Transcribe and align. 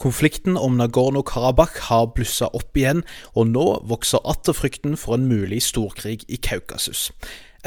Konflikten 0.00 0.56
om 0.56 0.80
Nagorno-Karabakh 0.80 1.76
har 1.90 2.06
blussa 2.16 2.48
opp 2.56 2.76
igjen, 2.76 3.02
og 3.36 3.50
nå 3.52 3.66
vokser 3.84 4.22
atter 4.24 4.56
frykten 4.56 4.96
for 4.96 5.18
en 5.18 5.26
mulig 5.28 5.60
storkrig 5.66 6.22
i 6.24 6.38
Kaukasus. 6.40 7.10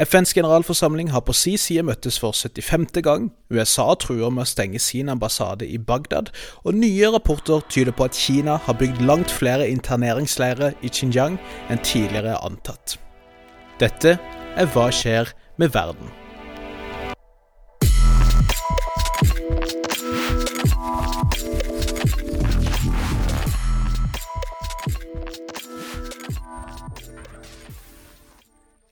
FNs 0.02 0.34
generalforsamling 0.34 1.12
har 1.14 1.22
på 1.22 1.32
si 1.38 1.52
side 1.54 1.84
møttes 1.86 2.18
for 2.18 2.34
75. 2.34 2.88
gang, 3.06 3.28
USA 3.54 3.86
truer 3.94 4.34
med 4.34 4.42
å 4.42 4.50
stenge 4.50 4.82
sin 4.82 5.12
ambassade 5.12 5.68
i 5.70 5.78
Bagdad, 5.78 6.32
og 6.66 6.74
nye 6.74 7.12
rapporter 7.14 7.62
tyder 7.70 7.94
på 7.94 8.08
at 8.10 8.18
Kina 8.18 8.58
har 8.66 8.80
bygd 8.82 9.06
langt 9.06 9.30
flere 9.30 9.70
interneringsleirer 9.70 10.74
i 10.82 10.90
Xinjiang 10.90 11.38
enn 11.70 11.86
tidligere 11.86 12.40
antatt. 12.42 12.98
Dette 13.78 14.18
er 14.58 14.74
Hva 14.74 14.90
skjer 14.90 15.30
med 15.62 15.70
verden? 15.78 16.23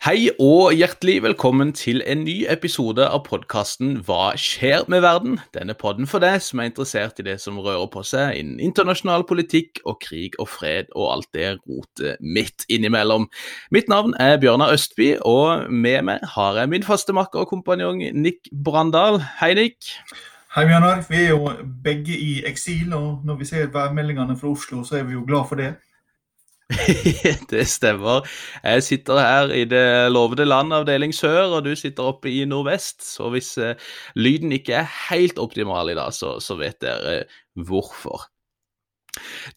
Hei 0.03 0.33
og 0.43 0.73
hjertelig 0.75 1.21
velkommen 1.23 1.69
til 1.79 2.01
en 2.11 2.25
ny 2.27 2.41
episode 2.51 3.05
av 3.07 3.21
podkasten 3.23 4.01
Hva 4.03 4.33
skjer 4.35 4.83
med 4.91 5.05
verden? 5.05 5.37
Denne 5.55 5.77
podden 5.79 6.09
for 6.11 6.19
deg 6.19 6.41
som 6.43 6.59
er 6.59 6.73
interessert 6.73 7.23
i 7.23 7.27
det 7.29 7.37
som 7.39 7.61
rører 7.63 7.87
på 7.93 8.03
seg 8.03 8.41
innen 8.41 8.59
internasjonal 8.67 9.23
politikk 9.29 9.79
og 9.87 10.01
krig 10.03 10.35
og 10.43 10.51
fred 10.51 10.91
og 10.97 11.07
alt 11.13 11.29
det 11.39 11.53
rotet 11.61 12.19
midt 12.19 12.67
innimellom. 12.67 13.29
Mitt 13.71 13.87
navn 13.87 14.17
er 14.19 14.41
Bjørnar 14.43 14.75
Østby, 14.75 15.13
og 15.23 15.71
med 15.71 16.03
meg 16.11 16.27
har 16.35 16.59
jeg 16.59 16.75
min 16.75 16.89
faste 16.89 17.15
makker 17.15 17.45
og 17.47 17.53
kompanjong 17.55 18.03
Nick 18.19 18.51
Brandal. 18.51 19.21
Hei, 19.39 19.53
Nick. 19.55 19.95
Hei, 20.57 20.67
Bjørnar. 20.67 21.07
Vi 21.07 21.23
er 21.29 21.31
jo 21.31 21.55
begge 21.87 22.19
i 22.19 22.43
eksil, 22.51 22.91
og 22.91 23.23
når 23.23 23.39
vi 23.39 23.53
ser 23.55 23.71
værmeldingene 23.71 24.35
fra 24.35 24.51
Oslo, 24.51 24.83
så 24.83 24.99
er 24.99 25.07
vi 25.07 25.15
jo 25.15 25.23
glad 25.31 25.47
for 25.47 25.63
det. 25.63 25.77
det 27.53 27.67
stemmer. 27.71 28.27
Jeg 28.63 28.83
sitter 28.87 29.21
her 29.21 29.55
i 29.55 29.65
det 29.69 29.85
lovede 30.13 30.47
land, 30.47 30.75
avdeling 30.75 31.15
sør, 31.15 31.59
og 31.59 31.65
du 31.67 31.73
sitter 31.79 32.13
oppe 32.13 32.31
i 32.33 32.45
nordvest. 32.49 33.03
Så 33.05 33.31
hvis 33.35 33.55
uh, 33.61 33.75
lyden 34.17 34.53
ikke 34.53 34.81
er 34.83 34.93
helt 35.11 35.41
optimal 35.43 35.93
i 35.93 35.97
dag, 35.99 36.13
så, 36.17 36.39
så 36.41 36.59
vet 36.61 36.81
dere 36.85 37.25
hvorfor. 37.55 38.29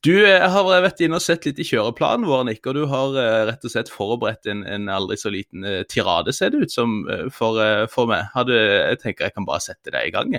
Du 0.03 0.11
jeg 0.11 0.49
har 0.51 0.67
vært 0.67 0.99
inne 1.05 1.15
og 1.15 1.23
sett 1.23 1.45
litt 1.47 1.61
i 1.63 1.67
kjøreplanen 1.67 2.27
vår, 2.27 2.43
Nick, 2.49 2.65
og 2.67 2.75
du 2.75 2.83
har 2.91 3.15
uh, 3.15 3.45
rett 3.51 3.63
og 3.63 3.71
slett 3.71 3.91
forberedt 3.93 4.51
en, 4.51 4.65
en 4.67 4.91
aldri 4.91 5.17
så 5.19 5.31
liten 5.31 5.63
tirade, 5.91 6.35
ser 6.35 6.51
det 6.51 6.65
ut 6.65 6.75
som, 6.75 6.99
for, 7.31 7.61
for 7.91 8.11
meg. 8.11 8.27
Hadde, 8.35 8.59
jeg 8.59 9.01
tenker 9.03 9.29
jeg 9.29 9.37
kan 9.37 9.47
bare 9.47 9.63
sette 9.63 9.95
deg 9.95 10.11
i 10.11 10.15
gang. 10.15 10.35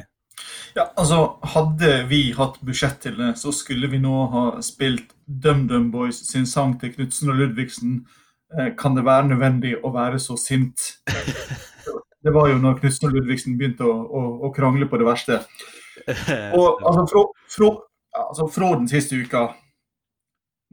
Ja, 0.75 0.93
altså, 0.97 1.39
Hadde 1.43 2.05
vi 2.11 2.21
hatt 2.37 2.61
budsjett 2.61 3.01
til 3.01 3.17
det, 3.21 3.33
så 3.41 3.53
skulle 3.55 3.89
vi 3.89 4.01
nå 4.03 4.27
ha 4.33 4.45
spilt 4.65 5.15
DumDum 5.25 5.91
Boys 5.91 6.21
sin 6.29 6.47
sang 6.47 6.77
til 6.81 6.93
Knutsen 6.95 7.33
og 7.33 7.41
Ludvigsen. 7.41 8.03
Eh, 8.59 8.73
kan 8.79 8.97
det 8.97 9.07
være 9.07 9.31
nødvendig 9.31 9.77
å 9.81 9.93
være 9.95 10.21
så 10.23 10.37
sint? 10.41 10.93
Det 12.27 12.33
var 12.35 12.49
jo 12.51 12.57
når 12.59 12.81
Knutsen 12.81 13.07
og 13.07 13.13
Ludvigsen 13.15 13.55
begynte 13.59 13.87
å, 13.87 13.93
å, 14.03 14.21
å, 14.49 14.49
krangle 14.51 14.89
på 14.91 14.99
det 14.99 15.05
verste. 15.07 15.37
Og 16.59 16.81
altså, 16.83 17.05
fra, 17.13 17.23
fra, 17.55 17.69
altså, 18.25 18.47
fra 18.51 18.71
den 18.75 18.89
siste 18.91 19.17
uka 19.17 19.45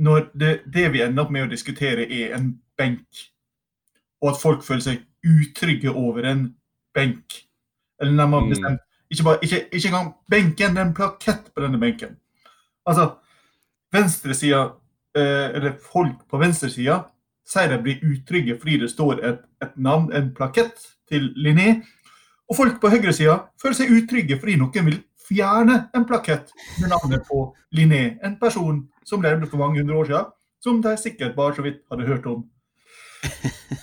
Når 0.02 0.26
det, 0.34 0.50
det 0.74 0.88
vi 0.96 1.04
ender 1.06 1.24
opp 1.24 1.34
med 1.34 1.46
å 1.46 1.52
diskutere, 1.52 2.08
er 2.10 2.34
en 2.34 2.48
benk, 2.78 3.06
og 4.24 4.32
at 4.32 4.42
folk 4.42 4.66
føler 4.66 4.82
seg 4.82 5.04
utrygge 5.30 5.94
over 5.94 6.26
en 6.26 6.48
benk, 6.98 7.38
eller 8.02 8.18
nærmere 8.18 8.48
mm. 8.48 8.50
bestemt 8.56 8.82
ikke, 9.14 9.26
bare, 9.28 9.42
ikke, 9.46 9.62
ikke 9.72 9.92
engang 9.92 10.14
benken, 10.32 10.76
det 10.76 10.82
er 10.82 10.88
en 10.88 10.96
plakett 10.98 11.50
på 11.54 11.64
denne 11.64 11.80
benken. 11.80 12.18
Altså, 12.90 13.10
venstresida, 13.94 14.64
eh, 15.16 15.50
eller 15.56 15.78
folk 15.92 16.26
på 16.30 16.40
venstresida, 16.42 17.04
sier 17.46 17.70
de 17.70 17.82
blir 17.84 18.04
utrygge 18.08 18.56
fordi 18.60 18.80
det 18.82 18.90
står 18.92 19.22
et, 19.24 19.42
et 19.62 19.74
navn, 19.78 20.10
en 20.16 20.32
plakett, 20.36 20.90
til 21.12 21.34
Linné. 21.36 21.84
Og 22.50 22.56
folk 22.58 22.80
på 22.82 22.90
høyresida 22.90 23.36
føler 23.62 23.78
seg 23.78 23.92
utrygge 23.94 24.40
fordi 24.40 24.56
noen 24.60 24.88
vil 24.88 25.02
fjerne 25.24 25.76
en 25.96 26.06
plakett 26.08 26.52
med 26.82 26.94
navnet 26.94 27.26
på 27.28 27.46
Linné. 27.76 28.18
En 28.24 28.38
person 28.40 28.82
som 29.06 29.22
levde 29.22 29.50
for 29.52 29.62
mange 29.62 29.82
hundre 29.82 30.00
år 30.00 30.10
siden, 30.10 30.32
som 30.64 30.82
de 30.82 30.96
sikkert 30.98 31.36
bare 31.36 31.56
så 31.56 31.66
vidt 31.66 31.84
hadde 31.92 32.08
hørt 32.08 32.26
om. 32.32 32.44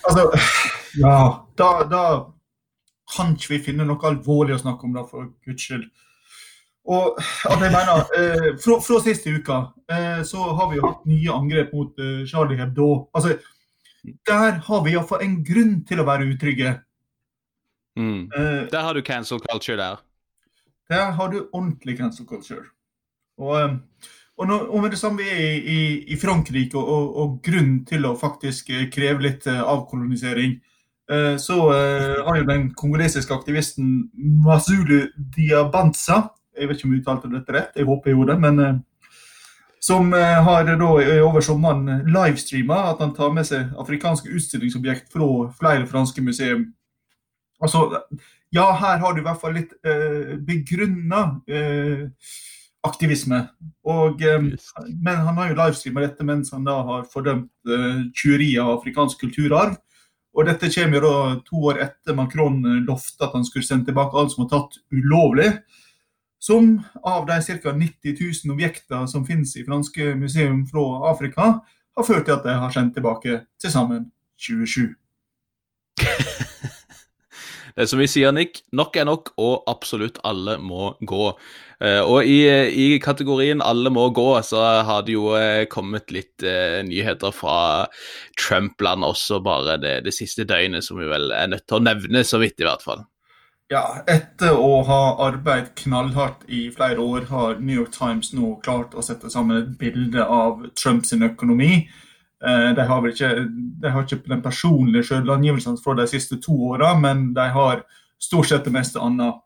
Altså, 0.09 0.27
ja, 1.01 1.17
da, 1.61 1.69
da 1.89 2.03
kan 3.11 3.35
ikke 3.35 3.55
vi 3.55 3.65
finne 3.71 3.87
noe 3.89 4.07
alvorlig 4.09 4.57
å 4.57 4.63
snakke 4.63 4.87
om, 4.87 4.95
da, 4.97 5.05
for 5.09 5.33
guds 5.47 5.67
skyld? 5.67 5.89
Og 6.91 7.19
at 7.21 7.61
jeg 7.61 7.71
mener, 7.71 8.05
eh, 8.17 8.51
fra, 8.63 8.79
fra 8.83 9.01
siste 9.05 9.31
uka 9.31 9.59
eh, 9.93 10.23
så 10.27 10.47
har 10.57 10.71
vi 10.71 10.79
jo 10.79 10.87
hatt 10.89 11.03
nye 11.07 11.35
angrep 11.35 11.75
mot 11.77 11.99
eh, 12.01 12.23
Charlie 12.27 12.59
Hebdo. 12.59 12.87
Altså, 13.15 13.37
der 14.27 14.63
har 14.67 14.85
vi 14.85 14.95
iallfall 14.95 15.25
en 15.25 15.41
grunn 15.45 15.75
til 15.89 16.01
å 16.01 16.07
være 16.09 16.29
utrygge. 16.33 16.79
Mm. 18.01 18.31
Eh, 18.33 18.63
der 18.73 18.87
har 18.87 18.95
du 18.95 19.03
cancel 19.03 19.41
culture 19.45 19.77
der. 19.77 20.01
Der 20.91 21.13
har 21.13 21.29
du 21.29 21.49
ordentlig 21.53 21.99
cancel 21.99 22.27
culture. 22.27 22.65
Og, 23.39 23.61
eh, 23.61 23.77
og, 24.39 24.49
nå, 24.49 24.59
og 24.71 24.83
med 24.83 24.91
det 24.91 24.99
samme 24.99 25.21
vi 25.21 25.29
er 25.29 25.69
i, 25.69 25.81
i 26.15 26.19
Frankrike, 26.19 26.79
og, 26.79 26.89
og, 26.89 27.17
og 27.23 27.39
grunn 27.45 27.85
til 27.89 28.09
å 28.09 28.17
faktisk 28.19 28.73
eh, 28.73 28.89
kreve 28.93 29.29
litt 29.29 29.47
avkolonisering, 29.47 30.57
så 31.41 31.59
eh, 31.75 32.21
har 32.27 32.37
jo 32.39 32.47
den 32.47 32.69
kongolesiske 32.79 33.35
aktivisten 33.35 34.11
Mazulu 34.45 35.09
Diabanza 35.35 36.29
Jeg 36.55 36.69
vet 36.69 36.79
ikke 36.79 36.89
om 36.89 36.95
jeg 36.95 37.03
uttalte 37.03 37.31
dette 37.33 37.55
rett, 37.57 37.77
jeg 37.77 37.89
håper 37.89 38.11
jeg 38.11 38.19
gjorde 38.19 38.37
det. 38.37 38.41
men 38.47 38.65
eh, 38.67 38.79
som 39.81 40.13
har 40.13 40.67
da 40.69 40.89
over 41.25 41.41
sommeren 41.41 42.03
livestreama 42.05 42.83
at 42.91 42.99
han 43.01 43.15
tar 43.17 43.31
med 43.33 43.47
seg 43.49 43.71
afrikanske 43.81 44.29
utstillingsobjekt 44.29 45.09
fra 45.09 45.29
flere 45.57 45.87
franske 45.89 46.21
museum. 46.21 46.67
Altså, 47.65 47.87
ja, 48.53 48.67
her 48.77 48.99
har 48.99 49.15
du 49.15 49.21
i 49.21 49.25
hvert 49.25 49.41
fall 49.41 49.55
litt 49.55 49.73
eh, 49.87 50.37
begrunna 50.43 51.23
eh, 51.49 52.09
aktivisme. 52.87 53.45
Og, 53.87 54.23
eh, 54.25 54.41
men 54.91 55.23
han 55.27 55.39
har 55.39 55.51
jo 55.51 55.59
livestreama 55.59 56.05
dette 56.07 56.27
mens 56.27 56.51
han 56.55 56.67
da 56.67 56.81
har 56.89 57.07
fordømt 57.13 57.51
eh, 57.69 58.03
tjuveri 58.17 58.55
av 58.63 58.75
afrikansk 58.79 59.23
kulturarv. 59.23 59.77
Og 60.37 60.47
dette 60.47 60.71
kommer 60.71 61.01
jo 61.01 61.03
da 61.05 61.37
to 61.47 61.63
år 61.73 61.83
etter 61.87 62.17
Macron 62.17 62.61
lovte 62.87 63.27
at 63.27 63.35
han 63.35 63.45
skulle 63.47 63.67
sende 63.67 63.91
tilbake 63.91 64.17
alt 64.17 64.35
som 64.35 64.45
var 64.45 64.53
tatt 64.53 64.79
ulovlig. 64.95 65.51
Som 66.41 66.79
av 67.05 67.27
de 67.29 67.41
ca. 67.45 67.75
90 67.77 68.17
000 68.47 68.55
objektene 68.55 69.11
som 69.11 69.27
finnes 69.27 69.53
i 69.59 69.67
franske 69.67 70.15
museum 70.17 70.65
fra 70.71 70.87
Afrika, 71.11 71.53
har 71.97 72.07
ført 72.07 72.25
til 72.31 72.39
at 72.39 72.47
de 72.47 72.57
har 72.63 72.73
sendt 72.73 72.95
tilbake 72.97 73.43
til 73.61 73.75
sammen 73.75 74.09
27. 74.39 74.95
Det 77.75 77.85
er 77.85 77.91
som 77.91 78.01
vi 78.03 78.09
sier, 78.11 78.33
Nick, 78.35 78.63
nok 78.77 78.97
er 78.99 79.07
nok, 79.09 79.33
og 79.41 79.69
absolutt 79.71 80.19
alle 80.27 80.57
må 80.63 80.93
gå. 81.07 81.29
Eh, 81.81 82.01
og 82.01 82.27
i, 82.29 82.41
i 82.69 82.99
kategorien 83.01 83.63
'alle 83.63 83.91
må 83.91 84.09
gå' 84.13 84.43
så 84.45 84.65
har 84.85 85.07
det 85.07 85.15
jo 85.15 85.31
eh, 85.39 85.65
kommet 85.71 86.11
litt 86.13 86.43
eh, 86.43 86.83
nyheter 86.85 87.33
fra 87.33 87.87
Trump-land 88.41 89.07
også, 89.07 89.41
bare 89.41 89.79
det, 89.81 89.95
det, 90.05 90.15
siste 90.15 90.45
døgnet, 90.45 90.85
som 90.85 90.99
vi 91.01 91.09
vel 91.09 91.31
er 91.33 91.49
nødt 91.49 91.67
til 91.67 91.81
å 91.81 91.87
nevne 91.87 92.25
så 92.25 92.43
vidt, 92.43 92.61
i 92.61 92.69
hvert 92.69 92.85
fall. 92.85 93.07
Ja, 93.71 94.03
etter 94.11 94.59
å 94.59 94.83
ha 94.83 95.03
arbeidet 95.29 95.77
knallhardt 95.79 96.43
i 96.51 96.65
flere 96.75 96.99
år, 96.99 97.29
har 97.31 97.61
New 97.63 97.77
York 97.77 97.95
Times 97.95 98.33
nå 98.35 98.57
klart 98.65 98.97
å 98.99 99.05
sette 99.07 99.31
sammen 99.31 99.61
et 99.61 99.77
bilde 99.79 100.25
av 100.27 100.65
Trumps 100.75 101.15
økonomi. 101.15 101.87
Eh, 102.41 102.71
de 102.77 102.87
har, 102.89 103.07
ikke, 103.09 103.31
de 103.83 103.93
har 103.93 104.07
ikke 104.07 104.23
den 104.29 104.43
personlige 104.43 105.05
selvangivelsen 105.11 105.77
fra 105.85 105.95
de 105.99 106.07
siste 106.09 106.41
to 106.41 106.57
åra, 106.73 106.95
men 106.99 107.35
de 107.37 107.47
har 107.53 107.85
stort 108.21 108.49
sett 108.49 108.65
det 108.65 108.73
meste 108.73 109.01
annet. 109.01 109.43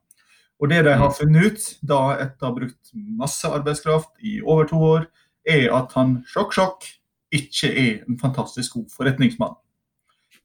Og 0.63 0.71
det 0.71 0.85
de 0.87 0.95
har 0.95 1.11
mm. 1.11 1.17
funnet 1.19 1.47
ut, 1.47 1.65
da 1.83 2.01
etter 2.23 2.47
å 2.47 2.51
ha 2.53 2.59
brukt 2.61 2.93
masse 2.95 3.51
arbeidskraft 3.51 4.13
i 4.23 4.39
over 4.43 4.69
to 4.71 4.79
år, 4.79 5.09
er 5.45 5.67
at 5.75 5.93
han 5.99 6.21
sjokk, 6.31 6.55
sjokk 6.55 6.87
ikke 7.35 7.73
er 7.73 8.05
en 8.07 8.21
fantastisk 8.21 8.79
god 8.79 8.87
forretningsmann. 8.95 9.59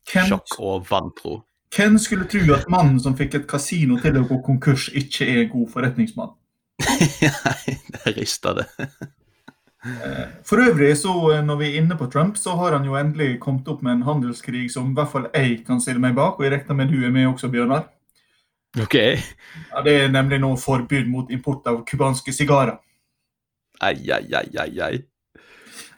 Hvem, 0.09 0.31
sjokk 0.31 0.57
og 0.57 0.89
vantro. 0.89 1.37
Hvem 1.75 1.99
skulle 2.01 2.25
tro 2.31 2.41
at 2.55 2.65
mannen 2.71 2.97
som 2.99 3.13
fikk 3.17 3.37
et 3.37 3.47
kasino 3.49 3.99
til 4.01 4.17
å 4.17 4.25
gå 4.25 4.41
konkurs, 4.45 4.89
ikke 4.97 5.27
er 5.29 5.43
en 5.43 5.53
god 5.53 5.69
forretningsmann? 5.75 6.33
Nei, 7.45 7.77
det 7.93 8.17
rister 8.17 8.57
det. 8.57 8.67
Eh, 9.85 10.27
for 10.43 10.59
øvrig, 10.59 10.97
så 10.97 11.11
eh, 11.31 11.45
når 11.45 11.55
vi 11.55 11.67
er 11.69 11.77
inne 11.79 11.95
på 11.97 12.09
Trump, 12.11 12.37
så 12.37 12.55
har 12.59 12.75
han 12.75 12.85
jo 12.85 12.97
endelig 12.99 13.39
kommet 13.39 13.67
opp 13.67 13.81
med 13.81 13.93
en 13.93 14.01
handelskrig 14.03 14.67
som 14.71 14.91
i 14.91 14.95
hvert 14.97 15.11
fall 15.11 15.29
jeg 15.31 15.61
kan 15.67 15.79
stille 15.79 16.03
meg 16.03 16.17
bak, 16.17 16.35
og 16.35 16.43
jeg 16.43 16.51
regner 16.51 16.75
med 16.75 16.91
du 16.91 17.05
er 17.05 17.13
med 17.15 17.27
også, 17.29 17.47
Bjørnar. 17.47 17.85
Ok. 18.81 18.95
Ja, 18.95 19.83
det 19.85 19.93
er 19.95 20.11
nemlig 20.11 20.41
nå 20.43 20.51
forbud 20.59 21.07
mot 21.07 21.31
import 21.31 21.67
av 21.67 21.85
cubanske 21.87 22.33
sigarer. 22.35 22.75
Ai, 23.81 23.95
ai, 24.11 24.25
ai, 24.35 24.49
ai, 24.59 24.73
ai. 24.83 24.97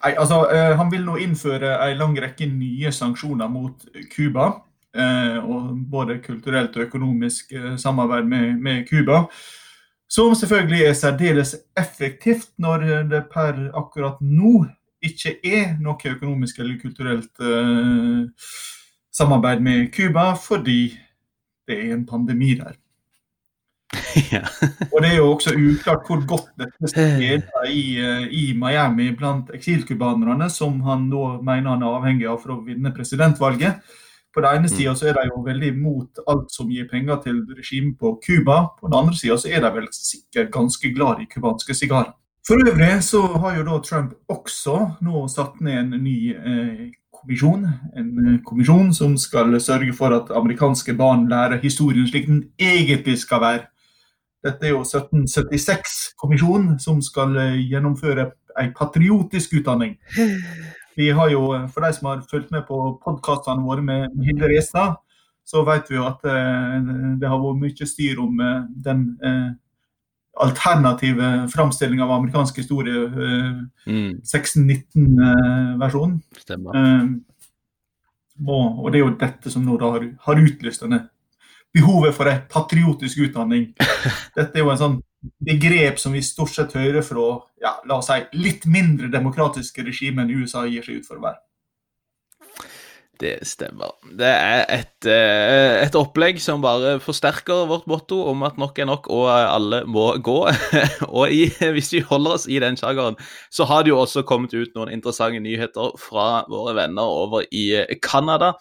Nei, 0.02 0.14
altså, 0.14 0.46
eh, 0.54 0.78
Han 0.78 0.92
vil 0.92 1.02
nå 1.06 1.18
innføre 1.18 1.74
en 1.90 1.98
lang 1.98 2.14
rekke 2.22 2.46
nye 2.46 2.92
sanksjoner 2.92 3.50
mot 3.50 3.86
Cuba. 4.14 4.52
og 4.94 5.78
både 5.88 6.18
kulturelt 6.20 6.76
og 6.76 6.84
økonomisk 6.84 7.54
samarbeid 7.78 8.26
med 8.60 8.86
Cuba. 8.90 9.22
Som 10.12 10.36
selvfølgelig 10.36 10.84
er 10.90 10.94
særdeles 11.00 11.56
effektivt 11.80 12.50
når 12.60 12.84
det 13.08 13.24
per 13.32 13.70
akkurat 13.80 14.20
nå 14.20 14.66
ikke 15.02 15.38
er 15.48 15.78
noe 15.82 16.12
økonomisk 16.12 16.60
eller 16.60 16.82
kulturelt 16.82 17.40
eh, 17.40 18.28
samarbeid 19.12 19.64
med 19.64 19.88
Cuba, 19.96 20.34
fordi 20.36 20.92
det 21.68 21.78
er 21.80 21.94
en 21.96 22.06
pandemi 22.06 22.54
der. 22.60 22.76
ja. 24.34 24.44
Og 24.92 25.02
det 25.04 25.10
er 25.10 25.18
jo 25.18 25.32
også 25.32 25.56
uklart 25.56 26.06
hvor 26.08 26.22
godt 26.28 26.52
dette 26.60 26.92
spiller 26.92 27.72
i, 27.72 27.82
eh, 28.00 28.28
i 28.32 28.44
Miami 28.58 29.10
blant 29.16 29.52
eksilcubanerne, 29.56 30.50
som 30.52 30.80
han 30.86 31.08
nå 31.12 31.26
mener 31.40 31.76
han 31.76 31.84
er 31.88 31.98
avhengig 31.98 32.30
av 32.32 32.40
for 32.44 32.58
å 32.58 32.62
vinne 32.68 32.94
presidentvalget. 32.96 33.80
På 34.34 34.42
den 34.42 34.50
ene 34.56 34.68
Mm. 34.68 34.76
sida 34.78 34.96
så 34.96 35.08
er 35.08 35.14
de 35.14 35.28
jo 35.28 35.42
veldig 35.44 35.68
imot 35.68 36.20
alt 36.28 36.52
som 36.52 36.70
gir 36.70 36.88
penger 36.88 37.16
til 37.24 37.46
regimet 37.58 38.00
på 38.00 38.20
Cuba. 38.26 38.68
På 38.80 38.88
den 38.88 39.00
andre 39.00 39.16
sida 39.16 39.38
så 39.38 39.50
er 39.52 39.60
de 39.60 39.72
vel 39.76 39.88
sikkert 39.92 40.52
ganske 40.52 40.94
glad 40.96 41.20
i 41.22 41.26
cubanske 41.26 41.74
sigarer. 41.74 42.14
For 42.48 42.56
øvrig 42.56 43.04
så 43.04 43.22
har 43.38 43.58
jo 43.58 43.64
da 43.64 43.80
Trump 43.80 44.14
også 44.30 44.96
nå 45.02 45.28
satt 45.28 45.62
ned 45.62 45.78
en 45.80 46.04
ny 46.04 46.32
eh, 46.32 46.92
kommisjon. 47.14 47.68
En 47.98 48.28
eh, 48.28 48.40
kommisjon 48.46 48.94
som 48.94 49.18
skal 49.18 49.60
sørge 49.62 49.94
for 49.94 50.08
at 50.16 50.32
amerikanske 50.32 50.94
barn 50.98 51.30
lærer 51.30 51.60
historien 51.62 52.08
slik 52.08 52.28
den 52.28 52.44
egentlig 52.60 53.18
skal 53.20 53.42
være. 53.42 53.66
Dette 54.44 54.66
er 54.66 54.70
jo 54.70 54.82
1776-kommisjonen 54.82 56.80
som 56.80 57.02
skal 57.02 57.38
eh, 57.38 57.70
gjennomføre 57.70 58.32
en 58.60 58.74
patriotisk 58.80 59.54
utdanning. 59.60 59.98
Vi 60.98 61.10
har 61.16 61.30
jo, 61.32 61.54
eh, 61.56 61.68
For 61.72 61.82
de 61.82 61.94
som 61.94 62.08
har 62.12 62.22
fulgt 62.30 62.52
med 62.52 62.66
på 62.68 62.78
podkastene 63.04 63.64
våre 63.64 63.82
med 63.86 64.10
Hilde 64.26 64.50
Restad, 64.52 64.96
så 65.46 65.64
vet 65.66 65.90
vi 65.90 65.96
jo 65.98 66.06
at 66.08 66.24
eh, 66.26 66.80
det 67.20 67.28
har 67.30 67.40
vært 67.42 67.62
mye 67.64 67.88
styr 67.88 68.20
om 68.22 68.40
eh, 68.40 68.62
den 68.86 69.06
alternative 70.42 71.48
framstillinga 71.52 72.04
av 72.06 72.12
amerikansk 72.16 72.58
historie, 72.62 73.04
eh, 73.06 73.62
Mm, 73.88 74.22
1619-versjonen. 74.24 76.22
stemmer. 76.40 76.76
Eh, 76.76 77.08
og, 78.48 78.80
og 78.86 78.92
det 78.92 79.00
er 79.02 79.06
jo 79.06 79.16
dette 79.20 79.52
som 79.52 79.66
nå 79.66 79.78
da 79.78 79.92
har, 79.92 80.06
har 80.26 80.36
utlyst 80.42 80.82
denne 80.86 81.10
behovet 81.74 82.14
for 82.16 82.26
en 82.32 82.42
patriotisk 82.50 83.18
utdanning. 83.28 83.74
Dette 84.36 84.56
er 84.58 84.64
jo 84.64 84.72
en 84.74 84.80
sånn 84.80 84.96
begrep 85.22 86.00
som 86.02 86.16
vi 86.16 86.24
stort 86.26 86.54
sett 86.56 86.74
hører 86.78 87.06
fra 87.06 87.28
ja, 87.62 87.76
la 87.86 88.00
oss 88.02 88.10
si, 88.10 88.20
litt 88.42 88.66
mindre 88.70 89.12
demokratiske 89.14 89.86
regimer 89.86 90.26
enn 90.26 90.42
USA 90.42 90.66
gir 90.66 90.86
seg 90.86 91.02
ut 91.02 91.10
for 91.10 91.22
å 91.22 91.26
være. 91.28 91.42
Det 93.22 93.36
stemmer. 93.46 93.92
Det 94.18 94.26
er 94.26 94.64
et, 94.74 95.06
eh, 95.06 95.84
et 95.84 95.98
opplegg 95.98 96.40
som 96.42 96.64
bare 96.64 96.96
forsterker 97.04 97.68
vårt 97.70 97.86
motto 97.86 98.18
om 98.32 98.42
at 98.48 98.58
nok 98.58 98.80
er 98.82 98.88
nok, 98.90 99.10
og 99.14 99.28
alle 99.30 99.84
må 99.86 100.08
gå. 100.18 100.40
og 101.18 101.30
i, 101.30 101.44
hvis 101.76 101.92
vi 101.94 102.02
holder 102.02 102.40
oss 102.40 102.48
i 102.50 102.58
den 102.64 102.80
sjangeren, 102.80 103.20
så 103.54 103.68
har 103.70 103.84
det 103.84 103.94
jo 103.94 104.00
også 104.02 104.26
kommet 104.26 104.56
ut 104.58 104.74
noen 104.74 104.90
interessante 104.90 105.38
nyheter 105.44 105.94
fra 106.02 106.48
våre 106.50 106.74
venner 106.80 107.14
over 107.22 107.46
i 107.52 107.68
Canada. 108.02 108.56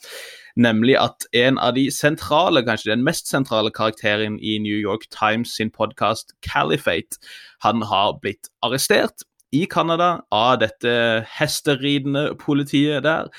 Nemlig 0.57 0.97
at 0.99 1.27
en 1.37 1.59
av 1.59 1.75
de 1.77 1.87
sentrale, 1.95 2.65
kanskje 2.67 2.93
den 2.93 3.05
mest 3.07 3.31
sentrale 3.31 3.71
karakteren 3.71 4.39
i 4.39 4.59
New 4.59 4.77
York 4.77 5.07
Times 5.15 5.55
sin 5.57 5.71
podkast 5.71 6.35
Caliphate, 6.43 7.21
han 7.63 7.83
har 7.83 8.19
blitt 8.23 8.51
arrestert 8.63 9.27
i 9.53 9.67
Canada 9.71 10.21
av 10.31 10.61
dette 10.63 10.93
hesteridende 11.39 12.35
politiet 12.39 13.05
der. 13.07 13.31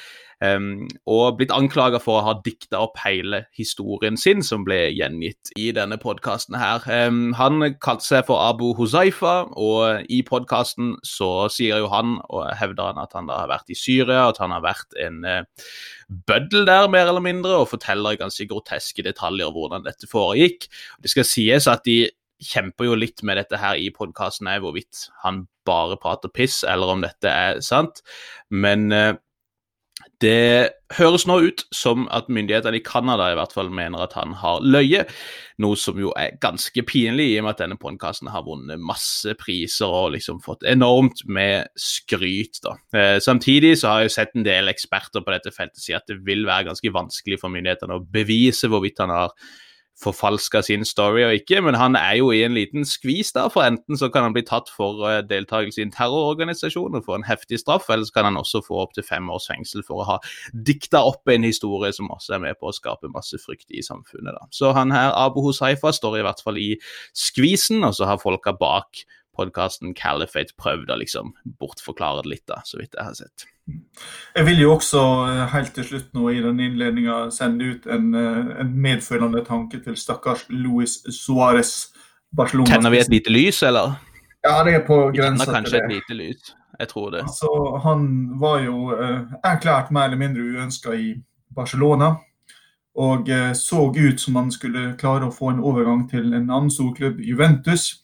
Um, 0.41 0.87
og 1.05 1.37
blitt 1.37 1.51
anklaga 1.53 1.99
for 2.01 2.17
å 2.17 2.23
ha 2.25 2.33
dikta 2.41 2.79
opp 2.81 2.95
hele 3.03 3.43
historien 3.53 4.15
sin, 4.17 4.41
som 4.41 4.63
ble 4.65 4.87
gjengitt 4.89 5.51
i 5.59 5.67
denne 5.75 5.99
podkasten 6.01 6.57
her. 6.57 6.81
Um, 6.89 7.35
han 7.37 7.61
kalte 7.83 8.07
seg 8.07 8.25
for 8.25 8.41
Abu 8.41 8.71
Huzaifa, 8.79 9.35
og 9.53 10.09
i 10.09 10.23
podkasten 10.25 10.95
så 11.05 11.45
sier 11.53 11.83
jo 11.83 11.91
han, 11.93 12.17
og 12.33 12.49
hevder 12.57 12.89
han 12.89 13.03
at 13.03 13.13
han 13.17 13.29
da 13.29 13.43
har 13.43 13.53
vært 13.53 13.69
i 13.69 13.77
Syria, 13.77 14.31
at 14.31 14.41
han 14.41 14.55
har 14.55 14.65
vært 14.65 14.97
en 15.05 15.21
uh, 15.27 15.69
bøddel 16.09 16.65
der, 16.65 16.89
mer 16.89 17.11
eller 17.11 17.21
mindre, 17.21 17.61
og 17.61 17.69
forteller 17.75 18.17
ganske 18.17 18.49
groteske 18.49 19.05
detaljer 19.05 19.53
hvordan 19.53 19.85
dette 19.85 20.09
foregikk. 20.09 20.71
Det 21.05 21.13
skal 21.13 21.29
sies 21.29 21.69
at 21.69 21.85
de 21.85 22.07
kjemper 22.41 22.89
jo 22.89 22.97
litt 22.97 23.21
med 23.21 23.37
dette 23.37 23.61
her 23.61 23.77
i 23.77 23.91
podkasten, 23.93 24.49
hvorvidt 24.61 25.11
han 25.21 25.45
bare 25.69 26.01
prater 26.01 26.33
piss, 26.33 26.63
eller 26.65 26.95
om 26.95 27.03
dette 27.05 27.29
er 27.29 27.61
sant. 27.61 28.01
Men 28.49 28.89
uh, 28.89 29.11
det 30.21 30.71
høres 30.97 31.25
nå 31.27 31.37
ut 31.47 31.63
som 31.73 32.05
at 32.13 32.29
myndighetene 32.31 32.77
i 32.79 32.83
Canada 32.85 33.29
i 33.31 33.37
hvert 33.39 33.53
fall 33.55 33.71
mener 33.73 34.03
at 34.03 34.13
han 34.17 34.35
har 34.37 34.61
løyet, 34.61 35.09
noe 35.61 35.77
som 35.79 35.99
jo 36.01 36.11
er 36.17 36.37
ganske 36.41 36.83
pinlig 36.87 37.31
i 37.31 37.39
og 37.39 37.45
med 37.45 37.55
at 37.55 37.63
denne 37.63 37.79
podkasten 37.81 38.31
har 38.33 38.45
vunnet 38.45 38.81
masse 38.81 39.35
priser 39.39 39.89
og 39.89 40.13
liksom 40.15 40.41
fått 40.43 40.65
enormt 40.69 41.23
med 41.25 41.71
skryt. 41.79 42.61
da. 42.65 42.75
Eh, 42.93 43.17
samtidig 43.23 43.75
så 43.79 43.91
har 43.91 44.01
jeg 44.01 44.11
jo 44.11 44.15
sett 44.17 44.37
en 44.37 44.47
del 44.47 44.71
eksperter 44.71 45.25
på 45.25 45.35
dette 45.35 45.53
feltet 45.55 45.81
si 45.81 45.95
at 45.97 46.07
det 46.09 46.21
vil 46.27 46.45
være 46.49 46.71
ganske 46.71 46.93
vanskelig 46.93 47.41
for 47.41 47.53
myndighetene 47.53 47.97
å 47.97 48.05
bevise 48.05 48.71
hvorvidt 48.71 49.03
han 49.03 49.13
har 49.13 49.35
forfalska 50.01 50.61
sin 50.65 50.85
story 50.87 51.23
og 51.27 51.35
ikke, 51.35 51.61
men 51.61 51.75
han 51.77 51.95
er 51.99 52.15
jo 52.19 52.31
i 52.33 52.41
en 52.45 52.55
liten 52.57 52.85
skvis 52.87 53.33
der, 53.35 53.49
for 53.53 53.65
enten 53.65 53.99
så 53.99 54.09
kan 54.09 54.25
han 54.25 54.33
bli 54.35 54.43
tatt 54.47 54.71
for 54.73 55.03
uh, 55.05 55.19
deltakelse 55.27 55.81
i 55.81 55.85
en 55.85 55.93
terrororganisasjon 55.93 56.97
og 56.97 57.05
få 57.05 57.19
en 57.19 57.27
heftig 57.27 57.61
straff, 57.61 57.89
eller 57.89 58.07
så 58.07 58.15
kan 58.17 58.29
han 58.29 58.39
også 58.39 58.63
få 58.65 58.81
opptil 58.85 59.05
fem 59.05 59.29
års 59.33 59.49
fengsel 59.51 59.85
for 59.87 60.01
å 60.01 60.07
ha 60.13 60.17
dikta 60.53 61.03
opp 61.07 61.29
en 61.31 61.45
historie 61.45 61.93
som 61.95 62.09
også 62.13 62.37
er 62.37 62.45
med 62.47 62.59
på 62.59 62.71
å 62.71 62.75
skape 62.75 63.11
masse 63.13 63.37
frykt 63.43 63.69
i 63.69 63.85
samfunnet. 63.85 64.33
da. 64.37 64.49
Så 64.55 64.73
han 64.77 64.93
her, 64.95 65.13
Abu 65.13 65.41
Husaifa, 65.45 65.93
står 65.93 66.21
i 66.21 66.25
hvert 66.25 66.43
fall 66.43 66.61
i 66.61 66.71
skvisen, 67.13 67.83
og 67.85 67.97
så 67.97 68.09
har 68.09 68.21
folka 68.21 68.55
bak 68.57 69.05
podkasten 69.37 69.95
Caliphate 69.97 70.55
prøvd 70.59 70.91
å 70.91 70.99
liksom 70.99 71.33
bortforklare 71.59 72.25
det 72.25 72.33
litt, 72.33 72.45
da, 72.51 72.61
så 72.67 72.81
vidt 72.81 72.97
jeg 72.97 73.07
har 73.07 73.17
sett. 73.17 73.47
Jeg 74.35 74.47
vil 74.47 74.61
jo 74.63 74.73
også 74.75 75.01
eh, 75.29 75.43
helt 75.53 75.73
til 75.77 75.87
slutt 75.87 76.13
nå 76.17 76.27
i 76.33 76.41
den 76.43 76.59
innledninga 76.59 77.23
sende 77.33 77.71
ut 77.71 77.87
en, 77.87 78.11
eh, 78.17 78.53
en 78.63 78.71
medfølende 78.83 79.43
tanke 79.47 79.79
til 79.83 79.97
stakkars 79.99 80.47
Luis 80.49 80.99
Suárez. 81.07 81.91
Barcelona. 82.31 82.69
Tenner 82.69 82.93
vi 82.93 82.99
et 83.01 83.09
lite 83.11 83.31
lys, 83.31 83.57
eller? 83.67 83.97
Ja, 84.43 84.63
det 84.63 84.75
er 84.75 84.83
på 84.87 84.97
grensa 85.11 85.45
til 85.45 85.53
kanskje 85.53 85.77
det. 85.77 85.83
et 85.83 85.95
lite 85.97 86.15
lys. 86.15 86.53
Jeg 86.79 86.87
tror 86.87 87.09
det. 87.11 87.21
Altså, 87.27 87.79
han 87.83 88.05
var 88.39 88.61
jo 88.63 88.91
eh, 88.95 89.19
erklært 89.43 89.91
mer 89.91 90.09
eller 90.09 90.17
mindre 90.17 90.41
uønska 90.41 90.95
i 90.95 91.13
Barcelona. 91.55 92.15
Og 92.95 93.29
eh, 93.29 93.51
så 93.53 93.91
ut 93.95 94.21
som 94.21 94.39
han 94.39 94.51
skulle 94.51 94.95
klare 94.99 95.27
å 95.27 95.35
få 95.35 95.51
en 95.51 95.63
overgang 95.63 96.07
til 96.09 96.33
en 96.33 96.49
annen 96.49 96.71
storklubb, 96.71 97.21
Juventus. 97.23 98.01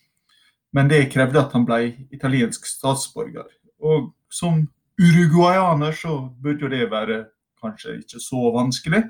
Men 0.76 0.90
det 0.92 1.08
krevde 1.14 1.42
at 1.42 1.54
han 1.56 1.66
ble 1.68 1.80
italiensk 2.14 2.66
statsborger. 2.68 3.48
Og 3.80 4.12
som 4.34 4.66
uruguayaner 4.98 5.96
så 5.96 6.20
burde 6.42 6.66
jo 6.66 6.72
det 6.72 6.90
være 6.92 7.24
kanskje 7.62 8.00
ikke 8.02 8.22
så 8.22 8.52
vanskelig. 8.56 9.04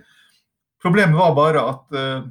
Problemet 0.84 1.18
var 1.18 1.36
bare 1.36 1.64
at 1.74 1.96
uh, 1.98 2.28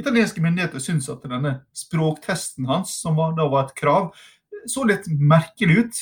italienske 0.00 0.42
myndigheter 0.42 0.82
syntes 0.82 1.10
at 1.12 1.24
denne 1.28 1.60
språktesten 1.76 2.68
hans, 2.70 2.96
som 3.02 3.18
var, 3.18 3.34
da 3.36 3.46
var 3.50 3.68
et 3.68 3.76
krav, 3.78 4.10
så 4.68 4.84
litt 4.88 5.08
merkelig 5.08 5.84
ut. 5.84 6.00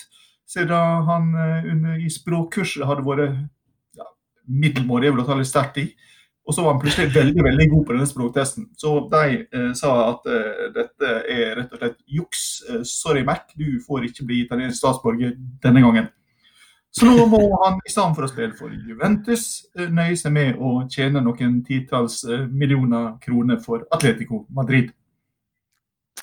Siden 0.48 1.08
han 1.08 1.32
uh, 1.34 1.72
under, 1.72 1.98
i 2.00 2.10
språkkurset 2.12 2.86
hadde 2.88 3.04
vært 3.04 3.40
ja, 3.98 4.06
middelmådig, 4.46 5.10
jeg 5.10 5.18
vil 5.18 5.28
ta 5.28 5.38
litt 5.40 5.50
sterkt 5.50 5.82
i. 5.82 5.88
Og 6.48 6.54
så 6.54 6.62
var 6.64 6.72
han 6.72 6.80
plutselig 6.80 7.12
veldig 7.12 7.44
veldig 7.44 7.66
god 7.70 7.82
på 7.86 7.92
denne 7.92 8.06
språktesten. 8.08 8.70
Så 8.80 8.92
de 9.12 9.40
eh, 9.44 9.72
sa 9.76 9.90
at 10.06 10.28
eh, 10.32 10.62
dette 10.72 11.10
er 11.28 11.58
rett 11.58 11.74
og 11.74 11.82
slett 11.82 11.98
juks. 12.08 12.44
Eh, 12.68 12.84
sorry, 12.88 13.20
Mac, 13.26 13.50
du 13.52 13.76
får 13.84 14.06
ikke 14.08 14.24
bli 14.30 14.38
italiensk 14.46 14.80
statsborger 14.80 15.34
denne 15.64 15.82
gangen. 15.84 16.08
Så 16.90 17.04
nå 17.04 17.26
må 17.28 17.40
han 17.64 17.76
i 17.84 17.92
stedet 17.92 18.16
for 18.16 18.24
å 18.24 18.30
spille 18.30 18.56
for 18.56 18.72
Juventus 18.72 19.44
eh, 19.76 19.90
nøye 19.92 20.16
seg 20.16 20.32
med 20.32 20.56
å 20.56 20.72
tjene 20.88 21.20
noen 21.20 21.60
titalls 21.66 22.22
eh, 22.24 22.46
millioner 22.48 23.18
kroner 23.20 23.60
for 23.60 23.84
Atletico 23.92 24.46
Madrid. 24.56 24.88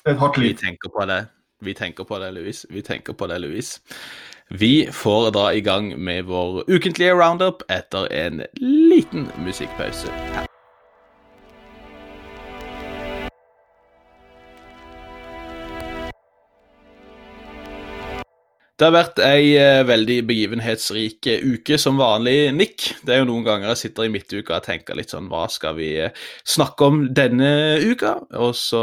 Et 0.02 0.18
hardt 0.18 0.42
Vi 0.42 0.54
tenker 0.58 0.90
på 0.90 1.06
det. 1.06 1.22
Vi 1.62 1.72
tenker 1.74 2.04
på 2.04 2.18
det, 2.18 2.34
Louis. 2.34 2.66
Vi 2.68 2.82
tenker 2.82 3.14
på 3.14 3.30
det, 3.30 3.38
Louis. 3.46 3.70
Vi 4.48 4.88
får 4.92 5.30
dra 5.30 5.54
i 5.54 5.60
gang 5.60 5.98
med 5.98 6.24
vår 6.24 6.64
ukentlige 6.70 7.12
roundup 7.12 7.62
etter 7.68 8.12
en 8.12 8.42
liten 8.60 9.28
musikkpause. 9.44 10.12
her. 10.34 10.55
Det 18.76 18.84
har 18.84 18.92
vært 18.92 19.20
ei 19.24 19.54
eh, 19.56 19.86
veldig 19.88 20.18
begivenhetsrik 20.28 21.24
eh, 21.32 21.44
uke 21.48 21.78
som 21.80 21.96
vanlig, 21.96 22.50
Nick. 22.52 22.90
Det 23.08 23.14
er 23.14 23.22
jo 23.22 23.28
noen 23.30 23.46
ganger 23.46 23.70
jeg 23.70 23.80
sitter 23.80 24.04
i 24.04 24.10
midtuka 24.12 24.58
og 24.58 24.66
tenker 24.66 24.98
litt 24.98 25.14
sånn 25.14 25.30
Hva 25.32 25.46
skal 25.48 25.78
vi 25.78 25.94
eh, 26.04 26.12
snakke 26.44 26.90
om 26.90 26.98
denne 27.16 27.48
uka? 27.80 28.12
Og 28.36 28.52
så 28.60 28.82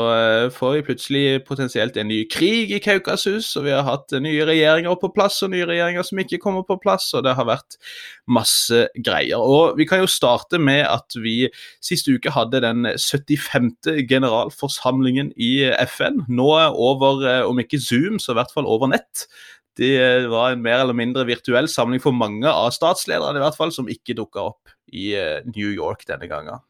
får 0.56 0.74
vi 0.74 0.82
plutselig 0.90 1.24
potensielt 1.46 2.02
en 2.02 2.10
ny 2.10 2.24
krig 2.26 2.74
i 2.74 2.82
Kaukasus, 2.82 3.52
og 3.62 3.68
vi 3.68 3.76
har 3.76 3.86
hatt 3.86 4.18
nye 4.18 4.50
regjeringer 4.50 4.98
på 4.98 5.14
plass 5.14 5.38
og 5.46 5.54
nye 5.54 5.70
regjeringer 5.70 6.10
som 6.10 6.26
ikke 6.26 6.42
kommer 6.42 6.66
på 6.66 6.82
plass, 6.82 7.12
og 7.14 7.28
det 7.30 7.38
har 7.38 7.52
vært 7.54 7.78
masse 8.26 8.88
greier. 8.98 9.46
Og 9.46 9.78
vi 9.78 9.86
kan 9.86 10.02
jo 10.02 10.10
starte 10.10 10.58
med 10.58 10.88
at 10.90 11.22
vi 11.22 11.52
sist 11.86 12.10
uke 12.10 12.34
hadde 12.34 12.66
den 12.66 12.96
75. 12.98 13.76
generalforsamlingen 14.10 15.36
i 15.38 15.54
FN. 15.86 16.24
Nå 16.34 16.50
over, 16.74 17.28
om 17.46 17.62
ikke 17.62 17.78
Zoom, 17.78 18.18
så 18.18 18.34
i 18.34 18.42
hvert 18.42 18.58
fall 18.58 18.66
over 18.66 18.90
nett. 18.90 19.28
Det 19.78 19.92
eh, 19.98 20.30
var 20.30 20.54
en 20.54 20.62
mer 20.62 20.84
eller 20.84 20.98
mindre 20.98 21.26
virtuell 21.26 21.68
samling 21.72 22.02
for 22.04 22.16
mange 22.16 22.50
av 22.50 22.70
statslederne, 22.76 23.40
i 23.40 23.44
hvert 23.44 23.58
fall, 23.58 23.74
som 23.74 23.90
ikke 23.90 24.16
dukka 24.18 24.48
opp 24.52 24.74
i 24.94 25.12
eh, 25.18 25.42
New 25.50 25.72
York 25.74 26.06
denne 26.10 26.30
gangen. 26.30 26.62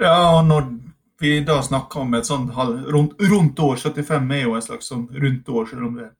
Ja, 0.00 0.38
og 0.38 0.46
når 0.46 0.68
vi 1.22 1.36
da 1.46 1.60
snakker 1.62 2.02
om 2.02 2.14
et 2.18 2.26
sånt 2.26 2.54
rundt, 2.54 3.18
rundt, 3.20 3.60
år, 3.62 3.78
75 3.82 4.34
er 4.34 4.44
jo 4.46 4.56
et 4.58 4.66
slags 4.66 4.90
sånn 4.90 5.06
rundt 5.12 5.50
år, 5.50 5.68
selv 5.70 5.88
om 5.90 6.00
det 6.00 6.10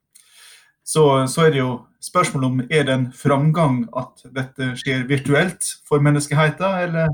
så, 0.83 1.03
så 1.31 1.45
er 1.47 1.53
det 1.55 1.61
jo 1.61 1.73
spørsmål 2.03 2.45
om 2.49 2.63
er 2.67 2.87
det 2.89 2.95
en 2.95 3.05
framgang 3.15 3.85
at 3.99 4.25
dette 4.35 4.73
skjer 4.81 5.05
virtuelt 5.07 5.69
for 5.87 6.03
menneskeheten, 6.03 6.81
eller 6.89 7.13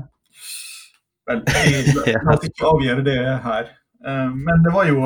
Vel, 1.29 1.43
la 2.25 2.33
oss 2.33 2.47
ikke 2.47 2.65
avgjøre 2.65 3.03
det 3.05 3.19
her. 3.43 3.67
Eh, 4.01 4.29
men 4.33 4.63
det 4.65 4.73
var 4.73 4.87
jo 4.89 5.03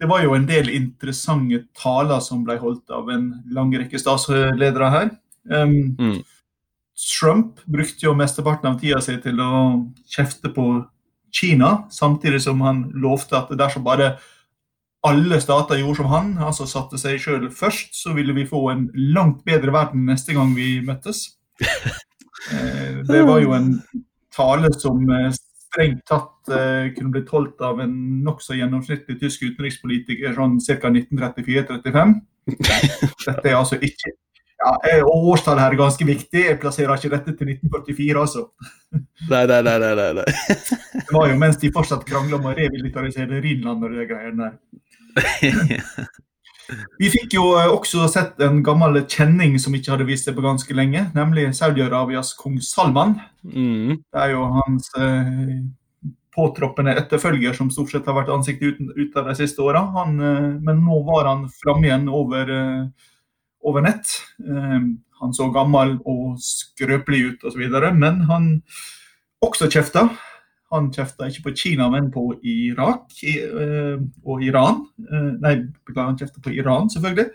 det 0.00 0.08
var 0.10 0.24
jo 0.24 0.34
en 0.34 0.46
del 0.48 0.70
interessante 0.74 1.64
taler 1.78 2.22
som 2.24 2.42
ble 2.46 2.56
holdt 2.60 2.90
av 2.92 3.10
en 3.14 3.28
lang 3.54 3.70
rekke 3.74 3.98
statsledere 4.00 4.90
her. 4.90 5.10
Um, 5.50 5.94
mm. 5.98 6.18
Trump 6.94 7.60
brukte 7.66 8.06
jo 8.06 8.14
mesteparten 8.18 8.70
av 8.70 8.78
tida 8.80 9.00
si 9.02 9.16
til 9.22 9.40
å 9.42 9.54
kjefte 10.10 10.50
på 10.54 10.66
Kina, 11.34 11.88
samtidig 11.90 12.44
som 12.44 12.60
han 12.62 12.84
lovte 12.94 13.34
at 13.38 13.50
dersom 13.58 13.82
bare 13.86 14.14
alle 15.04 15.40
stater 15.42 15.80
gjorde 15.80 15.98
som 15.98 16.12
han, 16.12 16.30
altså 16.40 16.66
satte 16.70 16.98
seg 17.00 17.18
sjøl 17.20 17.48
først, 17.52 17.92
så 17.98 18.14
ville 18.16 18.32
vi 18.36 18.46
få 18.48 18.62
en 18.72 18.86
langt 18.94 19.42
bedre 19.46 19.74
verden 19.74 20.06
neste 20.08 20.36
gang 20.36 20.54
vi 20.56 20.78
møttes. 20.84 21.30
Eh, 22.52 22.98
det 23.08 23.22
var 23.24 23.38
jo 23.40 23.54
en 23.56 23.70
tale 24.34 24.68
som 24.76 24.98
eh, 25.08 25.30
strengt 25.74 26.04
tatt 26.08 26.52
uh, 26.54 26.90
kunne 26.94 27.12
blitt 27.14 27.32
holdt 27.34 27.62
av 27.66 27.82
en 27.82 27.94
nokså 28.24 28.56
gjennomsnittlig 28.58 29.18
tysk 29.20 29.42
utenrikspolitiker 29.50 30.36
sånn 30.36 30.60
ca. 30.62 30.92
1934-35. 30.94 32.14
Dette 33.26 33.50
er 33.50 33.58
altså 33.58 33.80
ikke 33.80 34.14
ja, 34.64 35.02
Årstallet 35.04 35.60
her 35.60 35.74
er 35.74 35.76
ganske 35.76 36.06
viktig. 36.08 36.42
Jeg 36.46 36.58
plasserer 36.62 36.96
ikke 36.96 37.10
dette 37.12 37.34
til 37.36 37.50
1944, 37.52 38.20
altså. 38.20 38.46
Nei, 39.32 39.42
nei, 39.50 39.60
nei. 39.66 39.74
nei, 39.82 40.10
nei. 40.20 40.24
Det 40.94 41.10
var 41.12 41.28
jo 41.28 41.38
mens 41.40 41.58
de 41.60 41.72
fortsatt 41.74 42.06
krangla 42.08 42.38
om 42.38 42.46
å 42.48 42.54
revitalisere 42.56 43.42
Rhinland 43.44 43.84
og 43.84 43.96
de 43.96 44.06
greiene 44.08 44.52
der. 44.54 44.54
Vi 46.98 47.10
fikk 47.12 47.36
jo 47.36 47.46
eh, 47.58 47.70
også 47.70 48.08
sett 48.10 48.40
en 48.44 48.62
gammel 48.64 49.02
kjenning 49.02 49.56
som 49.62 49.74
ikke 49.76 49.94
hadde 49.94 50.08
vist 50.08 50.28
seg 50.28 50.36
på 50.36 50.44
ganske 50.44 50.76
lenge, 50.76 51.06
nemlig 51.16 51.50
Saudi-Arabias 51.56 52.34
kong 52.38 52.60
Salman. 52.64 53.16
Mm. 53.44 54.00
Det 54.00 54.22
er 54.22 54.34
jo 54.34 54.46
hans 54.56 54.90
eh, 54.98 55.56
påtroppende 56.34 56.96
etterfølger 56.98 57.56
som 57.56 57.70
stort 57.72 57.92
sett 57.92 58.08
har 58.10 58.16
vært 58.18 58.32
ansiktet 58.34 58.74
ut, 58.74 58.94
ut 58.96 59.18
av 59.20 59.30
de 59.30 59.38
siste 59.38 59.64
åra. 59.64 59.84
Eh, 60.04 60.50
men 60.64 60.84
nå 60.86 61.00
var 61.08 61.30
han 61.30 61.48
framme 61.60 61.90
igjen 61.90 62.08
over, 62.12 62.54
eh, 62.58 63.08
over 63.64 63.84
nett. 63.84 64.18
Han 65.20 65.32
så 65.32 65.46
gammel 65.54 65.96
og 66.04 66.36
skrøpelig 66.42 67.20
ut 67.30 67.46
osv., 67.48 67.62
men 67.96 68.24
han 68.28 68.48
også 69.44 69.70
kjefta. 69.72 70.08
Han 70.74 70.90
kjefta 70.92 71.28
ikke 71.30 71.48
på 71.48 71.54
Kina, 71.56 71.88
men 71.90 72.10
på 72.14 72.26
Irak 72.42 73.14
i, 73.22 73.38
uh, 73.46 74.00
og 74.26 74.42
Iran. 74.42 74.84
Uh, 75.06 75.34
nei, 75.42 75.56
beklager, 75.86 76.08
han 76.10 76.18
kjefta 76.18 76.42
på 76.44 76.54
Iran, 76.54 76.90
selvfølgelig. 76.90 77.28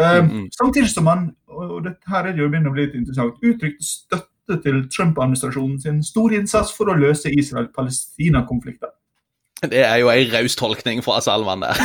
Uh, 0.00 0.20
mm 0.24 0.30
-hmm. 0.30 0.48
Samtidig 0.54 0.88
som 0.88 1.06
han, 1.06 1.30
og 1.48 1.84
dette 1.84 2.06
her 2.06 2.24
er 2.24 2.32
det 2.32 2.42
jo 2.42 2.48
begynner 2.48 2.70
å 2.70 2.72
bli 2.72 2.86
litt 2.86 2.94
interessant, 2.94 3.42
uttrykte 3.42 3.84
støtte 3.84 4.62
til 4.62 4.88
Trump-administrasjonen 4.88 5.80
sin 5.80 6.02
store 6.02 6.36
innsats 6.36 6.72
for 6.76 6.84
å 6.84 6.98
løse 6.98 7.30
Israel-Palestina-konflikten. 7.30 8.88
Det 9.60 9.82
er 9.84 9.98
jo 10.00 10.08
ei 10.08 10.24
raus 10.32 10.54
tolkning 10.56 11.02
fra 11.04 11.18
Salman 11.20 11.60
der. 11.60 11.76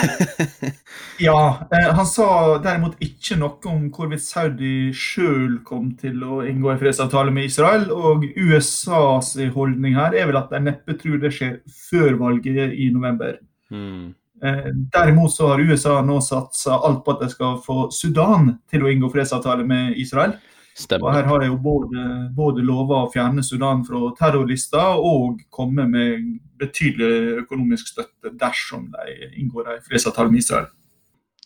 ja, 1.27 1.39
eh, 1.75 1.89
han 1.98 2.08
sa 2.08 2.27
derimot 2.63 2.96
ikke 3.03 3.36
noe 3.41 3.72
om 3.72 3.89
hvorvidt 3.91 4.24
Saudi 4.24 4.94
sjøl 4.96 5.58
kom 5.67 5.89
til 6.00 6.24
å 6.24 6.39
inngå 6.48 6.72
en 6.72 6.79
fredsavtale 6.79 7.34
med 7.36 7.50
Israel. 7.50 7.89
Og 7.91 8.24
USAs 8.39 9.34
holdning 9.55 10.00
her 10.00 10.15
er 10.15 10.29
vel 10.32 10.39
at 10.39 10.53
de 10.55 10.63
neppe 10.70 10.96
tror 11.01 11.20
det 11.20 11.34
skjer 11.36 11.58
før 11.89 12.15
valget 12.22 12.77
i 12.79 12.88
november. 12.96 13.41
Mm. 13.74 14.13
Eh, 14.44 14.72
derimot 14.96 15.36
så 15.36 15.51
har 15.51 15.67
USA 15.67 16.00
nå 16.05 16.22
satsa 16.24 16.79
alt 16.79 17.03
på 17.03 17.15
at 17.15 17.25
de 17.25 17.32
skal 17.36 17.60
få 17.65 17.89
Sudan 17.91 18.53
til 18.72 18.84
å 18.86 18.91
inngå 18.91 19.12
fredsavtale 19.12 19.67
med 19.67 20.00
Israel. 20.00 20.39
Stemmer. 20.75 21.08
Og 21.08 21.13
her 21.15 21.27
har 21.29 21.39
de 21.39 21.48
jo 21.48 21.58
både, 21.63 22.05
både 22.36 22.63
lova 22.67 23.05
å 23.05 23.12
fjerne 23.13 23.44
Sudan 23.48 23.86
fra 23.88 24.10
terrorlista 24.17 24.89
og 25.00 25.46
komme 25.53 25.86
med 25.88 26.25
betydelig 26.60 27.46
økonomisk 27.46 27.94
støtte 27.94 28.34
dersom 28.36 28.89
de 28.91 29.29
inngår 29.39 29.72
en 29.72 29.86
fredsavtale 29.86 30.34
med 30.34 30.44
Israel. 30.44 30.67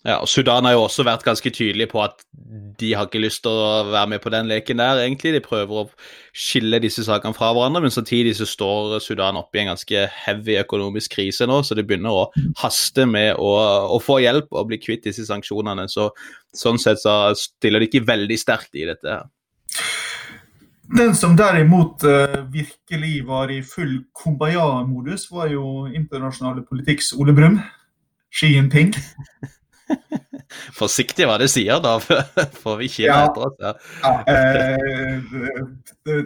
Ja, 0.07 0.21
og 0.23 0.29
Sudan 0.31 0.63
har 0.63 0.77
jo 0.77 0.85
også 0.85 1.03
vært 1.03 1.25
ganske 1.27 1.51
tydelig 1.51 1.89
på 1.91 1.99
at 1.99 2.21
de 2.79 2.93
har 2.95 3.09
ikke 3.09 3.19
lyst 3.19 3.41
til 3.43 3.51
å 3.51 3.81
være 3.91 4.07
med 4.13 4.21
på 4.23 4.31
den 4.31 4.47
leken 4.47 4.79
der, 4.79 5.01
egentlig. 5.03 5.33
De 5.35 5.41
prøver 5.43 5.81
å 5.81 5.89
skille 6.31 6.79
disse 6.79 7.03
sakene 7.03 7.35
fra 7.35 7.49
hverandre, 7.51 7.81
men 7.83 7.91
samtidig 7.91 8.37
så 8.37 8.47
står 8.47 8.95
Sudan 9.03 9.39
oppe 9.41 9.59
i 9.59 9.63
en 9.65 9.73
ganske 9.73 10.05
heavy 10.21 10.55
økonomisk 10.61 11.17
krise 11.17 11.49
nå, 11.49 11.59
så 11.67 11.75
det 11.75 11.83
begynner 11.89 12.15
å 12.15 12.29
haste 12.61 13.03
med 13.11 13.33
å, 13.35 13.51
å 13.91 13.99
få 13.99 14.21
hjelp 14.23 14.47
og 14.55 14.71
bli 14.71 14.79
kvitt 14.79 15.03
disse 15.09 15.27
sanksjonene. 15.27 15.89
Så 15.91 16.07
sånn 16.55 16.79
sett 16.79 17.03
så 17.03 17.35
stiller 17.35 17.83
de 17.83 17.91
ikke 17.91 18.07
veldig 18.07 18.39
sterkt 18.39 18.79
i 18.79 18.87
dette. 18.87 19.19
her. 19.19 19.27
Den 20.95 21.11
som 21.13 21.35
derimot 21.37 22.01
uh, 22.07 22.39
virkelig 22.49 23.19
var 23.27 23.51
i 23.53 23.59
full 23.61 23.99
kumbaya-modus, 24.15 25.27
var 25.29 25.51
jo 25.51 25.89
internasjonale 25.91 26.63
politikks 26.65 27.11
Ole 27.19 27.35
Brumm. 27.35 27.59
Xi 28.31 28.55
Jinping. 28.55 28.95
Forsiktig 30.79 31.27
hva 31.29 31.37
du 31.39 31.45
sier, 31.49 31.79
da, 31.83 31.97
får 32.61 32.79
vi 32.79 32.89
ikke 32.89 33.05
ja, 33.05 33.19
etter 33.27 33.45
oss. 33.45 33.55
Ja. 33.61 33.73
ja 34.03 34.13
eh, 34.33 35.19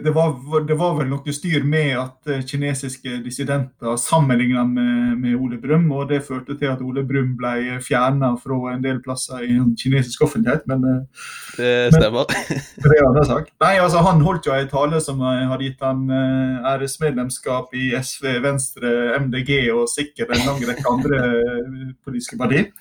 det, 0.04 0.12
var, 0.14 0.34
det, 0.64 0.76
var, 0.80 0.94
vel 0.98 1.10
noe 1.10 1.34
styr 1.36 1.64
med 1.68 1.92
at 2.00 2.30
eh, 2.32 2.44
kinesiske 2.46 3.18
dissidenter 3.24 3.98
sammenligna 4.00 4.64
med, 4.68 5.18
med, 5.20 5.36
Ole 5.36 5.58
Brumm, 5.60 5.90
og 5.92 6.08
det 6.12 6.22
førte 6.26 6.56
til 6.60 6.72
at 6.72 6.82
Ole 6.84 7.04
Brumm 7.06 7.34
ble 7.38 7.80
fjerna 7.84 8.32
fra 8.40 8.60
en 8.72 8.84
del 8.84 9.02
plasser 9.04 9.44
i 9.44 9.58
kinesisk 9.80 10.24
offentlighet. 10.28 10.64
Men, 10.70 10.86
eh, 10.88 11.26
det 11.58 11.74
stemmer. 11.96 12.32
Men, 12.84 13.18
det 13.18 13.26
sak. 13.28 13.52
Nei, 13.64 13.74
altså, 13.82 14.04
han 14.06 14.24
holdt 14.24 14.48
jo 14.48 14.56
en 14.56 14.70
tale 14.70 15.02
som 15.04 15.20
hadde 15.24 15.62
gitt 15.66 15.84
han 15.84 16.06
æresmedlemskap 16.74 17.74
i 17.76 17.90
SV, 17.98 18.30
Venstre, 18.44 18.94
MDG 19.20 19.68
og 19.74 19.84
sikkert 19.90 20.32
en 20.34 20.48
lang 20.48 20.64
rekke 20.64 20.90
andre 20.90 21.20
politiske 22.04 22.40
partier. 22.40 22.72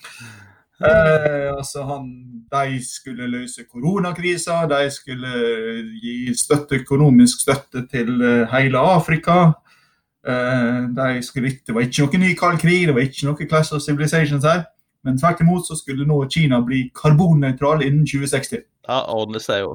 Eh, 0.84 1.50
altså 1.58 1.84
han, 1.88 2.08
de 2.52 2.80
skulle 2.86 3.28
løse 3.32 3.64
koronakrisa, 3.72 4.66
de 4.68 4.92
skulle 4.92 5.30
gi 6.02 6.34
støtte, 6.36 6.82
økonomisk 6.82 7.46
støtte 7.46 7.86
til 7.92 8.22
eh, 8.22 8.48
hele 8.52 8.80
Afrika. 8.80 9.54
Eh, 10.28 10.90
de 10.98 11.24
skulle, 11.24 11.56
det 11.68 11.76
var 11.76 11.88
ikke 11.88 12.04
noe 12.08 12.24
ny 12.26 12.34
kald 12.40 12.60
krig, 12.60 12.88
det 12.88 12.96
var 12.98 13.08
ikke 13.08 13.30
noe 13.30 13.48
class 13.48 13.72
of 13.72 13.84
civilizations 13.86 14.44
her. 14.44 14.66
Men 15.04 15.18
tvert 15.20 15.42
imot 15.44 15.68
så 15.68 15.76
skulle 15.76 16.08
nå 16.08 16.22
Kina 16.32 16.62
bli 16.64 16.86
karbonnøytral 16.96 17.84
innen 17.84 18.06
2060. 18.08 18.64
Ja, 18.88 19.02
ordner 19.12 19.44
seg 19.44 19.64
jo. 19.64 19.74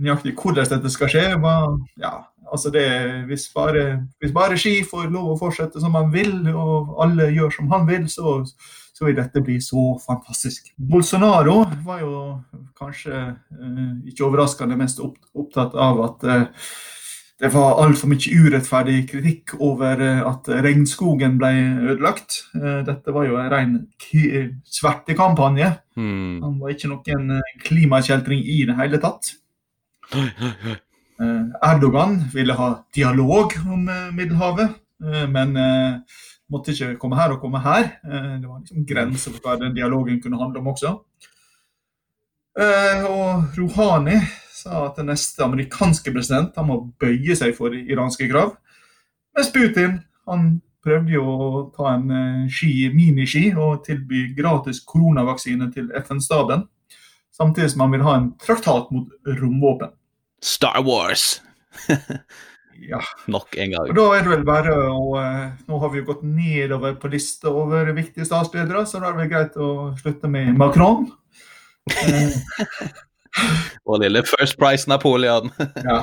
Nøyaktig 0.00 0.34
hvordan 0.40 0.68
dette 0.68 0.90
skal 0.92 1.10
skje, 1.12 1.24
var 1.40 1.74
ja, 2.00 2.18
altså 2.48 2.72
det, 2.72 2.84
hvis, 3.28 3.50
bare, 3.54 4.02
hvis 4.20 4.32
bare 4.32 4.56
Ski 4.60 4.78
får 4.88 5.10
lov 5.12 5.34
å 5.34 5.40
fortsette 5.40 5.80
som 5.80 5.96
han 5.96 6.12
vil, 6.12 6.32
og 6.52 6.96
alle 7.04 7.28
gjør 7.32 7.52
som 7.56 7.68
han 7.72 7.84
vil, 7.88 8.06
så 8.12 8.40
så 9.02 9.08
vil 9.08 9.18
dette 9.18 9.42
bli 9.42 9.58
så 9.58 9.82
fantastisk. 9.98 10.70
Bolsonaro 10.78 11.64
var 11.82 12.02
jo 12.04 12.16
kanskje 12.78 13.16
eh, 13.18 13.92
ikke 14.12 14.28
overraskende 14.28 14.78
mest 14.78 15.02
opptatt 15.02 15.74
av 15.74 16.02
at 16.06 16.26
eh, 16.30 16.44
det 17.42 17.50
var 17.50 17.80
altfor 17.82 18.12
mye 18.12 18.36
urettferdig 18.44 19.00
kritikk 19.10 19.56
over 19.58 19.98
eh, 20.06 20.22
at 20.22 20.52
regnskogen 20.68 21.34
ble 21.40 21.50
ødelagt. 21.96 22.44
Dette 22.54 23.16
var 23.16 23.26
jo 23.26 23.40
en 23.42 23.50
ren 23.50 23.74
svertekampanje. 24.62 25.72
Mm. 25.98 26.38
Han 26.44 26.56
var 26.62 26.76
ikke 26.76 26.92
noen 26.94 27.42
klimakjeltring 27.66 28.46
i 28.46 28.62
det 28.70 28.78
hele 28.78 29.02
tatt. 29.02 29.34
Erdogan 31.62 32.20
ville 32.30 32.54
ha 32.54 32.70
dialog 32.94 33.58
om 33.66 33.90
Middelhavet, 34.14 34.78
men 35.30 35.58
måtte 36.52 36.74
ikke 36.74 36.98
komme 37.00 37.18
her 37.18 37.34
og 37.34 37.40
komme 37.42 37.62
her. 37.64 37.88
Eh, 38.04 38.34
det 38.42 38.48
var 38.48 38.60
liksom 38.60 38.86
grenser 38.88 39.34
for 39.34 39.44
hva 39.44 39.58
den 39.60 39.76
dialogen 39.76 40.20
kunne 40.22 40.40
handle 40.40 40.62
om 40.62 40.72
også. 40.74 40.94
Eh, 42.60 43.06
og 43.08 43.56
Rouhani 43.56 44.18
sa 44.52 44.86
at 44.86 44.98
den 45.00 45.08
neste 45.10 45.44
amerikanske 45.44 46.12
president 46.12 46.58
han 46.58 46.68
må 46.68 46.82
bøye 47.00 47.36
seg 47.38 47.56
for 47.56 47.74
iranske 47.74 48.28
krav. 48.30 48.54
Mens 49.32 49.48
Putin 49.54 50.02
han 50.28 50.60
prøvde 50.82 51.14
jo 51.14 51.24
å 51.24 51.48
ta 51.76 51.94
en 51.94 52.12
eh, 52.12 52.44
ski, 52.52 52.90
miniski 52.94 53.48
og 53.54 53.84
tilby 53.86 54.28
gratis 54.36 54.82
koronavaksine 54.84 55.70
til 55.74 55.90
FN-staben. 56.02 56.66
Samtidig 57.32 57.72
som 57.72 57.86
han 57.86 57.94
vil 57.96 58.04
ha 58.04 58.16
en 58.18 58.32
traktat 58.42 58.90
mot 58.92 59.08
romvåpen. 59.40 59.94
Star 60.42 60.82
Wars. 60.84 61.40
Ja. 62.82 62.98
Nok 63.30 63.54
en 63.62 63.70
gang. 63.70 63.88
Og 63.90 63.94
da 63.96 64.04
er 64.16 64.22
det 64.26 64.30
vel 64.32 64.44
bare 64.48 64.72
å 64.90 65.16
eh, 65.20 65.50
Nå 65.68 65.78
har 65.82 65.90
vi 65.92 66.00
jo 66.00 66.06
gått 66.08 66.22
nedover 66.26 66.96
på 66.98 67.10
lista 67.12 67.50
over 67.50 67.92
viktige 67.94 68.26
statsledere, 68.26 68.82
så 68.86 68.98
da 69.00 69.10
er 69.10 69.12
det 69.16 69.20
vel 69.22 69.30
greit 69.30 69.56
å 69.62 69.68
slutte 70.00 70.30
med 70.30 70.56
Macron. 70.58 71.06
og 71.06 71.92
Vår 73.86 73.98
lille 74.02 74.22
First 74.28 74.58
Price 74.58 74.88
Napoleon. 74.90 75.50
ja. 75.88 76.02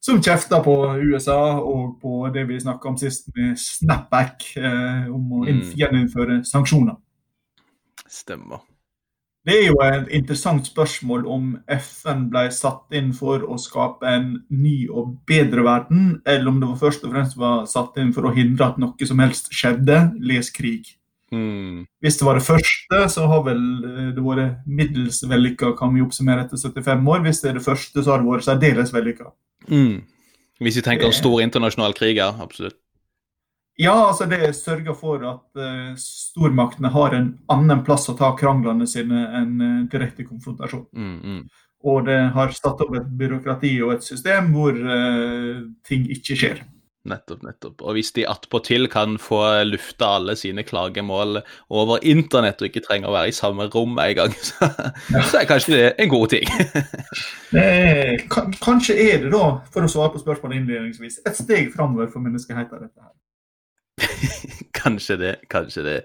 Som 0.00 0.20
kjefter 0.22 0.62
på 0.62 0.74
USA 1.02 1.58
og 1.58 1.96
på 2.02 2.28
det 2.34 2.44
vi 2.48 2.58
snakka 2.62 2.88
om 2.92 2.96
sist 2.98 3.28
med 3.36 3.58
snapback, 3.58 4.44
eh, 4.56 5.06
om 5.10 5.32
å 5.40 5.44
Mm. 5.48 5.62
gjeninnføre 5.74 6.40
sanksjoner. 6.46 6.96
Stemmer. 8.08 8.60
Det 9.46 9.54
er 9.54 9.68
jo 9.68 9.78
et 9.80 10.10
interessant 10.18 10.66
spørsmål 10.66 11.24
om 11.30 11.52
FN 11.70 12.26
ble 12.32 12.48
satt 12.52 12.96
inn 12.98 13.12
for 13.16 13.44
å 13.46 13.56
skape 13.60 14.08
en 14.10 14.32
ny 14.50 14.88
og 14.90 15.14
bedre 15.28 15.64
verden, 15.64 16.18
eller 16.26 16.50
om 16.50 16.58
det 16.60 16.68
var 16.72 16.80
først 16.82 17.06
og 17.06 17.14
fremst 17.14 17.38
var 17.38 17.64
satt 17.70 17.96
inn 18.02 18.10
for 18.16 18.28
å 18.28 18.34
hindre 18.36 18.66
at 18.66 18.80
noe 18.82 19.08
som 19.08 19.22
helst 19.22 19.52
skjedde, 19.54 20.02
les 20.20 20.50
krig. 20.52 20.98
Mm. 21.32 21.86
Hvis 22.00 22.18
det 22.18 22.26
var 22.26 22.38
det 22.38 22.44
første, 22.46 23.00
så 23.12 23.26
har 23.28 23.42
vel 23.46 23.62
eh, 23.84 24.10
det 24.16 24.24
vært 24.24 24.66
middels 24.66 25.22
vellykka, 25.28 25.74
kan 25.78 25.92
vi 25.94 26.04
oppsummere 26.04 26.46
etter 26.46 26.60
75 26.60 27.08
år. 27.14 27.24
Hvis 27.26 27.42
det 27.44 27.50
er 27.50 27.58
det 27.58 27.64
første, 27.64 28.02
så 28.02 28.14
har 28.14 28.22
det 28.22 28.30
vært 28.30 28.46
særdeles 28.48 28.94
vellykka. 28.94 29.32
Mm. 29.68 29.98
Hvis 30.64 30.80
vi 30.80 30.84
tenker 30.86 31.08
om 31.08 31.14
stor 31.14 31.42
internasjonal 31.44 31.94
krig, 31.96 32.16
ja. 32.18 32.32
Absolutt. 32.42 32.78
Ja, 33.78 33.94
altså 34.08 34.26
det 34.26 34.56
sørger 34.58 34.96
for 34.98 35.22
at 35.22 35.60
uh, 35.60 35.92
stormaktene 36.02 36.90
har 36.90 37.14
en 37.14 37.28
annen 37.52 37.84
plass 37.86 38.08
å 38.10 38.16
ta 38.18 38.32
kranglene 38.38 38.88
sine 38.90 39.28
enn 39.38 39.52
uh, 39.62 39.84
direkte 39.90 40.26
konfrontasjon. 40.26 40.88
Mm, 40.98 41.18
mm. 41.22 41.68
Og 41.86 42.08
det 42.08 42.18
har 42.34 42.56
satt 42.56 42.82
opp 42.82 42.96
et 42.98 43.06
byråkrati 43.20 43.76
og 43.86 43.94
et 43.94 44.06
system 44.06 44.50
hvor 44.56 44.74
uh, 44.74 45.62
ting 45.86 46.08
ikke 46.10 46.38
skjer. 46.40 46.64
Nettopp, 47.08 47.44
nettopp. 47.46 47.84
Og 47.86 47.94
hvis 47.96 48.10
de 48.16 48.24
attpåtil 48.28 48.88
kan 48.90 49.14
få 49.22 49.38
lufta 49.68 50.10
alle 50.18 50.34
sine 50.36 50.64
klagemål 50.66 51.38
over 51.70 52.02
internett 52.02 52.58
og 52.60 52.68
ikke 52.68 52.82
trenger 52.84 53.08
å 53.08 53.14
være 53.14 53.30
i 53.30 53.36
samme 53.36 53.68
rom 53.72 53.94
en 54.02 54.16
gang, 54.18 54.34
så, 54.48 54.72
så 55.14 55.38
er 55.40 55.48
kanskje 55.48 55.76
det 55.76 55.86
en 55.94 56.12
god 56.12 56.34
ting. 56.34 56.50
Eh, 57.56 58.26
kanskje 58.28 58.92
er 59.00 59.22
det 59.22 59.30
da, 59.32 59.62
for 59.72 59.80
å 59.80 59.88
svare 59.88 60.12
på 60.12 60.20
spørsmålet 60.20 60.58
innledningsvis, 60.58 61.22
et 61.24 61.38
steg 61.38 61.70
framover 61.72 62.10
for 62.12 62.20
menneskeheten. 62.20 62.82
dette 62.82 63.00
her. 63.00 63.14
kanskje 64.80 65.16
det, 65.20 65.34
kanskje 65.50 65.84
det. 65.86 65.96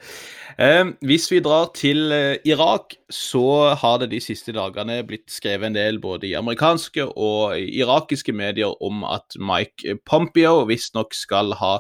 Eh, 0.62 0.84
hvis 1.02 1.26
vi 1.32 1.40
drar 1.42 1.72
til 1.74 2.12
eh, 2.14 2.38
Irak, 2.46 2.94
så 3.10 3.74
har 3.80 3.98
det 4.02 4.12
de 4.12 4.20
siste 4.22 4.54
dagene 4.54 5.00
blitt 5.08 5.32
skrevet 5.34 5.72
en 5.72 5.78
del 5.78 6.00
både 6.02 6.28
i 6.30 6.36
amerikanske 6.38 7.08
og 7.10 7.58
irakiske 7.58 8.36
medier 8.36 8.74
om 8.86 9.04
at 9.08 9.38
Mike 9.42 9.98
Pompeo 10.06 10.64
visstnok 10.70 11.18
skal 11.18 11.56
ha 11.58 11.78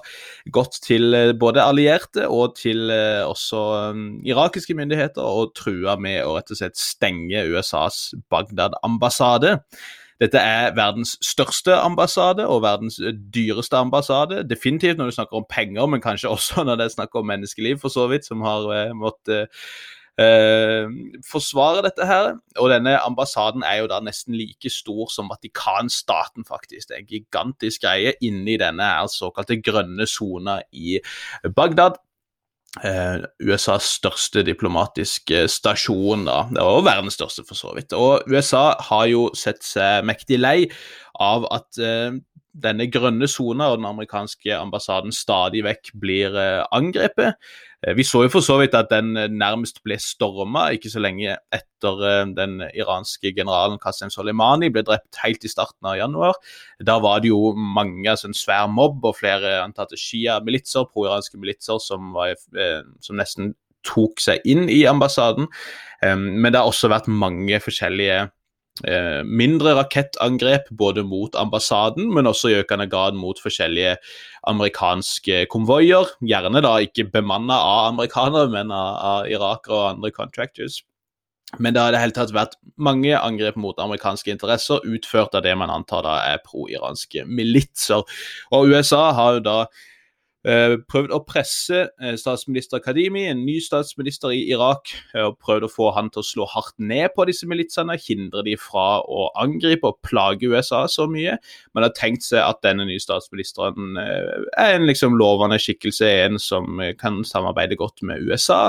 gått 0.53 0.81
til 0.85 1.13
eh, 1.17 1.33
både 1.37 1.65
allierte 1.65 2.27
og 2.29 2.57
til 2.59 2.89
eh, 2.93 3.21
også 3.25 3.63
um, 3.93 4.05
irakiske 4.25 4.75
myndigheter 4.77 5.21
og 5.21 5.53
trua 5.57 5.97
med 6.01 6.23
å 6.25 6.37
rett 6.37 6.53
og 6.53 6.61
slett 6.63 6.79
stenge 6.79 7.45
USAs 7.53 8.09
Bagdad-ambassade. 8.33 9.59
Dette 10.21 10.37
er 10.37 10.75
verdens 10.77 11.15
største 11.25 11.75
ambassade 11.81 12.45
og 12.47 12.61
verdens 12.65 12.99
dyreste 13.33 13.77
ambassade. 13.77 14.43
Definitivt 14.49 14.97
når 14.97 15.09
du 15.09 15.17
snakker 15.17 15.39
om 15.41 15.49
penger, 15.49 15.85
men 15.89 16.01
kanskje 16.01 16.29
også 16.29 16.63
når 16.67 16.79
det 16.79 16.85
er 16.85 16.95
snakk 16.97 17.15
om 17.15 17.27
menneskeliv, 17.27 17.79
for 17.81 17.93
så 17.93 18.07
vidt, 18.11 18.27
som 18.27 18.41
har 18.45 18.69
eh, 18.75 18.93
måttet 18.97 19.49
eh, 20.21 20.85
forsvare 21.31 21.83
dette 21.87 22.07
her. 22.07 22.33
Og 22.61 22.69
denne 22.71 22.95
ambassaden 23.01 23.65
er 23.67 23.81
jo 23.81 23.89
da 23.91 23.99
nesten 24.03 24.37
like 24.37 24.69
stor 24.71 25.09
som 25.13 25.31
Vatikanstaten, 25.31 26.45
faktisk. 26.47 26.89
Det 26.89 26.97
er 26.97 27.03
en 27.03 27.11
gigantisk 27.11 27.85
greie 27.87 28.15
inni 28.21 28.57
denne 28.61 28.93
her 28.95 29.11
såkalte 29.11 29.61
grønne 29.61 30.07
sona 30.09 30.61
i 30.71 30.99
Bagdad. 31.55 31.99
Eh, 32.81 33.21
USAs 33.45 33.85
største 33.99 34.41
diplomatiske 34.47 35.43
stasjon, 35.51 36.25
da. 36.25 36.39
Det 36.49 36.63
var 36.65 36.85
verdens 36.87 37.19
største, 37.19 37.45
for 37.45 37.59
så 37.59 37.73
vidt. 37.77 37.93
Og 37.93 38.25
USA 38.31 38.71
har 38.89 39.05
jo 39.11 39.27
sett 39.37 39.61
seg 39.65 40.07
mektig 40.09 40.39
lei 40.41 40.57
av 41.21 41.45
at 41.53 41.77
eh, 41.77 42.17
denne 42.53 42.85
grønne 42.91 43.27
sona 43.29 43.71
og 43.71 43.79
den 43.79 43.87
amerikanske 43.89 44.53
ambassaden 44.55 45.13
stadig 45.15 45.63
vekk 45.65 45.93
blir 45.99 46.35
eh, 46.37 46.61
angrepet. 46.75 47.39
Eh, 47.81 47.95
Vi 47.97 48.05
så 48.05 48.23
jo 48.25 48.31
for 48.35 48.45
så 48.45 48.59
vidt 48.61 48.75
at 48.77 48.91
den 48.91 49.17
eh, 49.17 49.31
nærmest 49.31 49.81
ble 49.85 49.97
storma 50.01 50.67
ikke 50.75 50.91
så 50.93 51.01
lenge 51.01 51.33
etter 51.53 52.29
den 52.37 52.59
iranske 52.69 53.33
generalen 53.35 53.79
Qasem 53.81 54.13
Soleimani 54.13 54.69
ble 54.73 54.85
drept 54.85 55.17
helt 55.23 55.43
i 55.43 55.51
starten 55.51 55.89
av 55.89 55.97
januar. 55.97 56.37
Da 56.79 56.99
var 57.01 57.23
det 57.23 57.33
jo 57.33 57.55
mange, 57.57 58.05
altså 58.09 58.29
en 58.29 58.37
svær 58.37 58.69
mobb 58.69 59.03
og 59.09 59.17
flere 59.17 59.57
antatte 59.63 59.97
Shia-militser, 59.97 60.85
pro-iranske 60.93 61.41
militser, 61.41 61.81
som, 61.81 62.13
var, 62.13 62.37
som 63.01 63.17
nesten 63.17 63.55
tok 63.83 64.21
seg 64.23 64.45
inn 64.47 64.69
i 64.71 64.83
ambassaden. 64.87 65.49
Men 66.03 66.51
det 66.51 66.59
har 66.59 66.69
også 66.69 66.89
vært 66.91 67.09
mange 67.11 67.59
forskjellige 67.63 68.29
mindre 69.23 69.75
rakettangrep 69.77 70.71
både 70.73 71.03
mot 71.05 71.35
ambassaden, 71.37 72.07
men 72.13 72.25
også 72.25 72.49
i 72.49 72.55
økende 72.63 72.87
grad 72.89 73.13
mot 73.13 73.37
forskjellige 73.37 73.97
amerikanske 74.49 75.43
konvoier. 75.53 76.09
Gjerne 76.25 76.63
da 76.65 76.79
ikke 76.81 77.05
bemanna 77.13 77.59
av 77.59 77.91
amerikanere, 77.91 78.49
men 78.49 78.73
av, 78.73 78.97
av 78.97 79.29
irakere 79.29 79.77
og 79.77 79.89
andre 79.91 80.11
contractors. 80.15 80.81
Men 81.59 81.73
det 81.73 81.81
har 81.81 81.91
i 81.91 81.95
det 81.95 82.01
hele 82.01 82.15
tatt 82.17 82.33
vært 82.33 82.55
mange 82.81 83.13
angrep 83.13 83.57
mot 83.61 83.79
amerikanske 83.81 84.31
interesser, 84.33 84.81
utført 84.89 85.35
av 85.37 85.43
det 85.45 85.53
man 85.59 85.69
antar 85.73 86.05
da 86.05 86.17
er 86.31 86.41
pro-iranske 86.45 87.27
militser. 87.29 88.01
Og 88.55 88.73
USA 88.73 89.11
har 89.13 89.37
jo 89.37 89.43
da 89.45 89.57
eh, 89.67 89.83
prøvd 90.43 91.13
å 91.15 91.21
presse 91.23 91.85
eh, 91.87 92.15
statsminister 92.19 92.81
Kadimi, 92.83 93.21
en 93.31 93.45
ny 93.47 93.55
statsminister 93.63 94.33
i 94.35 94.41
Irak, 94.51 94.91
eh, 95.13 95.23
og 95.23 95.37
prøvd 95.39 95.67
å 95.67 95.71
få 95.71 95.91
han 95.95 96.09
til 96.11 96.19
å 96.19 96.27
slå 96.27 96.47
hardt 96.51 96.75
ned 96.83 97.13
på 97.15 97.23
disse 97.29 97.47
militsene, 97.47 97.95
hindre 98.03 98.43
de 98.43 98.57
fra 98.59 98.99
å 99.07 99.29
angripe 99.39 99.87
og 99.87 100.01
plage 100.03 100.49
USA 100.51 100.83
så 100.91 101.07
mye. 101.07 101.37
Man 101.71 101.87
har 101.87 101.95
tenkt 101.95 102.27
seg 102.27 102.43
at 102.43 102.59
denne 102.65 102.87
nye 102.89 102.99
statsministeren 102.99 103.95
eh, 104.01 104.43
er 104.59 104.75
en 104.75 104.87
liksom 104.89 105.15
lovende 105.19 105.61
skikkelse, 105.63 106.11
en 106.27 106.41
som 106.41 106.83
eh, 106.83 106.91
kan 106.99 107.23
samarbeide 107.27 107.79
godt 107.79 108.03
med 108.03 108.27
USA. 108.27 108.65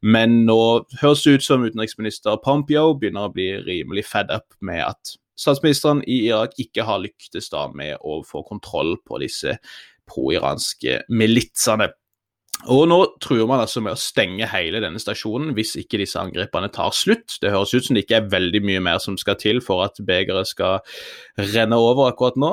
Men 0.00 0.46
nå 0.48 0.60
høres 1.02 1.26
det 1.26 1.36
ut 1.36 1.44
som 1.44 1.66
utenriksminister 1.68 2.40
Pompeo 2.40 2.94
begynner 2.96 3.28
å 3.28 3.34
bli 3.34 3.52
rimelig 3.66 4.08
fed 4.08 4.32
up 4.32 4.56
med 4.64 4.86
at 4.86 5.18
statsministeren 5.40 6.02
i 6.08 6.22
Irak 6.30 6.56
ikke 6.60 6.84
har 6.88 7.02
lyktes 7.04 7.52
da 7.52 7.66
med 7.72 8.00
å 8.00 8.20
få 8.26 8.42
kontroll 8.48 8.96
på 9.04 9.20
disse 9.22 9.58
pro-iranske 10.10 11.00
militsene. 11.08 11.90
Og 12.68 12.84
nå 12.90 12.98
truer 13.24 13.48
man 13.48 13.62
altså 13.62 13.80
med 13.80 13.94
å 13.94 14.00
stenge 14.00 14.48
hele 14.50 14.82
denne 14.84 15.00
stasjonen 15.00 15.54
hvis 15.56 15.78
ikke 15.80 16.02
disse 16.02 16.20
angrepene 16.20 16.68
tar 16.74 16.92
slutt. 16.92 17.38
Det 17.40 17.52
høres 17.54 17.72
ut 17.72 17.86
som 17.86 17.96
det 17.96 18.04
ikke 18.04 18.18
er 18.18 18.30
veldig 18.34 18.60
mye 18.66 18.82
mer 18.84 19.00
som 19.00 19.16
skal 19.20 19.38
til 19.40 19.62
for 19.64 19.86
at 19.86 20.00
begeret 20.04 20.50
skal 20.50 20.82
renne 21.54 21.78
over 21.80 22.10
akkurat 22.10 22.36
nå. 22.40 22.52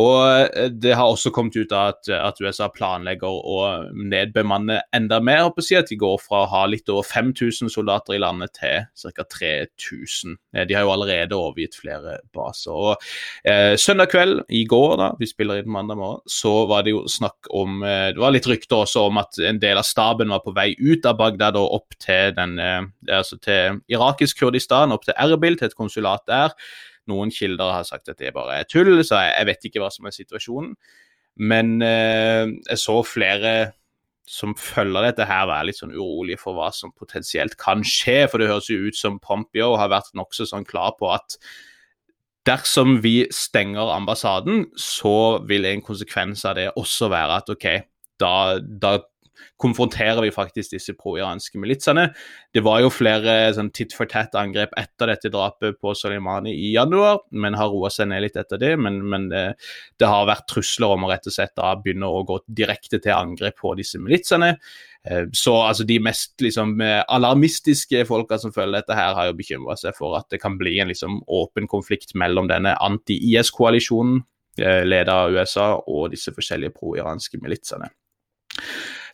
Og 0.00 0.50
det 0.74 0.94
har 0.98 1.06
også 1.06 1.30
kommet 1.34 1.54
ut 1.54 1.72
av 1.74 1.92
at, 1.92 2.08
at 2.10 2.40
USA 2.42 2.66
planlegger 2.72 3.30
å 3.30 3.58
nedbemanne 3.94 4.80
enda 4.96 5.20
mer. 5.22 5.50
På 5.54 5.62
si 5.62 5.76
at 5.78 5.90
De 5.90 5.98
går 6.00 6.18
fra 6.22 6.42
å 6.42 6.50
ha 6.50 6.64
litt 6.70 6.90
over 6.90 7.06
5000 7.06 7.70
soldater 7.70 8.16
i 8.16 8.22
landet 8.22 8.56
til 8.58 9.12
ca. 9.14 9.26
3000. 9.36 10.36
De 10.66 10.74
har 10.74 10.86
jo 10.86 10.92
allerede 10.94 11.38
overgitt 11.38 11.78
flere 11.78 12.18
baser. 12.34 12.74
Og 12.74 13.06
eh, 13.46 13.74
Søndag 13.80 14.10
kveld 14.12 14.42
i 14.54 14.64
går, 14.68 14.96
da, 15.00 15.10
vi 15.20 15.28
spiller 15.30 15.62
inn 15.62 15.70
mandag 15.70 15.98
morgen, 16.00 16.22
så 16.30 16.64
var 16.70 16.86
det 16.86 16.94
jo 16.94 17.04
snakk 17.10 17.50
om 17.54 17.82
eh, 17.86 18.10
Det 18.14 18.22
var 18.22 18.34
litt 18.34 18.48
rykter 18.50 18.82
også 18.82 19.06
om 19.10 19.20
at 19.22 19.38
en 19.42 19.60
del 19.62 19.80
av 19.80 19.86
staben 19.86 20.32
var 20.32 20.42
på 20.44 20.54
vei 20.56 20.72
ut 20.80 21.06
av 21.06 21.18
Bagdad 21.20 21.58
og 21.60 21.78
opp 21.78 21.98
til, 21.98 22.34
den, 22.36 22.58
eh, 22.62 22.82
altså 23.14 23.38
til 23.42 23.80
irakisk 23.92 24.42
Kurdistan, 24.42 24.94
opp 24.94 25.06
til 25.06 25.16
Erbil, 25.20 25.58
til 25.58 25.70
et 25.70 25.78
konsulat 25.78 26.26
der. 26.30 26.54
Noen 27.10 27.32
kilder 27.34 27.72
har 27.78 27.86
sagt 27.88 28.08
at 28.12 28.20
det 28.20 28.34
bare 28.36 28.60
er 28.60 28.68
tull, 28.68 28.96
så 29.04 29.22
jeg, 29.26 29.48
vet 29.50 29.66
ikke 29.68 29.82
hva 29.82 29.90
som 29.92 30.08
er 30.08 30.16
situasjonen. 30.16 30.74
Men 31.42 31.76
eh, 31.82 32.46
jeg 32.70 32.80
så 32.80 33.00
flere 33.06 33.54
som 34.24 34.54
følger 34.56 35.04
dette 35.04 35.26
her, 35.28 35.44
være 35.50 35.68
litt 35.68 35.78
sånn 35.80 35.92
urolige 35.92 36.40
for 36.40 36.56
hva 36.56 36.70
som 36.72 36.94
potensielt 36.96 37.58
kan 37.60 37.84
skje. 37.84 38.24
For 38.30 38.40
det 38.40 38.48
høres 38.48 38.70
jo 38.72 38.88
ut 38.88 38.98
som 38.98 39.20
Pompeo 39.20 39.74
har 39.80 39.92
vært 39.92 40.14
nokså 40.16 40.48
sånn 40.48 40.64
klar 40.68 40.94
på 40.98 41.10
at 41.12 41.36
dersom 42.48 42.98
vi 43.04 43.24
stenger 43.32 43.92
ambassaden, 43.92 44.66
så 44.76 45.42
vil 45.48 45.68
en 45.68 45.84
konsekvens 45.84 46.44
av 46.48 46.56
det 46.58 46.70
også 46.76 47.08
være 47.12 47.40
at 47.40 47.52
OK, 47.52 47.68
da, 48.20 48.34
da 48.60 48.98
konfronterer 49.60 50.22
vi 50.24 50.32
faktisk 50.34 50.74
disse 50.74 50.94
pro-iranske 50.98 51.60
militsene. 51.60 52.08
Det 52.54 52.62
var 52.64 52.82
jo 52.84 52.92
flere 52.92 53.52
sånn 53.54 53.70
titt 53.74 53.94
for 53.96 54.10
tatt-angrep 54.10 54.74
etter 54.80 55.10
dette 55.10 55.30
drapet 55.32 55.78
på 55.80 55.94
Soleimani 55.98 56.54
i 56.54 56.72
januar, 56.74 57.22
men 57.32 57.56
har 57.58 57.72
roa 57.72 57.90
seg 57.92 58.10
ned 58.10 58.24
litt 58.26 58.38
etter 58.40 58.60
det. 58.60 58.74
Men, 58.80 59.00
men 59.10 59.28
det, 59.32 59.44
det, 60.00 60.08
har 60.10 60.28
vært 60.28 60.48
trusler 60.50 60.94
om 60.94 61.06
å 61.06 61.12
rett 61.12 61.28
og 61.30 61.36
slett 61.36 61.54
da 61.58 61.74
begynne 61.80 62.10
å 62.10 62.24
gå 62.26 62.40
direkte 62.48 63.00
til 63.02 63.16
angrep 63.16 63.58
på 63.62 63.74
disse 63.78 64.00
militsene. 64.02 64.54
Eh, 65.08 65.26
så 65.36 65.56
altså, 65.62 65.86
de 65.88 65.98
mest 66.02 66.34
liksom, 66.44 66.76
alarmistiske 66.82 68.04
folka 68.08 68.38
som 68.40 68.54
følger 68.54 68.80
dette, 68.80 68.98
her 68.98 69.16
har 69.16 69.30
jo 69.30 69.38
bekymra 69.38 69.78
seg 69.80 69.96
for 69.98 70.16
at 70.18 70.30
det 70.32 70.42
kan 70.42 70.58
bli 70.60 70.78
en 70.82 70.92
liksom, 70.92 71.22
åpen 71.28 71.68
konflikt 71.70 72.16
mellom 72.18 72.50
denne 72.50 72.76
anti-IS-koalisjonen, 72.84 74.22
leda 74.86 75.16
av 75.24 75.34
USA, 75.34 75.64
og 75.90 76.12
disse 76.12 76.30
forskjellige 76.30 76.76
pro-iranske 76.76 77.40
militsene. 77.42 77.88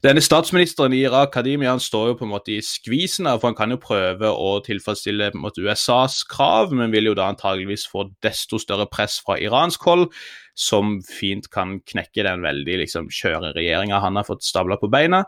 Denne 0.01 0.23
statsministeren 0.25 0.95
i 0.97 1.03
Irak, 1.05 1.35
Kadimi, 1.35 1.67
han 1.69 1.81
står 1.81 2.07
jo 2.09 2.15
på 2.17 2.25
en 2.25 2.31
måte 2.33 2.55
i 2.55 2.63
skvisen 2.65 3.27
her, 3.29 3.37
for 3.37 3.51
han 3.51 3.57
kan 3.59 3.75
jo 3.75 3.77
prøve 3.83 4.31
å 4.33 4.55
tilfredsstille 4.65 5.27
på 5.35 5.37
en 5.37 5.43
måte 5.45 5.61
USAs 5.61 6.23
krav, 6.25 6.73
men 6.73 6.95
vil 6.95 7.11
jo 7.11 7.17
da 7.19 7.27
antageligvis 7.29 7.85
få 7.91 8.07
desto 8.25 8.57
større 8.63 8.87
press 8.89 9.19
fra 9.21 9.37
iransk 9.37 9.85
hold, 9.85 10.07
som 10.57 10.97
fint 11.05 11.51
kan 11.53 11.77
knekke 11.85 12.25
den 12.25 12.41
veldig 12.47 12.79
liksom, 12.87 13.11
skjøre 13.13 13.53
regjeringa 13.59 14.01
han 14.01 14.17
har 14.17 14.25
fått 14.25 14.49
stabla 14.49 14.81
på 14.81 14.89
beina. 14.89 15.27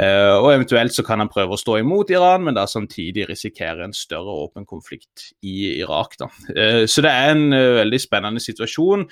Uh, 0.00 0.40
og 0.40 0.50
Eventuelt 0.54 0.96
så 0.96 1.04
kan 1.04 1.20
han 1.20 1.32
prøve 1.32 1.52
å 1.52 1.60
stå 1.60 1.78
imot 1.84 2.08
Iran, 2.12 2.48
men 2.48 2.56
da 2.56 2.64
samtidig 2.68 3.28
risikere 3.28 3.84
en 3.84 3.96
større 3.96 4.32
åpen 4.32 4.64
konflikt 4.64 5.30
i 5.44 5.74
Irak. 5.76 6.16
da. 6.20 6.32
Uh, 6.56 6.88
så 6.88 7.04
det 7.04 7.12
er 7.12 7.36
en 7.36 7.46
uh, 7.52 7.78
veldig 7.82 8.00
spennende 8.00 8.40
situasjon. 8.40 9.04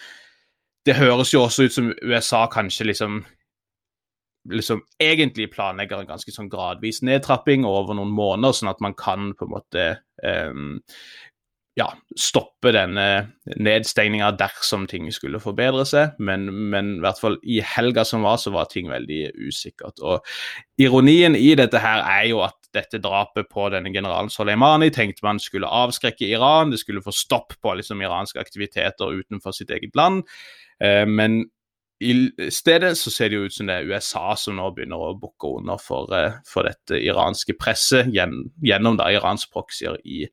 Det 0.84 0.96
høres 0.96 1.36
jo 1.36 1.44
også 1.44 1.68
ut 1.68 1.76
som 1.76 1.92
USA 2.00 2.46
kanskje 2.52 2.88
liksom 2.88 3.24
liksom 4.50 4.82
egentlig 5.00 5.50
planlegger 5.54 6.02
en 6.02 6.10
ganske 6.14 6.32
sånn 6.34 6.50
gradvis 6.52 7.02
nedtrapping 7.06 7.64
over 7.68 7.96
noen 7.96 8.12
måneder, 8.14 8.56
sånn 8.56 8.72
at 8.72 8.82
man 8.84 8.96
kan 8.98 9.32
på 9.38 9.46
en 9.46 9.54
måte 9.54 9.86
um, 10.22 10.74
ja, 11.74 11.88
stoppe 12.18 12.70
denne 12.74 13.06
nedstengninga 13.58 14.28
dersom 14.38 14.84
ting 14.90 15.08
skulle 15.14 15.40
forbedre 15.42 15.82
seg. 15.88 16.18
Men, 16.22 16.46
men, 16.70 16.92
i 16.98 17.02
hvert 17.02 17.18
fall 17.22 17.38
i 17.42 17.58
helga 17.66 18.04
som 18.06 18.22
var, 18.26 18.38
så 18.38 18.52
var 18.54 18.68
ting 18.70 18.90
veldig 18.92 19.22
usikkert. 19.48 19.98
Og 19.98 20.22
ironien 20.80 21.34
i 21.34 21.50
dette 21.58 21.82
her 21.82 22.04
er 22.04 22.28
jo 22.30 22.44
at 22.46 22.58
dette 22.74 23.00
drapet 23.02 23.50
på 23.50 23.66
denne 23.74 23.90
generalen 23.94 24.30
Soleimani 24.30 24.90
tenkte 24.94 25.26
man 25.26 25.42
skulle 25.42 25.70
avskrekke 25.70 26.26
Iran, 26.26 26.70
det 26.74 26.80
skulle 26.82 27.02
få 27.02 27.14
stopp 27.14 27.54
på 27.62 27.74
liksom, 27.78 28.02
iranske 28.02 28.42
aktiviteter 28.42 29.18
utenfor 29.18 29.54
sitt 29.54 29.74
eget 29.74 29.94
land. 29.98 30.22
Eh, 30.82 31.04
men 31.10 31.42
i 32.02 32.50
stedet 32.50 32.96
så 32.98 33.10
ser 33.12 33.30
det 33.30 33.38
jo 33.38 33.46
ut 33.46 33.54
som 33.54 33.68
det 33.68 33.76
er 33.76 33.88
USA 33.88 34.34
som 34.38 34.56
nå 34.58 34.66
begynner 34.74 34.98
å 34.98 35.12
bukke 35.18 35.52
under 35.60 35.78
for, 35.78 36.10
eh, 36.16 36.40
for, 36.48 36.66
dette 36.66 36.98
iranske 36.98 37.54
presset 37.54 38.10
gjennom 38.10 38.98
da 38.98 39.06
Irans 39.14 39.46
proxyer 39.46 39.96
i 40.02 40.24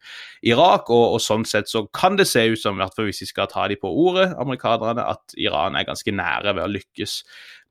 Irak. 0.42 0.90
Og, 0.90 1.16
og, 1.16 1.20
sånn 1.22 1.46
sett 1.46 1.70
så 1.70 1.86
kan 1.94 2.18
det 2.18 2.28
se 2.32 2.48
ut 2.50 2.60
som, 2.60 2.80
i 2.80 2.84
hvert 2.84 2.98
fall 2.98 3.12
hvis 3.12 3.22
vi 3.24 3.30
skal 3.30 3.52
ta 3.52 3.68
de 3.70 3.78
på 3.80 3.92
ordet, 4.08 4.32
amerikanerne, 4.42 5.06
at 5.06 5.38
Iran 5.38 5.78
er 5.78 5.86
ganske 5.88 6.16
nære 6.18 6.56
ved 6.58 6.66
å 6.66 6.72
lykkes 6.72 7.20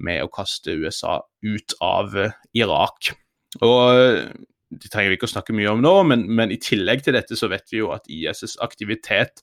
med 0.07 0.23
å 0.23 0.31
kaste 0.33 0.79
USA 0.79 1.19
ut 1.43 1.77
av 1.83 2.17
eh, 2.17 2.39
Irak. 2.63 3.13
Og 3.59 4.31
det 4.71 4.93
trenger 4.93 5.11
vi 5.11 5.19
ikke 5.19 5.27
å 5.27 5.35
snakke 5.35 5.55
mye 5.57 5.75
om 5.75 5.83
nå, 5.83 5.95
men, 6.07 6.25
men 6.31 6.55
i 6.55 6.61
tillegg 6.63 7.03
til 7.03 7.17
dette 7.19 7.37
så 7.39 7.51
vet 7.51 7.67
vi 7.73 7.83
jo 7.83 7.91
at 7.95 8.07
ISs 8.07 8.55
aktivitet 8.63 9.43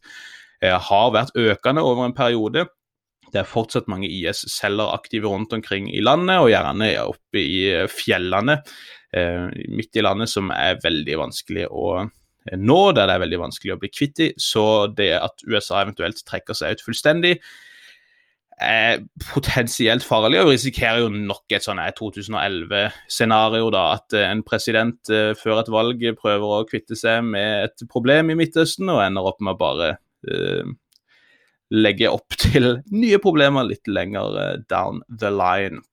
eh, 0.64 0.72
har 0.72 1.14
vært 1.16 1.36
økende 1.36 1.84
over 1.84 2.08
en 2.08 2.16
periode. 2.16 2.64
Det 3.34 3.42
er 3.42 3.50
fortsatt 3.50 3.90
mange 3.92 4.10
IS-celler 4.10 4.94
aktive 4.96 5.32
rundt 5.32 5.54
omkring 5.56 5.90
i 5.94 6.04
landet, 6.04 6.40
og 6.42 6.52
gjerne 6.52 6.92
oppe 7.04 7.42
i 7.42 7.62
fjellene 7.92 8.60
eh, 9.16 9.48
midt 9.68 10.00
i 10.00 10.06
landet, 10.06 10.32
som 10.32 10.52
er 10.56 10.82
veldig 10.84 11.20
vanskelig 11.26 11.68
å 11.68 11.88
eh, 12.02 12.58
nå, 12.58 12.82
der 12.96 13.10
det 13.10 13.18
er 13.18 13.24
veldig 13.26 13.42
vanskelig 13.46 13.76
å 13.76 13.80
bli 13.82 13.92
kvitt 13.94 14.24
i. 14.24 14.32
Så 14.40 14.66
det 14.96 15.14
at 15.20 15.44
USA 15.48 15.84
eventuelt 15.84 16.24
trekker 16.28 16.58
seg 16.58 16.78
ut 16.78 16.86
fullstendig, 16.88 17.38
er 18.58 19.04
potensielt 19.22 20.06
farlig, 20.06 20.40
og 20.42 20.50
risikerer 20.50 21.04
jo 21.04 21.12
nok 21.14 21.54
et 21.54 21.66
sånn 21.66 21.82
2011-scenario. 22.00 23.70
da, 23.74 23.84
At 24.00 24.18
eh, 24.18 24.26
en 24.32 24.44
president 24.48 25.14
eh, 25.14 25.34
før 25.38 25.62
et 25.62 25.72
valg 25.74 26.04
prøver 26.18 26.56
å 26.56 26.66
kvitte 26.70 26.98
seg 26.98 27.24
med 27.28 27.68
et 27.68 27.88
problem 27.92 28.34
i 28.34 28.40
Midtøsten, 28.40 28.90
og 28.90 29.04
ender 29.06 29.30
opp 29.30 29.44
med 29.44 29.56
å 29.56 29.62
bare 29.62 29.90
eh, 30.28 30.66
legge 31.74 32.10
opp 32.12 32.38
til 32.44 32.80
nye 32.94 33.20
problemer 33.24 33.68
litt 33.68 33.88
lenger 33.90 34.42
eh, 34.42 34.56
down 34.72 35.04
the 35.08 35.32
line. 35.34 35.84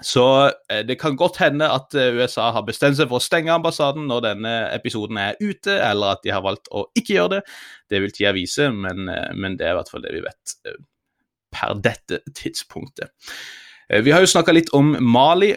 Så 0.00 0.24
eh, 0.72 0.82
det 0.88 0.98
kan 1.02 1.18
godt 1.20 1.40
hende 1.42 1.68
at 1.68 1.94
eh, 1.98 2.14
USA 2.16 2.50
har 2.54 2.66
bestemt 2.68 2.98
seg 2.98 3.10
for 3.10 3.20
å 3.20 3.24
stenge 3.24 3.52
ambassaden 3.54 4.06
når 4.10 4.26
denne 4.28 4.54
episoden 4.72 5.20
er 5.20 5.40
ute, 5.42 5.74
eller 5.76 6.16
at 6.16 6.22
de 6.24 6.32
har 6.34 6.44
valgt 6.44 6.70
å 6.72 6.86
ikke 6.98 7.18
gjøre 7.18 7.38
det. 7.38 7.42
Det 7.92 8.02
vil 8.04 8.14
tida 8.14 8.34
vise, 8.36 8.70
men, 8.72 9.10
men, 9.36 9.58
det 9.58 9.68
er 9.68 9.74
i 9.74 9.80
hvert 9.80 9.92
fall 9.92 10.04
det 10.06 10.14
vi 10.14 10.24
vet 10.24 10.56
per 11.52 11.74
dette 11.84 12.22
tidspunktet. 12.32 13.12
Vi 13.92 14.12
har 14.14 14.22
jo 14.24 14.30
snakka 14.30 14.54
litt 14.54 14.70
om 14.72 14.94
Mali 15.04 15.50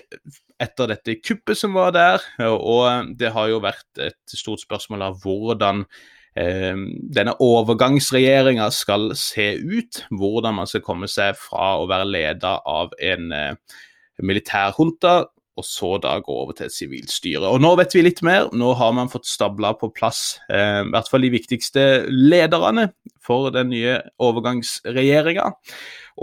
etter 0.60 0.90
dette 0.92 1.14
kuppet 1.22 1.56
som 1.56 1.78
var 1.78 1.94
der, 1.96 2.26
og 2.44 3.14
det 3.16 3.32
har 3.32 3.48
jo 3.48 3.62
vært 3.64 4.02
et 4.04 4.36
stort 4.36 4.60
spørsmål 4.66 5.06
av 5.08 5.22
hvordan 5.24 5.86
denne 6.36 7.36
overgangsregjeringa 7.40 8.68
skal 8.76 9.14
se 9.16 9.54
ut. 9.56 10.02
Hvordan 10.12 10.58
man 10.58 10.68
skal 10.68 10.84
komme 10.84 11.08
seg 11.08 11.38
fra 11.40 11.78
å 11.80 11.88
være 11.88 12.10
leda 12.10 12.58
av 12.68 12.92
en 13.00 13.32
eh, 13.32 13.80
militærhunta 14.20 15.22
og 15.56 15.64
så 15.64 15.94
da 16.04 16.18
gå 16.20 16.34
over 16.36 16.56
til 16.56 16.68
et 16.68 16.76
sivilt 16.76 17.12
styre. 17.14 17.48
Og 17.48 17.62
Nå 17.64 17.72
vet 17.80 17.94
vi 17.96 18.04
litt 18.04 18.20
mer. 18.28 18.50
Nå 18.52 18.74
har 18.76 18.92
man 18.96 19.12
fått 19.12 19.28
stabla 19.30 19.72
på 19.80 19.88
plass 19.96 20.42
eh, 20.52 20.82
i 20.84 20.92
hvert 20.92 21.12
fall 21.12 21.24
de 21.24 21.32
viktigste 21.32 21.86
lederne 22.12 22.90
for 23.24 23.54
den 23.56 23.72
nye 23.72 24.02
overgangsregjeringa. 24.22 25.48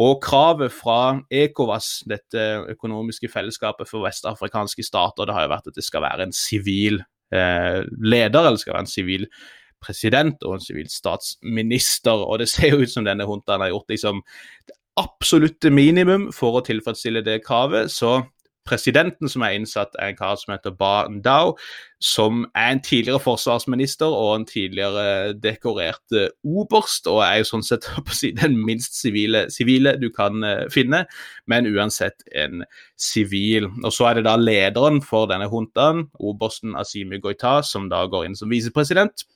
Og 0.04 0.20
kravet 0.24 0.72
fra 0.72 0.98
ECOWAS, 1.32 1.88
dette 2.08 2.44
økonomiske 2.74 3.28
fellesskapet 3.32 3.88
for 3.88 4.04
vestafrikanske 4.04 4.84
stater, 4.84 5.28
det 5.28 5.36
har 5.36 5.48
jo 5.48 5.54
vært 5.54 5.72
at 5.72 5.80
det 5.80 5.86
skal 5.88 6.04
være 6.04 6.28
en 6.28 6.36
sivil 6.36 7.00
eh, 7.32 7.80
leder, 8.04 8.44
eller 8.44 8.60
skal 8.60 8.76
være 8.76 8.86
en 8.86 8.94
sivil 8.94 9.28
president 9.82 10.42
og 10.46 10.56
en 10.56 10.64
sivil 10.64 10.90
statsminister. 10.90 12.24
Og 12.26 12.40
det 12.42 12.48
ser 12.52 12.72
jo 12.72 12.84
ut 12.84 12.92
som 12.92 13.06
denne 13.06 13.26
huntaen 13.28 13.64
har 13.64 13.72
gjort 13.74 13.90
liksom 13.92 14.22
det 14.68 14.78
absolutte 15.00 15.72
minimum 15.72 16.28
for 16.36 16.58
å 16.58 16.64
tilfredsstille 16.66 17.24
det 17.24 17.40
kravet. 17.46 17.90
Så 17.92 18.20
presidenten 18.68 19.30
som 19.30 19.42
er 19.42 19.56
innsatt, 19.56 19.94
er 19.98 20.12
en 20.12 20.18
kar 20.18 20.36
som 20.38 20.52
heter 20.54 20.74
Ba 20.78 21.08
Ndao, 21.10 21.56
som 22.02 22.44
er 22.58 22.74
en 22.74 22.82
tidligere 22.82 23.22
forsvarsminister 23.22 24.06
og 24.06 24.34
en 24.36 24.46
tidligere 24.46 25.34
dekorert 25.38 26.14
uh, 26.14 26.28
oberst, 26.46 27.08
og 27.10 27.22
er 27.26 27.40
jo 27.40 27.48
sånn 27.52 27.66
sett 27.66 27.88
den 28.42 28.58
minst 28.66 28.98
sivile, 29.00 29.46
sivile 29.54 29.96
du 30.00 30.08
kan 30.14 30.46
uh, 30.46 30.68
finne, 30.72 31.04
men 31.50 31.68
uansett 31.70 32.22
en 32.38 32.64
sivil. 32.98 33.70
Og 33.82 33.90
så 33.94 34.10
er 34.10 34.20
det 34.20 34.26
da 34.28 34.38
lederen 34.38 35.02
for 35.04 35.30
denne 35.30 35.50
huntaen, 35.50 36.06
obersten 36.22 36.78
Asimi 36.78 37.20
Goita, 37.22 37.60
som 37.66 37.90
da 37.92 38.04
går 38.10 38.30
inn 38.30 38.38
som 38.38 38.52
visepresident. 38.52 39.26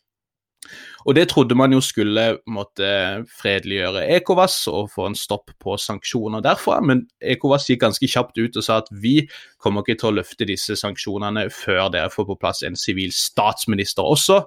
Og 1.06 1.14
Det 1.14 1.28
trodde 1.30 1.54
man 1.54 1.72
jo 1.72 1.80
skulle 1.80 2.38
måtte 2.50 3.24
fredeliggjøre 3.40 4.06
ECOWAS 4.16 4.56
og 4.72 4.90
få 4.94 5.10
en 5.10 5.18
stopp 5.18 5.52
på 5.62 5.76
sanksjoner 5.78 6.42
derfra, 6.44 6.80
men 6.82 7.04
ECOWAS 7.22 7.68
gikk 7.70 7.84
ganske 7.84 8.10
kjapt 8.10 8.38
ut 8.38 8.56
og 8.56 8.66
sa 8.66 8.80
at 8.82 8.90
vi 8.90 9.28
kommer 9.62 9.84
ikke 9.84 10.00
til 10.00 10.10
å 10.10 10.16
løfte 10.18 10.48
disse 10.48 10.76
sanksjonene 10.78 11.46
før 11.54 11.92
dere 11.94 12.12
får 12.12 12.28
på 12.32 12.38
plass 12.42 12.64
en 12.66 12.78
sivil 12.78 13.14
statsminister 13.14 14.06
også. 14.06 14.42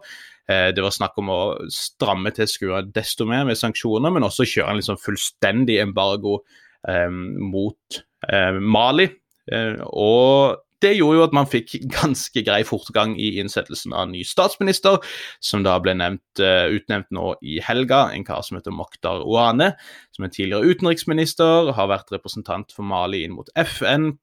Eh, 0.49 0.69
det 0.75 0.83
var 0.83 0.95
snakk 0.95 1.17
om 1.21 1.31
å 1.33 1.41
stramme 1.73 2.33
til 2.35 2.49
skruene 2.49 2.91
desto 2.95 3.27
mer 3.29 3.45
med 3.47 3.59
sanksjoner, 3.59 4.11
men 4.13 4.27
også 4.27 4.47
kjøre 4.49 4.73
en 4.73 4.81
liksom 4.81 4.99
fullstendig 5.01 5.79
embargo 5.83 6.39
eh, 6.87 7.09
mot 7.09 8.01
eh, 8.27 8.57
Mali. 8.59 9.09
Eh, 9.51 9.79
og 9.89 10.59
det 10.83 10.93
gjorde 10.95 11.19
jo 11.19 11.25
at 11.25 11.35
man 11.35 11.49
fikk 11.49 11.75
ganske 11.91 12.43
grei 12.45 12.61
fortgang 12.67 13.15
i 13.19 13.33
innsettelsen 13.41 13.95
av 13.95 14.09
ny 14.11 14.23
statsminister, 14.27 14.99
som 15.43 15.65
da 15.65 15.75
ble 15.83 15.95
nevnt, 15.99 16.41
uh, 16.43 16.71
utnevnt 16.71 17.11
nå 17.15 17.33
i 17.43 17.59
helga. 17.63 18.07
En 18.15 18.25
kar 18.27 18.43
som 18.45 18.59
heter 18.59 18.75
Mokhtar 18.75 19.25
Ouane, 19.25 19.73
som 20.15 20.25
er 20.25 20.33
tidligere 20.33 20.71
utenriksminister, 20.73 21.73
har 21.75 21.91
vært 21.91 22.15
representant 22.15 22.75
for 22.75 22.87
Mali 22.87 23.25
inn 23.25 23.35
mot 23.35 23.51
FN. 23.59 24.13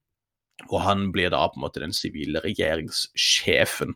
Og 0.70 0.80
han 0.80 1.10
blir 1.12 1.28
da 1.34 1.42
på 1.52 1.58
en 1.58 1.66
måte 1.66 1.82
den 1.82 1.92
sivile 1.92 2.40
regjeringssjefen. 2.44 3.92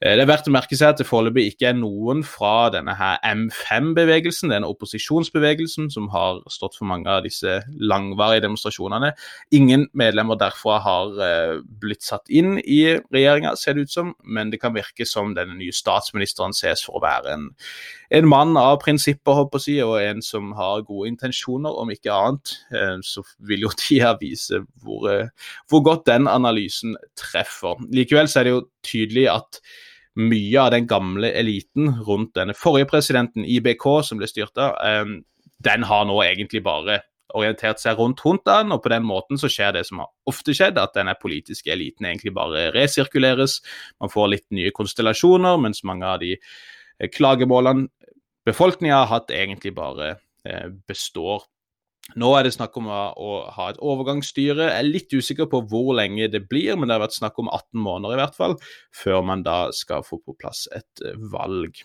Eh, 0.00 0.14
det 0.16 0.24
er 0.24 0.30
verdt 0.30 0.46
å 0.48 0.52
merke 0.54 0.76
seg 0.78 0.94
at 0.94 1.00
det 1.00 1.04
foreløpig 1.04 1.50
ikke 1.50 1.66
er 1.70 1.74
noen 1.76 2.22
fra 2.24 2.70
denne 2.72 2.94
her 2.96 3.18
M5-bevegelsen, 3.26 4.48
denne 4.48 4.68
opposisjonsbevegelsen 4.72 5.90
som 5.92 6.06
har 6.14 6.40
stått 6.48 6.78
for 6.78 6.88
mange 6.88 7.10
av 7.12 7.26
disse 7.26 7.58
langvarige 7.76 8.46
demonstrasjonene. 8.46 9.12
Ingen 9.56 9.90
medlemmer 9.92 10.40
derfra 10.40 10.78
har 10.80 11.20
uh, 11.20 11.58
blitt 11.82 12.06
satt 12.06 12.32
inn 12.32 12.56
i 12.62 12.96
regjeringa, 13.12 13.52
ser 13.60 13.76
det 13.76 13.84
ut 13.84 13.92
som, 13.92 14.14
men 14.24 14.52
det 14.52 14.62
kan 14.62 14.72
virke 14.72 15.04
som 15.08 15.34
denne 15.36 15.58
nye 15.58 15.74
statsministeren 15.76 16.56
ses 16.56 16.86
for 16.86 16.96
å 16.96 17.04
være 17.04 17.36
en, 17.36 17.44
en 18.16 18.30
mann 18.30 18.56
av 18.56 18.78
prinsipper, 18.80 19.36
håper 19.36 19.68
jeg, 19.68 19.84
og 19.84 20.00
en 20.00 20.24
som 20.24 20.54
har 20.56 20.86
gode 20.88 21.12
intensjoner, 21.12 21.76
om 21.76 21.92
ikke 21.92 22.16
annet. 22.16 22.56
Uh, 22.72 22.96
så 23.04 23.26
vil 23.44 23.68
jo 23.68 23.74
tida 23.84 24.14
vise 24.22 24.64
hvor, 24.80 25.12
hvor 25.68 25.84
godt 25.84 26.08
den 26.08 26.24
analysen 26.30 26.96
treffer. 27.20 27.76
Likevel 27.92 28.32
så 28.32 28.40
er 28.40 28.48
det 28.48 28.56
jo 28.56 28.66
tydelig 28.86 29.28
at 29.36 29.60
mye 30.18 30.58
av 30.58 30.72
den 30.74 30.88
gamle 30.90 31.30
eliten 31.38 31.92
rundt 32.06 32.34
denne 32.34 32.56
forrige 32.58 32.88
presidenten, 32.90 33.44
IBK, 33.46 33.86
som 34.06 34.18
ble 34.18 34.26
styrt 34.30 34.58
av, 34.58 34.74
den 35.60 35.84
har 35.86 36.08
nå 36.08 36.16
egentlig 36.24 36.64
bare 36.66 37.02
orientert 37.36 37.80
seg 37.80 37.98
rundt 37.98 38.22
Huntaen, 38.24 38.72
og 38.74 38.82
på 38.84 38.92
den 38.92 39.04
måten 39.06 39.40
så 39.40 39.50
skjer 39.50 39.74
det 39.76 39.84
som 39.88 40.02
har 40.02 40.10
ofte 40.30 40.54
skjedd, 40.56 40.78
at 40.80 40.96
denne 40.96 41.14
politiske 41.20 41.72
eliten 41.72 42.08
egentlig 42.08 42.32
bare 42.36 42.68
resirkuleres. 42.74 43.60
Man 44.02 44.12
får 44.12 44.32
litt 44.34 44.46
nye 44.56 44.72
konstellasjoner, 44.74 45.60
mens 45.62 45.84
mange 45.86 46.08
av 46.08 46.20
de 46.22 46.34
eh, 46.36 47.10
klagemålene 47.12 47.88
befolkninga 48.48 49.02
har 49.02 49.10
hatt, 49.12 49.32
egentlig 49.34 49.74
bare 49.76 50.14
eh, 50.44 50.68
består. 50.88 51.46
Nå 52.18 52.32
er 52.36 52.46
det 52.46 52.54
snakk 52.54 52.76
om 52.80 52.88
å, 52.90 53.30
ha 53.54 53.68
et 53.70 53.78
overgangsstyre. 53.78 54.66
Jeg 54.70 54.82
er 54.82 54.88
litt 54.88 55.14
usikker 55.14 55.48
på 55.50 55.62
hvor 55.70 55.92
lenge 55.98 56.30
det 56.32 56.44
blir, 56.50 56.74
men 56.76 56.88
det 56.88 56.96
har 56.96 57.04
vært 57.04 57.18
snakk 57.18 57.38
om 57.42 57.50
18 57.50 57.80
måneder 57.84 58.16
i 58.16 58.20
hvert 58.22 58.38
fall, 58.38 58.56
før 58.96 59.22
man 59.26 59.44
da 59.46 59.62
skal 59.76 60.06
få 60.06 60.20
på 60.24 60.36
plass 60.40 60.66
et 60.76 61.04
eh, 61.06 61.18
valg. 61.32 61.82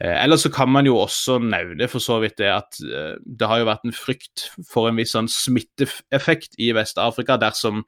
Eh, 0.00 0.14
ellers 0.24 0.46
så 0.46 0.52
kan 0.54 0.70
man 0.70 0.86
jo 0.86 0.98
også 1.00 1.38
nevne 1.42 1.88
for 1.90 2.02
så 2.02 2.20
vidt 2.22 2.38
det 2.38 2.50
at 2.54 2.78
eh, 2.86 3.16
det 3.18 3.48
har 3.50 3.62
jo 3.62 3.70
vært 3.70 3.86
en 3.88 3.96
frykt 3.96 4.48
for 4.66 4.90
en 4.90 4.98
viss 4.98 5.14
sånn 5.16 5.30
smitteeffekt 5.32 6.54
i 6.62 6.70
Vest-Afrika 6.76 7.38
dersom 7.42 7.82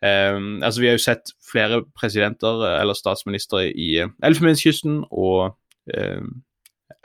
eh, 0.00 0.38
altså 0.64 0.80
Vi 0.80 0.88
har 0.88 0.96
jo 0.96 1.04
sett 1.04 1.34
flere 1.44 1.82
presidenter 1.96 2.64
eller 2.78 2.96
statsministre 2.96 3.66
i 3.68 3.90
Elfenbenskysten 4.00 5.02
og 5.10 5.58
eh, 5.92 6.24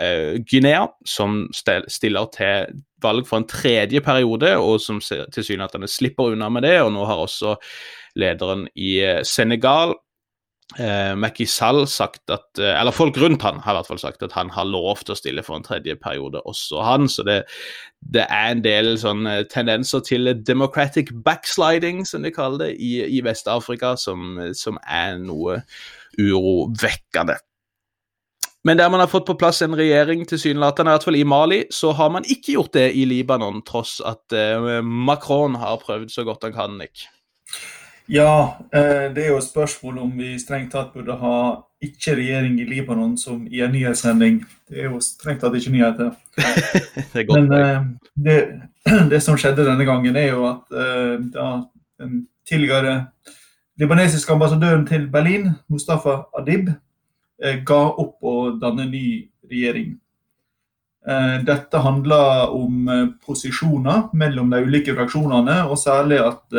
uh, 0.01 0.37
Guinea, 0.51 0.87
som 1.05 1.45
stiller 1.53 2.31
til 2.35 2.81
valg 3.03 3.27
for 3.27 3.41
en 3.41 3.49
tredje 3.49 4.01
periode, 4.01 4.55
og 4.57 4.79
som 4.81 5.01
tilsynelatende 5.01 5.89
slipper 5.91 6.33
unna 6.33 6.49
med 6.49 6.65
det. 6.65 6.79
Og 6.81 6.93
nå 6.95 7.05
har 7.05 7.21
også 7.21 7.55
lederen 8.15 8.67
i 8.79 8.97
eh, 9.03 9.21
Senegal, 9.27 9.95
uh, 10.79 11.13
Macky 11.19 11.45
Sall, 11.45 11.83
sagt 11.91 12.31
at 12.31 12.47
uh, 12.61 12.71
Eller 12.79 12.95
folk 12.95 13.17
rundt 13.21 13.43
han 13.43 13.59
har 13.59 13.75
i 13.75 13.77
hvert 13.77 13.89
fall 13.91 13.99
sagt 13.99 14.23
at 14.23 14.33
han 14.33 14.49
har 14.55 14.69
lovt 14.69 15.11
å 15.11 15.17
stille 15.19 15.43
for 15.43 15.59
en 15.59 15.67
tredje 15.67 15.97
periode, 15.99 16.41
også 16.47 16.83
han. 16.87 17.09
Så 17.11 17.25
det, 17.27 17.41
det 17.99 18.23
er 18.29 18.53
en 18.53 18.63
del 18.63 18.95
tendenser 19.51 20.05
til 20.07 20.31
democratic 20.47 21.11
backsliding, 21.25 22.05
som 22.07 22.23
de 22.23 22.31
kaller 22.33 22.65
det, 22.65 22.71
i, 22.79 23.01
i 23.17 23.21
Vest-Afrika, 23.25 23.97
som, 23.99 24.39
som 24.55 24.79
er 24.87 25.19
noe 25.21 25.59
urovekkende. 26.15 27.37
Men 28.65 28.77
der 28.77 28.89
man 28.89 28.99
har 28.99 29.07
fått 29.07 29.27
på 29.27 29.35
plass 29.37 29.61
en 29.61 29.75
regjering, 29.77 30.23
tilsynelatende, 30.25 30.89
i 30.89 30.95
hvert 30.95 31.03
fall 31.05 31.15
i 31.19 31.23
Mali, 31.23 31.59
så 31.69 31.91
har 31.93 32.09
man 32.09 32.25
ikke 32.25 32.55
gjort 32.55 32.73
det 32.73 32.87
i 32.97 33.03
Libanon, 33.05 33.59
tross 33.61 33.99
at 34.01 34.33
eh, 34.33 34.79
Macron 34.81 35.53
har 35.61 35.77
prøvd 35.83 36.09
så 36.09 36.23
godt 36.25 36.47
han 36.47 36.55
kan, 36.55 36.73
Nick. 36.79 37.03
Ja, 38.09 38.57
eh, 38.73 39.11
det 39.13 39.21
er 39.21 39.35
jo 39.35 39.37
et 39.37 39.45
spørsmål 39.45 39.99
om 40.07 40.15
vi 40.17 40.31
strengt 40.41 40.73
tatt 40.73 40.95
burde 40.97 41.13
ha 41.21 41.35
ikke 41.85 42.15
regjering 42.17 42.55
i 42.63 42.65
Libanon 42.65 43.13
som 43.21 43.43
i 43.45 43.61
en 43.61 43.73
nyhetssending. 43.75 44.39
Det 44.65 44.81
er 44.81 44.89
jo 44.89 45.01
strengt 45.03 45.45
tatt 45.45 45.57
ikke 45.59 45.73
nyheter. 45.75 46.15
det 47.13 47.27
godt, 47.27 47.37
Men 47.37 47.53
eh, 47.59 47.85
det, 48.17 48.39
det, 49.13 49.19
som 49.21 49.37
skjedde 49.37 49.67
denne 49.67 49.85
gangen, 49.85 50.17
er 50.17 50.31
jo 50.31 50.47
at 50.49 50.73
da 51.35 51.51
den 52.01 52.25
tidligere 52.49 53.11
libanesiske 53.77 54.33
ambassadøren 54.33 54.87
til 54.89 55.05
Berlin, 55.13 55.51
Mustafa 55.69 56.23
Adib, 56.33 56.73
Eh, 56.73 56.84
ga 57.37 57.81
opp 57.99 58.23
å 58.23 58.35
danne 58.61 58.85
ny 58.87 59.05
regjering. 59.49 59.95
Eh, 61.07 61.43
dette 61.45 61.77
handler 61.77 62.49
om 62.49 62.87
eh, 62.89 63.07
posisjoner 63.25 64.07
mellom 64.17 64.49
de 64.49 64.61
ulike 64.65 64.95
fraksjonene, 64.97 65.59
og 65.69 65.77
særlig 65.77 66.17
at 66.23 66.57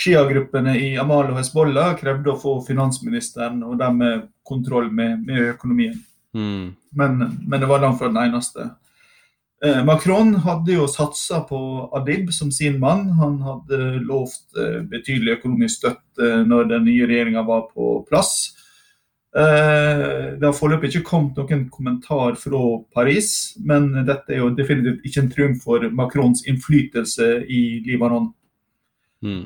Shia-gruppene 0.00 0.72
i 0.80 0.94
Amal 0.98 1.28
og 1.28 1.36
Hezbollah 1.38 1.92
krevde 1.98 2.32
å 2.32 2.40
få 2.40 2.56
finansministeren 2.66 3.60
og 3.62 3.76
dermed 3.78 4.30
kontroll 4.42 4.88
med, 4.90 5.20
med 5.26 5.52
økonomien. 5.52 6.00
Mm. 6.34 6.72
Men, 6.96 7.20
men, 7.44 7.60
det 7.60 7.68
var 7.70 7.84
langt 7.84 8.00
fra 8.00 8.08
den 8.10 8.22
eneste. 8.24 8.72
Macron 9.86 10.34
hadde 10.44 10.74
jo 10.74 10.88
satsa 10.90 11.38
på 11.46 11.58
Adib 11.96 12.32
som 12.34 12.50
sin 12.52 12.74
mann. 12.82 13.06
Han 13.16 13.38
hadde 13.40 13.78
lovt 14.04 14.58
betydelig 14.90 15.38
økonomisk 15.38 15.78
støtte 15.78 16.42
når 16.44 16.66
den 16.74 16.84
nye 16.90 17.06
regjeringa 17.08 17.46
var 17.46 17.62
på 17.70 17.94
plass. 18.10 18.34
Eh, 19.34 20.38
det 20.38 20.46
har 20.46 20.54
foreløpig 20.54 20.92
ikke 20.92 21.08
kommet 21.08 21.38
noen 21.40 21.64
kommentar 21.72 22.36
fra 22.38 22.60
Paris, 22.94 23.56
men 23.66 23.90
dette 24.06 24.30
er 24.30 24.44
jo 24.44 24.52
definitivt 24.54 25.02
ikke 25.02 25.24
en 25.24 25.32
triumf 25.32 25.64
for 25.66 25.88
Macrons 25.90 26.44
innflytelse 26.46 27.30
i 27.50 27.64
Libanon. 27.86 28.30
Mm. 29.24 29.42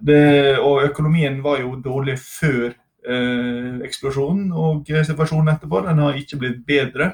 Det, 0.00 0.22
og 0.62 0.86
økonomien 0.86 1.42
var 1.44 1.58
jo 1.60 1.74
dårlig 1.82 2.14
før 2.22 2.70
eh, 2.70 3.82
eksplosjonen, 3.84 4.52
og 4.54 4.86
situasjonen 4.86 5.56
etterpå 5.56 5.82
den 5.88 6.00
har 6.04 6.16
ikke 6.22 6.38
blitt 6.40 6.62
bedre. 6.68 7.10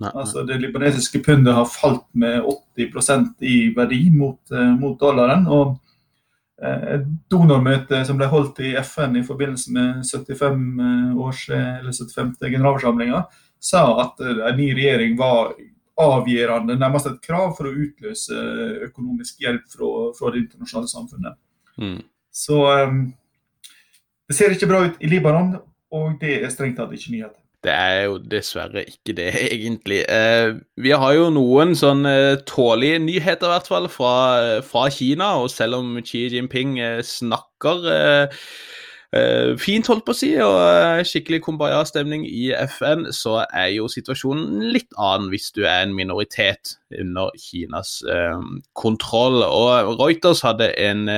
Nei. 0.00 0.10
Altså 0.12 0.42
Det 0.44 0.58
libanesiske 0.60 1.22
pundet 1.24 1.54
har 1.56 1.68
falt 1.68 2.08
med 2.12 2.42
80% 2.76 3.44
i 3.44 3.58
verdi 3.76 4.06
mot, 4.12 4.40
eh, 4.52 4.72
mot 4.80 4.96
dollaren. 5.00 5.46
og 5.46 5.76
Eh, 5.76 5.85
et 6.64 7.06
donormøte 7.30 7.98
som 8.08 8.16
ble 8.16 8.28
holdt 8.32 8.62
i 8.64 8.72
FN 8.80 9.18
i 9.20 9.24
forbindelse 9.26 9.72
med 9.76 10.04
75 10.08 10.62
eh, 10.80 11.18
års, 11.20 11.48
eh, 11.52 11.72
eller 11.80 11.92
75. 11.92 12.36
generalforsamlinga, 12.40 13.24
sa 13.60 13.82
at 14.04 14.20
en 14.24 14.56
ny 14.56 14.70
regjering 14.76 15.16
var 15.18 15.52
avgjørende, 16.00 16.76
nærmest 16.78 17.08
et 17.08 17.22
krav 17.24 17.54
for 17.56 17.68
å 17.68 17.76
utløse 17.86 18.40
økonomisk 18.88 19.40
hjelp 19.40 19.64
fra, 19.72 19.92
fra 20.18 20.32
det 20.32 20.42
internasjonale 20.44 20.90
samfunnet. 20.92 21.38
Mm. 21.80 22.02
Så 22.36 22.58
um, 22.84 23.00
det 24.28 24.36
ser 24.36 24.52
ikke 24.52 24.68
bra 24.68 24.82
ut 24.84 25.00
i 25.00 25.08
Libanon, 25.08 25.54
og 25.96 26.18
det 26.20 26.36
er 26.42 26.52
strengt 26.52 26.76
tatt 26.80 26.92
ikke 26.92 27.14
nyheter. 27.14 27.40
Det 27.66 27.74
er 27.74 28.04
jo 28.06 28.18
dessverre 28.22 28.84
ikke 28.86 29.16
det, 29.18 29.32
egentlig. 29.56 30.04
Eh, 30.08 30.54
vi 30.78 30.94
har 30.94 31.16
jo 31.16 31.32
noen 31.34 31.74
sånn 31.78 32.06
eh, 32.06 32.38
tålige 32.46 33.00
nyheter, 33.02 33.48
i 33.48 33.54
hvert 33.56 33.70
fall, 33.70 33.90
fra, 33.90 34.14
fra, 34.66 34.86
Kina. 34.94 35.34
Og 35.42 35.50
selv 35.50 35.80
om 35.80 35.96
Xi 36.06 36.28
Jinping 36.36 36.78
eh, 36.78 37.00
snakker 37.02 37.88
eh, 37.90 38.38
eh, 39.18 39.50
fint, 39.58 39.90
holdt 39.90 40.06
på 40.06 40.14
å 40.14 40.20
si, 40.20 40.30
og 40.44 41.02
skikkelig 41.10 41.42
kumbaya-stemning 41.48 42.22
i 42.28 42.52
FN, 42.76 43.08
så 43.10 43.40
er 43.48 43.72
jo 43.74 43.90
situasjonen 43.90 44.70
litt 44.70 44.94
annen 44.94 45.32
hvis 45.34 45.50
du 45.56 45.64
er 45.64 45.88
en 45.88 45.98
minoritet 45.98 46.76
under 46.94 47.34
Kinas 47.48 47.98
kontroll. 48.78 49.42
Og 49.42 49.96
Reuters 49.98 50.46
hadde 50.46 50.70
en 50.86 51.08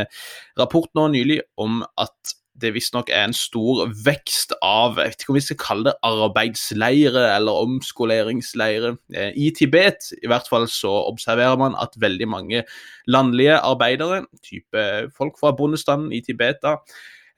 rapport 0.56 0.88
nå 0.96 1.10
nylig 1.12 1.42
om 1.60 1.82
at 2.00 2.37
det 2.60 2.72
visstnok 2.74 3.10
er 3.12 3.26
en 3.26 3.36
stor 3.36 3.86
vekst 4.04 4.54
av 4.64 4.98
jeg 4.98 5.12
vet 5.12 5.22
ikke 5.22 5.32
om 5.34 5.38
vi 5.38 5.44
skal 5.46 5.60
kalle 5.62 5.86
det 5.88 5.94
arbeidsleire 6.06 7.24
eller 7.34 7.60
omskoleringsleire 7.66 8.94
eh, 9.14 9.30
i 9.36 9.50
Tibet. 9.56 10.10
I 10.22 10.30
hvert 10.30 10.48
fall 10.50 10.68
så 10.72 10.90
observerer 11.10 11.58
man 11.60 11.76
at 11.80 11.98
veldig 12.00 12.28
mange 12.28 12.64
landlige 13.06 13.58
arbeidere, 13.58 14.24
type 14.44 14.88
folk 15.16 15.38
fra 15.40 15.54
bondestanden 15.56 16.12
i 16.12 16.20
Tibet, 16.24 16.60
da, 16.62 16.76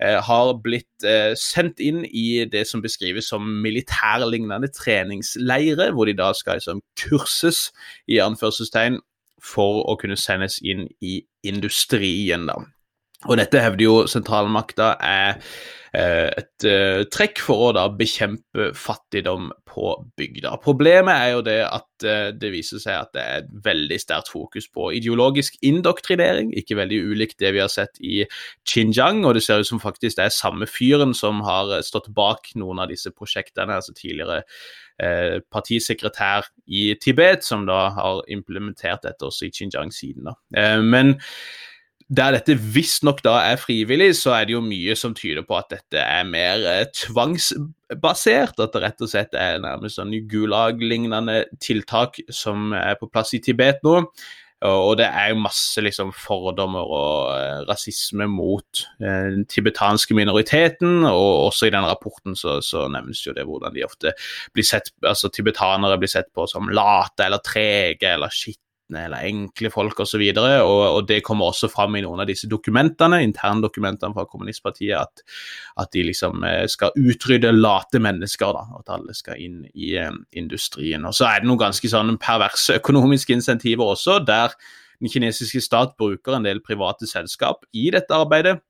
eh, 0.02 0.18
har 0.24 0.54
blitt 0.64 1.06
eh, 1.06 1.35
sendt 1.38 1.80
inn 1.85 2.02
i 2.06 2.44
det 2.50 2.66
som 2.68 2.83
beskrives 2.83 3.30
som 3.30 3.46
militærlignende 3.64 4.72
treningsleire, 4.74 5.92
hvor 5.92 6.09
de 6.09 6.16
da 6.18 6.33
skal 6.37 6.61
liksom, 6.61 6.83
kurses 7.00 7.68
i 8.09 8.20
anførselstegn 8.22 9.00
for 9.40 9.85
å 9.88 9.96
kunne 10.00 10.18
sendes 10.20 10.59
inn 10.61 10.87
i 11.00 11.20
industrien. 11.46 12.46
da. 12.48 12.61
Og 13.28 13.37
dette 13.37 13.61
hevder 13.61 13.85
jo 13.85 13.96
sentralmakta 14.09 14.94
er 15.04 15.35
eh, 15.92 16.30
et 16.40 16.64
uh, 16.64 17.02
trekk 17.12 17.42
for 17.44 17.66
å 17.66 17.74
da 17.76 17.83
bekjempe 17.92 18.70
fattigdom 18.78 19.50
på 19.68 19.92
bygda. 20.16 20.54
Problemet 20.64 21.12
er 21.12 21.35
jo 21.35 21.42
det 21.44 21.59
at 21.66 22.06
uh, 22.06 22.30
det 22.33 22.52
viser 22.54 22.80
seg 22.80 22.96
at 22.96 23.12
det 23.12 23.26
er 23.26 23.42
et 23.42 23.52
veldig 23.66 24.00
sterkt 24.00 24.33
fokus 24.33 24.70
på 24.72 24.88
ideologisk 24.96 25.61
indoktrinering, 25.61 26.54
ikke 26.56 26.78
veldig 26.80 27.02
ulikt 27.12 27.42
det 27.44 27.52
vi 27.59 27.61
har 27.61 27.72
sett 27.72 28.00
i 28.00 28.22
Xinjiang, 28.64 29.20
og 29.28 29.37
det 29.37 29.44
ser 29.44 29.61
ut 29.61 29.68
som 29.68 29.83
faktisk 29.83 30.16
det 30.16 30.30
er 30.30 30.38
samme 30.38 30.70
fyren 30.70 31.12
som 31.16 31.44
har 31.44 31.76
stått 31.85 32.09
bak 32.16 32.54
noen 32.56 32.80
av 32.80 32.88
disse 32.92 33.12
prosjektene, 33.12 33.80
altså 33.83 33.96
tidligere 33.96 34.46
partisekretær 35.48 36.44
i 36.68 36.90
Tibet, 37.00 37.40
som 37.40 37.62
da 37.64 37.87
har 37.96 38.18
implementert 38.28 39.06
dette 39.06 39.24
også 39.24 39.46
i 39.46 39.52
Xinjiang 39.56 39.88
siden. 39.96 40.28
da. 40.28 40.35
men 40.85 41.14
der 42.11 42.35
dette 42.35 42.57
visstnok 42.59 43.23
da 43.23 43.37
er 43.53 43.61
frivillig, 43.61 44.16
så 44.18 44.35
er 44.35 44.49
det 44.49 44.57
jo 44.57 44.64
mye 44.64 44.96
som 44.99 45.14
tyder 45.14 45.44
på 45.46 45.55
at 45.61 45.70
dette 45.70 46.03
er 46.03 46.27
mer 46.27 46.64
eh, 46.66 46.85
tvangsbasert. 47.05 48.59
At 48.59 48.75
det 48.75 48.83
rett 48.83 49.05
og 49.07 49.12
slett 49.12 49.37
er 49.38 49.62
nærmest 49.62 50.01
sånn 50.01 50.16
Gulag-lignende 50.31 51.44
tiltak 51.62 52.18
som 52.35 52.75
er 52.75 52.99
på 52.99 53.11
plass 53.11 53.35
i 53.38 53.42
Tibet 53.44 53.85
nå. 53.87 54.01
Og 54.68 54.99
det 55.01 55.07
er 55.09 55.31
jo 55.31 55.40
masse 55.40 55.81
liksom, 55.81 56.11
fordommer 56.12 56.85
og 56.85 57.31
eh, 57.33 57.62
rasisme 57.70 58.27
mot 58.29 58.83
uh, 59.01 59.31
den 59.33 59.46
tibetanske 59.49 60.12
minoriteten. 60.18 61.07
Og 61.09 61.46
også 61.46 61.70
i 61.70 61.73
den 61.73 61.87
rapporten 61.88 62.37
så, 62.37 62.59
så, 62.64 62.85
nevnes 62.92 63.23
jo 63.25 63.33
det 63.37 63.46
hvordan 63.49 63.73
de 63.73 63.87
ofte 63.87 64.12
blir 64.53 64.66
sett, 64.66 64.92
altså 65.01 65.31
tibetanere 65.33 65.96
blir 66.03 66.12
sett 66.12 66.29
på 66.37 66.44
som 66.51 66.68
late 66.68 67.25
eller 67.25 67.40
trege 67.46 68.12
eller 68.18 68.35
skitne 68.90 69.07
eller 69.07 69.26
enkle 69.26 69.70
folk 69.70 70.00
osv. 70.00 70.20
Og, 70.20 70.37
så 70.37 70.64
og, 70.64 70.96
og 70.96 71.09
det 71.09 71.22
kommer 71.22 71.50
også 71.50 71.68
fram 71.70 71.96
i 71.96 72.03
noen 72.03 72.20
av 72.20 72.26
disse 72.29 72.48
dokumentene, 72.48 73.22
interndokumentene 73.22 74.14
fra 74.14 74.26
kommunistpartiet, 74.26 74.98
at, 74.98 75.22
at, 75.76 75.90
de 75.92 76.05
liksom 76.05 76.42
uh, 76.42 76.66
skal 76.66 76.92
utrydde 76.96 77.53
late 77.53 78.00
mennesker, 78.00 78.53
da, 78.53 78.66
at 78.79 78.90
alle 78.90 79.14
skal 79.14 79.38
inn 79.38 79.64
i 79.74 79.96
industrien. 80.33 81.05
Og 81.05 81.14
så 81.14 81.26
er 81.29 81.40
det 81.40 81.48
noen 81.48 81.61
ganske 81.61 81.88
sånn 81.88 82.18
perverse 82.18 82.79
økonomiske 82.81 83.35
insentiver 83.35 83.85
også, 83.85 84.20
der 84.24 84.55
den 85.00 85.09
kinesiske 85.09 85.62
stat 85.64 85.96
bruker 85.96 86.37
en 86.37 86.44
del 86.44 86.61
private 86.61 87.07
selskap 87.09 87.64
i 87.72 87.90
dette 87.90 88.12
arbeidet. 88.12 88.61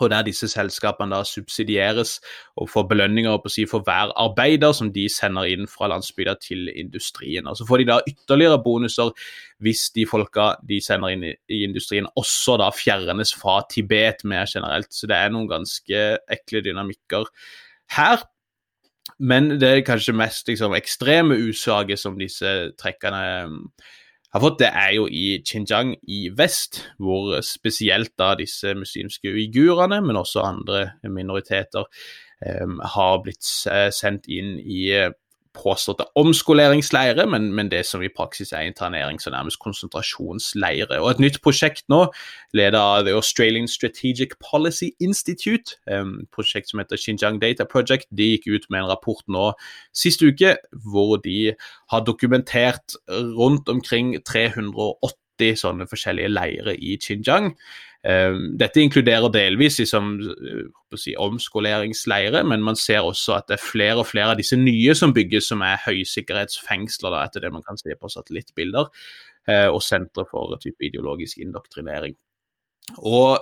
Og 0.00 0.08
der 0.10 0.24
disse 0.24 0.48
selskapene 0.48 1.12
da 1.12 1.20
subsidieres 1.28 2.16
og 2.56 2.70
får 2.72 2.86
belønninger 2.88 3.36
på 3.38 3.50
å 3.50 3.52
si, 3.52 3.66
for 3.68 3.84
hver 3.84 4.14
arbeider 4.18 4.72
som 4.74 4.88
de 4.94 5.04
sender 5.12 5.50
inn 5.52 5.68
fra 5.70 5.90
landsbygda 5.92 6.34
til 6.40 6.70
industrien. 6.72 7.46
Og 7.46 7.58
Så 7.60 7.66
får 7.68 7.82
de 7.82 7.88
da 7.90 8.00
ytterligere 8.08 8.62
bonuser 8.64 9.12
hvis 9.62 9.90
de 9.94 10.06
folka 10.08 10.54
de 10.68 10.80
sender 10.82 11.12
inn 11.14 11.26
i, 11.28 11.34
industrien 11.62 12.08
også 12.16 12.56
da 12.58 12.70
fjernes 12.74 13.34
fra 13.36 13.60
Tibet 13.70 14.24
mer 14.24 14.48
generelt. 14.48 14.90
Så 14.90 15.06
det 15.06 15.16
er 15.16 15.30
noen 15.30 15.50
ganske 15.50 16.04
ekle 16.32 16.64
dynamikker 16.64 17.28
her. 17.98 18.24
Men 19.18 19.60
det 19.60 19.68
er 19.68 19.84
kanskje 19.86 20.16
mest 20.16 20.48
liksom, 20.48 20.74
ekstreme 20.74 21.36
utslaget 21.50 22.00
som 22.00 22.16
disse 22.18 22.72
trekkene 22.80 23.52
har 24.32 24.40
fått, 24.40 24.60
det 24.62 24.70
er 24.72 24.94
jo 24.96 25.06
i 25.08 25.42
Xinjiang 25.44 25.94
i 26.08 26.22
vest, 26.36 26.82
hvor 27.02 27.36
spesielt 27.44 28.14
da 28.20 28.32
disse 28.38 28.72
muslimske 28.78 29.32
uigurene, 29.32 30.00
men 30.04 30.18
også 30.20 30.44
andre 30.46 30.84
minoriteter, 31.04 31.84
um, 32.62 32.78
har 32.94 33.20
blitt 33.24 33.44
sendt 33.44 34.30
inn 34.32 34.56
i 34.58 34.86
påståtte 35.54 36.04
omskoleringsleire, 36.16 37.26
men, 37.26 37.52
men, 37.54 37.70
det 37.70 37.84
som 37.86 38.02
i 38.02 38.10
praksis 38.16 38.52
er 38.52 38.66
internerings- 38.66 39.26
og 39.26 39.32
nærmest 39.32 39.58
konsentrasjonsleire. 39.60 41.00
Og 41.00 41.10
et 41.10 41.22
nytt 41.22 41.40
prosjekt 41.44 41.84
nå, 41.92 42.06
ledet 42.56 42.80
av 42.80 43.04
The 43.06 43.14
Australian 43.16 43.68
Strategic 43.68 44.36
Policy 44.50 44.92
Institute, 45.00 45.76
et 45.86 46.28
prosjekt 46.34 46.70
som 46.70 46.82
heter 46.82 47.00
Xinjiang 47.00 47.40
Data 47.42 47.64
Project, 47.68 48.08
de 48.10 48.32
gikk 48.34 48.48
ut 48.48 48.68
med 48.70 48.82
en 48.82 48.90
rapport 48.92 49.22
nå 49.28 49.52
sist 49.96 50.22
uke 50.22 50.56
hvor 50.86 51.16
de 51.24 51.54
har 51.92 52.04
dokumentert 52.06 52.96
rundt 53.08 53.68
omkring 53.68 54.16
380 54.24 55.56
sånne 55.58 55.88
forskjellige 55.90 56.32
leirer 56.32 56.76
i 56.78 56.96
Xinjiang. 57.00 57.52
Ehm, 58.02 58.56
dette 58.58 58.82
inkluderer 58.82 59.30
delvis 59.30 59.76
liksom, 59.78 60.16
si, 60.98 61.14
omskoleringsleirer, 61.14 62.42
men 62.50 62.64
man 62.66 62.78
ser 62.78 63.06
også 63.06 63.36
at 63.36 63.46
det 63.50 63.60
er 63.60 63.62
flere 63.62 64.00
og 64.02 64.08
flere 64.10 64.32
av 64.34 64.40
disse 64.40 64.58
nye 64.58 64.96
som 64.98 65.14
bygges 65.14 65.52
som 65.52 65.62
er 65.66 65.78
høysikkerhetsfengsler, 65.84 67.14
da, 67.14 67.22
etter 67.28 67.44
det 67.44 67.52
man 67.54 67.62
kan 67.66 67.78
se 67.78 67.94
på 67.94 68.10
satellittbilder, 68.10 68.90
eh, 69.46 69.68
og 69.68 69.78
sentre 69.86 70.26
for 70.30 70.58
type 70.62 70.88
ideologisk 70.88 71.38
indoktrinering. 71.44 72.18
Og 72.98 73.38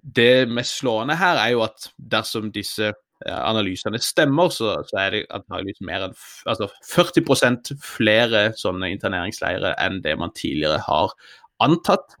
det 0.00 0.48
mest 0.48 0.80
slående 0.80 1.18
her 1.20 1.36
er 1.42 1.52
jo 1.52 1.60
at 1.66 1.90
dersom 2.00 2.48
disse 2.54 2.88
eh, 2.88 3.40
analysene 3.42 4.00
stemmer, 4.00 4.48
så, 4.56 4.78
så 4.88 5.02
er 5.02 5.12
det 5.12 5.26
antageligvis 5.28 5.84
mer 5.84 6.08
enn 6.08 6.16
altså 6.48 6.70
40% 6.94 7.74
flere 7.84 8.46
sånne 8.56 8.88
interneringsleirer 8.96 9.76
enn 9.84 10.00
det 10.00 10.16
man 10.16 10.32
tidligere 10.32 10.80
har 10.88 11.12
antatt. 11.60 12.16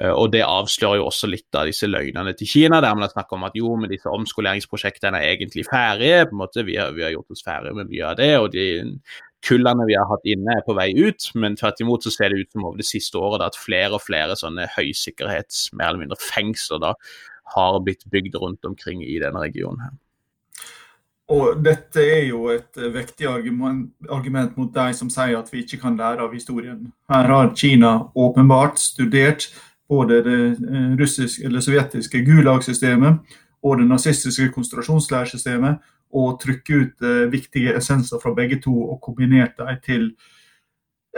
Eh, 0.00 0.10
og 0.10 0.32
Det 0.32 0.42
avslører 0.44 1.00
jo 1.00 1.08
også 1.08 1.30
litt 1.30 1.58
av 1.58 1.68
disse 1.70 1.88
løgnene 1.88 2.34
til 2.38 2.50
Kina, 2.50 2.80
der 2.82 2.94
man 2.96 3.06
har 3.06 3.12
snakket 3.14 3.36
om 3.36 3.46
at 3.48 3.58
jo, 3.58 3.74
men 3.76 3.92
disse 3.92 4.10
omskoleringsprosjektene 4.10 5.20
er 5.20 5.36
egentlig 5.36 5.66
ferdige. 5.68 6.26
på 6.26 6.36
en 6.36 6.42
måte, 6.42 6.64
Vi 6.64 6.76
har, 6.76 6.92
vi 6.92 7.02
har 7.02 7.14
gjort 7.14 7.30
oss 7.30 7.44
ferdige 7.44 7.74
med 7.74 7.90
mye 7.92 8.10
av 8.10 8.16
det, 8.16 8.38
og 8.38 8.52
de 8.52 8.66
kullene 9.44 9.86
vi 9.86 9.96
har 9.98 10.08
hatt 10.08 10.24
inne 10.24 10.56
er 10.56 10.64
på 10.66 10.74
vei 10.74 10.90
ut. 10.96 11.30
Men 11.34 11.56
tvert 11.56 11.80
imot 11.80 12.02
så 12.02 12.10
ser 12.10 12.32
det 12.32 12.40
ut 12.40 12.52
som 12.52 12.64
over 12.64 12.80
det 12.80 12.88
siste 12.88 13.18
året 13.20 13.40
da, 13.40 13.50
at 13.52 13.60
flere 13.60 13.94
og 13.94 14.02
flere 14.02 14.36
sånne 14.36 14.68
høysikkerhets, 14.76 15.70
mer 15.72 15.92
eller 15.92 16.06
mindre 16.06 16.20
fengsler 16.20 16.82
da, 16.82 16.94
har 17.54 17.82
blitt 17.84 18.06
bygd 18.10 18.40
rundt 18.40 18.64
omkring 18.64 19.04
i 19.04 19.18
denne 19.20 19.40
regionen. 19.40 19.80
her. 19.84 20.03
Og 21.28 21.60
dette 21.64 22.02
er 22.04 22.26
jo 22.28 22.50
et 22.52 22.76
vektig 22.92 23.26
argument, 23.26 24.56
mot 24.56 24.74
de 24.74 24.96
som 24.96 25.08
sier 25.10 25.38
at 25.38 25.48
vi 25.52 25.62
ikke 25.64 25.80
kan 25.80 25.96
lære 25.96 26.20
av 26.20 26.34
historien. 26.36 26.82
Her 27.08 27.30
har 27.32 27.54
Kina 27.56 27.94
åpenbart 28.14 28.78
studert 28.78 29.48
både 29.88 30.20
det 30.24 30.42
eh, 30.52 30.92
russiske, 31.00 31.44
eller 31.44 31.64
sovjetiske 31.64 32.24
Gulag-systemet 32.24 33.40
og 33.64 33.78
det 33.80 33.88
nazistiske 33.88 34.50
konsentrasjonsleirsystemet, 34.52 35.80
og 36.14 36.40
trykke 36.40 36.76
ut 36.78 37.02
uh, 37.02 37.32
viktige 37.32 37.72
essenser 37.76 38.20
fra 38.22 38.34
begge 38.34 38.60
to 38.62 38.74
og 38.92 39.00
kombinert 39.02 39.56
dem 39.58 39.80
til 39.82 40.04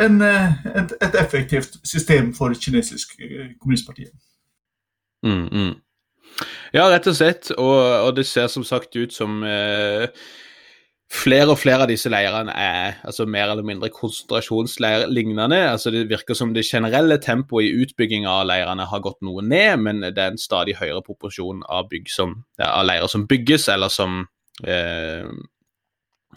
en, 0.01 0.23
et, 0.23 0.95
et, 1.03 1.19
effektivt 1.21 1.77
system 1.85 2.35
for 2.35 2.55
kinesisk 2.55 3.13
kommunistparti. 3.61 4.07
Mm, 5.23 5.49
mm. 5.53 5.75
Ja, 6.75 6.89
rett 6.91 7.07
og 7.09 7.17
slett. 7.17 7.53
Og, 7.57 7.79
og 8.09 8.17
det 8.17 8.27
ser 8.29 8.51
som 8.53 8.65
sagt 8.67 8.97
ut 8.97 9.15
som 9.15 9.41
eh, 9.47 10.09
flere 11.13 11.55
og 11.55 11.61
flere 11.61 11.87
av 11.87 11.91
disse 11.91 12.11
leirene 12.13 12.53
er 12.53 13.01
altså 13.07 13.27
mer 13.31 13.53
eller 13.53 13.67
mindre 13.67 13.91
konsentrasjonsleirlignende. 13.95 15.63
Altså 15.71 15.93
det 15.95 16.07
virker 16.11 16.39
som 16.39 16.55
det 16.55 16.67
generelle 16.69 17.19
tempoet 17.23 17.69
i 17.69 17.87
utbygginga 17.87 18.39
av 18.43 18.49
leirene 18.51 18.89
har 18.91 19.05
gått 19.05 19.23
noe 19.27 19.45
ned, 19.45 19.83
men 19.87 20.07
det 20.07 20.17
er 20.17 20.35
en 20.35 20.41
stadig 20.41 20.79
høyere 20.81 21.05
proporsjon 21.07 21.65
av, 21.73 21.93
som, 22.13 22.41
av 22.61 22.89
leirer 22.89 23.13
som 23.13 23.29
bygges, 23.31 23.69
eller 23.73 23.93
som 23.93 24.25
eh, 24.67 25.29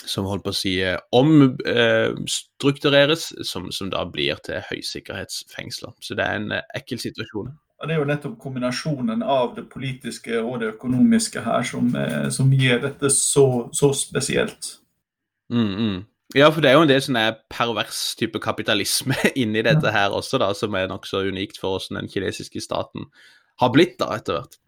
som 0.06 0.28
holdt 0.30 0.44
på 0.46 0.52
å 0.54 0.56
si 0.56 0.76
eh, 0.84 0.98
omstruktureres, 1.16 3.32
eh, 3.36 3.44
som, 3.48 3.72
som 3.76 3.90
da 3.92 4.06
blir 4.10 4.36
til 4.46 4.62
høysikkerhetsfengsler. 4.70 5.92
Så 6.04 6.16
det 6.18 6.26
er 6.26 6.36
en 6.40 6.52
eh, 6.56 6.64
ekkel 6.80 7.00
situasjon. 7.02 7.50
Og 7.80 7.88
Det 7.88 7.96
er 7.96 8.02
jo 8.02 8.08
nettopp 8.10 8.36
kombinasjonen 8.44 9.22
av 9.24 9.54
det 9.56 9.70
politiske 9.72 10.42
og 10.42 10.60
det 10.60 10.74
økonomiske 10.74 11.44
her 11.46 11.64
som, 11.64 11.88
eh, 11.96 12.28
som 12.30 12.52
gir 12.52 12.82
dette 12.84 13.12
så, 13.16 13.70
så 13.72 13.94
spesielt. 13.96 14.74
Mm, 15.50 15.76
mm. 15.76 16.00
Ja, 16.36 16.52
for 16.54 16.62
det 16.62 16.70
er 16.70 16.76
jo 16.78 16.84
en 16.86 16.92
del 16.92 17.02
sånn 17.02 17.18
pervers 17.50 18.02
type 18.20 18.42
kapitalisme 18.44 19.16
inni 19.42 19.64
dette 19.66 19.94
her 19.96 20.14
også, 20.14 20.42
da, 20.44 20.52
som 20.54 20.76
er 20.78 20.92
nokså 20.92 21.24
unikt 21.32 21.58
for 21.58 21.78
hvordan 21.78 22.04
den 22.04 22.12
kinesiske 22.12 22.62
staten 22.62 23.08
har 23.64 23.72
blitt 23.74 23.98
da, 24.02 24.12
etter 24.20 24.38
hvert. 24.38 24.60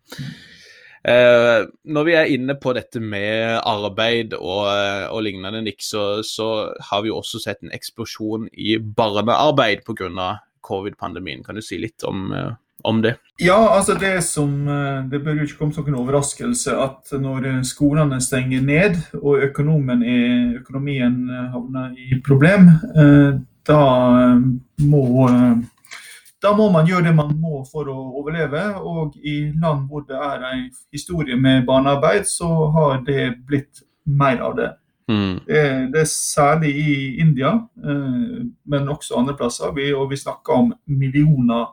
Eh, 1.01 1.59
når 1.89 2.05
vi 2.05 2.13
er 2.13 2.29
inne 2.29 2.53
på 2.61 2.73
dette 2.77 3.01
med 3.01 3.57
arbeid 3.65 4.35
og, 4.37 4.65
og 5.09 5.23
lignende, 5.25 5.63
Nick, 5.65 5.81
så, 5.85 6.21
så, 6.25 6.71
har 6.89 7.03
vi 7.03 7.09
jo 7.09 7.19
også 7.21 7.41
sett 7.41 7.63
en 7.65 7.73
eksplosjon 7.73 8.47
i 8.53 8.77
barnearbeid 8.77 9.83
pga. 9.87 10.37
covid-pandemien. 10.61 11.43
Kan 11.43 11.57
du 11.57 11.61
si 11.65 11.79
litt 11.81 12.03
om, 12.05 12.29
eh, 12.33 12.51
om 12.83 13.01
det? 13.03 13.15
Ja, 13.41 13.57
altså 13.77 13.95
det 13.99 14.23
som 14.25 14.67
eh, 14.69 15.03
Det 15.11 15.21
bør 15.23 15.39
jo 15.39 15.47
ikke 15.47 15.57
komme 15.59 15.73
som 15.73 15.87
en 15.87 15.99
overraskelse 16.01 16.75
at 16.77 17.13
når 17.19 17.63
skolene 17.67 18.21
stenger 18.21 18.61
ned 18.61 18.97
og 19.21 19.37
er, 19.41 19.51
økonomien 19.51 21.19
havner 21.53 21.93
i 21.97 22.21
problem, 22.25 22.69
eh, 22.95 23.39
da 23.67 23.81
må 24.81 25.05
da 26.41 26.55
må 26.57 26.71
man 26.73 26.87
gjøre 26.89 27.05
det 27.05 27.13
man 27.13 27.35
må 27.37 27.61
for 27.69 27.89
å 27.91 27.95
overleve. 28.17 28.63
Og 28.81 29.17
i 29.21 29.51
land 29.61 29.85
hvor 29.89 30.05
det 30.09 30.17
er 30.17 30.45
en 30.47 30.63
historie 30.93 31.37
med 31.37 31.67
barnearbeid, 31.67 32.25
så 32.25 32.49
har 32.73 33.03
det 33.05 33.35
blitt 33.45 33.83
mer 34.09 34.41
av 34.41 34.55
det. 34.57 34.71
Mm. 35.11 35.35
Det, 35.45 35.61
det, 35.93 36.01
er 36.01 36.09
særlig 36.09 36.71
i 36.77 36.95
India, 37.21 37.53
eh, 37.85 38.41
men 38.65 38.89
også 38.89 39.19
andre 39.19 39.35
plasser. 39.37 39.73
Vi, 39.75 39.91
og 39.93 40.09
vi 40.11 40.17
snakker 40.17 40.63
om 40.63 40.73
millioner 40.87 41.69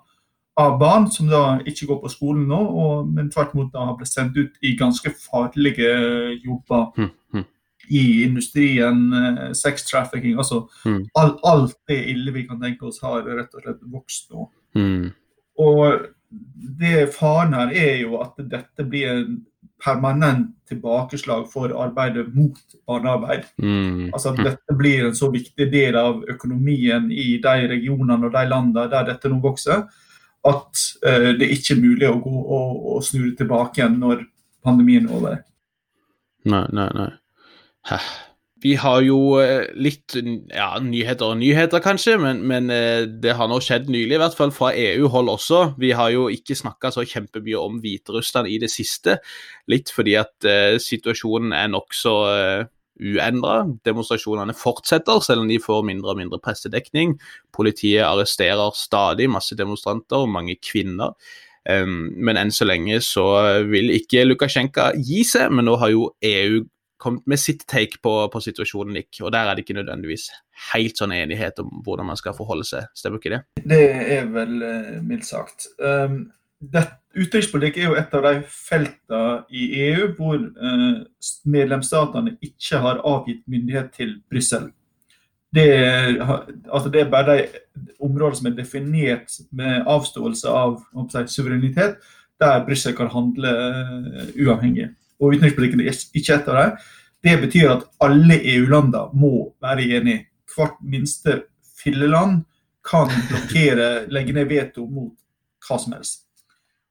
av 0.58 0.78
barn 0.80 1.06
som 1.10 1.28
da 1.30 1.42
ikke 1.66 1.86
går 1.86 2.00
på 2.02 2.10
skolen 2.10 2.48
nå, 2.50 2.58
og, 2.58 3.10
men 3.14 3.30
tvert 3.30 3.54
imot 3.54 3.70
da 3.74 3.86
har 3.90 3.96
blitt 3.98 4.10
sendt 4.10 4.38
ut 4.38 4.56
i 4.66 4.74
ganske 4.78 5.12
farlige 5.22 5.92
jobber. 6.42 6.88
Mm, 6.98 7.12
mm. 7.34 7.44
I 7.88 8.04
industrien, 8.26 9.04
eh, 9.14 9.44
sex 9.56 9.86
trafficking, 9.86 10.36
altså 10.36 10.64
mm. 10.84 11.04
all, 11.20 11.36
alt 11.46 11.76
det 11.88 12.00
ille 12.10 12.34
vi 12.34 12.46
kan 12.48 12.58
tenke 12.60 12.88
oss, 12.90 12.98
har 13.04 13.22
rett 13.28 13.54
og 13.54 13.62
slett 13.64 13.84
vokst 13.92 14.32
nå. 14.34 14.48
Mm. 14.78 15.12
Og 15.62 16.08
det 16.80 17.06
faren 17.14 17.54
her 17.56 17.70
er 17.72 17.94
jo 18.02 18.18
at 18.20 18.34
dette 18.50 18.84
blir 18.84 19.12
en 19.14 19.38
permanent 19.78 20.50
tilbakeslag 20.68 21.46
for 21.52 21.70
arbeidet 21.78 22.26
mot 22.34 22.58
barnearbeid. 22.88 23.46
Mm. 23.62 24.10
Altså 24.10 24.32
at 24.34 24.42
Dette 24.42 24.74
blir 24.76 25.06
en 25.06 25.14
så 25.14 25.30
viktig 25.30 25.68
del 25.70 25.96
av 25.96 26.24
økonomien 26.28 27.06
i 27.14 27.38
de 27.42 27.70
regionene 27.70 28.26
og 28.26 28.34
de 28.34 28.44
landene 28.50 28.88
der 28.90 29.06
dette 29.12 29.30
nå 29.30 29.38
vokser 29.44 29.86
at 30.46 30.84
uh, 31.02 31.30
det 31.38 31.50
ikke 31.56 31.74
er 31.74 31.82
mulig 31.82 32.08
å 32.08 32.18
gå 32.22 32.34
og, 32.38 32.86
og 32.94 33.04
snu 33.06 33.30
det 33.30 33.36
tilbake 33.40 33.82
igjen 33.82 33.98
når 34.02 34.22
pandemien 34.64 35.08
er 35.08 35.18
over. 35.18 35.42
Nei, 36.48 36.64
nei, 36.72 36.88
nei. 36.94 37.10
Hæ. 37.88 37.98
Vi 38.58 38.72
har 38.74 39.02
jo 39.06 39.38
eh, 39.38 39.68
litt 39.78 40.16
ja, 40.18 40.72
nyheter 40.82 41.30
og 41.30 41.38
nyheter, 41.38 41.78
kanskje, 41.82 42.16
men, 42.18 42.40
men, 42.50 42.72
eh, 42.74 43.04
det 43.06 43.36
har 43.38 43.46
nå 43.50 43.60
skjedd 43.62 43.86
nylig, 43.92 44.16
i 44.16 44.18
hvert 44.18 44.34
fall 44.34 44.50
fra 44.54 44.72
EU-hold 44.74 45.30
også. 45.30 45.60
Vi 45.78 45.92
har 45.94 46.10
jo 46.10 46.26
ikke 46.32 46.56
snakka 46.58 46.90
så 46.94 47.04
kjempemye 47.06 47.60
om 47.60 47.78
Hviterussland 47.84 48.50
i 48.50 48.58
det 48.58 48.72
siste, 48.72 49.20
litt 49.70 49.92
fordi 49.94 50.16
at 50.18 50.48
uh, 50.48 50.74
situasjonen 50.82 51.54
er 51.54 51.70
nokså 51.70 52.16
uh, 52.26 52.66
uendra. 53.00 53.60
Demonstrasjonene 53.86 54.56
fortsetter, 54.56 55.20
selv 55.24 55.44
om 55.44 55.50
de 55.50 55.60
får 55.62 55.84
mindre 55.88 56.14
og 56.14 56.20
mindre 56.20 56.40
pressedekning. 56.42 57.16
Politiet 57.54 58.06
arresterer 58.06 58.74
stadig 58.76 59.28
masse 59.30 59.56
demonstranter, 59.58 60.24
og 60.24 60.32
mange 60.34 60.58
kvinner. 60.62 61.14
Men 61.68 62.38
enn 62.40 62.52
så 62.54 62.64
lenge 62.64 62.96
så 63.04 63.26
vil 63.68 63.90
ikke 63.92 64.24
Lukasjenko 64.24 64.94
gi 65.04 65.20
seg, 65.28 65.50
men 65.52 65.68
nå 65.68 65.74
har 65.82 65.92
jo 65.92 66.06
EU 66.24 66.62
kommet 66.98 67.26
med 67.30 67.38
sitt 67.40 67.62
take 67.70 68.00
på, 68.02 68.12
på, 68.32 68.40
situasjonen, 68.42 68.96
Nick. 68.98 69.20
Og 69.22 69.32
der 69.32 69.46
er 69.46 69.54
det 69.54 69.64
ikke 69.64 69.78
nødvendigvis 69.78 70.28
helt 70.72 70.98
sånn 70.98 71.14
enighet 71.14 71.60
om 71.62 71.70
hvordan 71.86 72.10
man 72.10 72.18
skal 72.18 72.34
forholde 72.36 72.66
seg. 72.66 72.88
Stemmer 72.98 73.22
ikke 73.22 73.36
det? 73.36 73.42
Det 73.70 73.82
er 74.18 74.26
vel 74.34 74.56
uh, 74.64 74.96
mildt 75.06 75.28
sagt. 75.28 75.70
Um, 75.78 76.24
Utenrikspolitikk 76.58 77.78
er 77.78 77.86
jo 77.86 77.96
et 77.98 78.14
av 78.14 78.24
de 78.26 78.34
feltene 78.50 79.44
i 79.54 79.68
EU 79.88 80.08
hvor 80.18 80.36
eh, 80.38 80.98
medlemsstatene 81.46 82.34
ikke 82.44 82.80
har 82.82 83.00
avgitt 83.06 83.44
myndighet 83.46 83.92
til 83.94 84.18
Brussel. 84.30 84.68
Det, 85.54 85.68
altså 86.68 86.90
det, 86.92 87.00
er 87.00 87.10
bare 87.10 87.36
de 87.38 87.94
områder 88.04 88.36
som 88.36 88.50
er 88.50 88.56
definert 88.58 89.38
med 89.50 89.86
avståelse 89.88 90.50
av 90.52 90.82
si, 91.08 91.22
suverenitet, 91.38 91.96
der 92.38 92.64
Brussel 92.66 92.92
kan 92.94 93.08
handle 93.10 93.48
uh, 93.48 94.28
uavhengig 94.36 94.90
og 95.18 95.32
utenrikspolitikken 95.32 95.80
er 95.82 95.96
ikke 96.14 96.36
et 96.36 96.50
av 96.52 96.58
dem. 96.58 96.76
Det 97.24 97.34
betyr 97.42 97.72
at 97.72 97.86
alle 98.04 98.38
EU-landene 98.52 99.08
må 99.18 99.32
være 99.62 99.88
enige. 99.98 100.26
Hvert 100.54 100.78
minste 100.84 101.40
filleland 101.80 102.44
kan 102.86 103.10
blokkere, 103.30 104.06
legge 104.12 104.36
ned 104.36 104.52
veto 104.52 104.86
mot 104.86 105.16
hva 105.66 105.80
som 105.80 105.96
helst. 105.96 106.27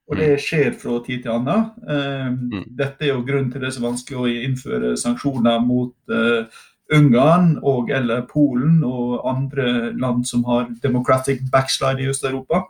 Og 0.08 0.16
det 0.16 0.30
mm. 0.32 0.40
skjer 0.40 0.72
fra 0.80 1.02
tid 1.04 1.26
til 1.26 1.34
annen. 1.34 1.68
Ehm, 1.92 2.40
mm. 2.54 2.64
Dette 2.80 3.06
er 3.06 3.12
jo 3.12 3.26
grunnen 3.28 3.52
til 3.52 3.64
det 3.64 3.72
er 3.72 3.76
så 3.76 3.84
vanskelig 3.84 4.22
å 4.22 4.30
innføre 4.48 4.94
sanksjoner 5.00 5.60
mot 5.66 5.96
uh, 6.14 6.64
Ungarn 6.96 7.58
og 7.68 7.92
eller 7.92 8.24
Polen 8.30 8.80
og 8.88 9.26
andre 9.28 9.92
land 10.00 10.24
som 10.30 10.46
har 10.48 10.70
democratic 10.84 11.44
backslide 11.52 12.06
i 12.06 12.08
Øst-Europa. 12.14 12.64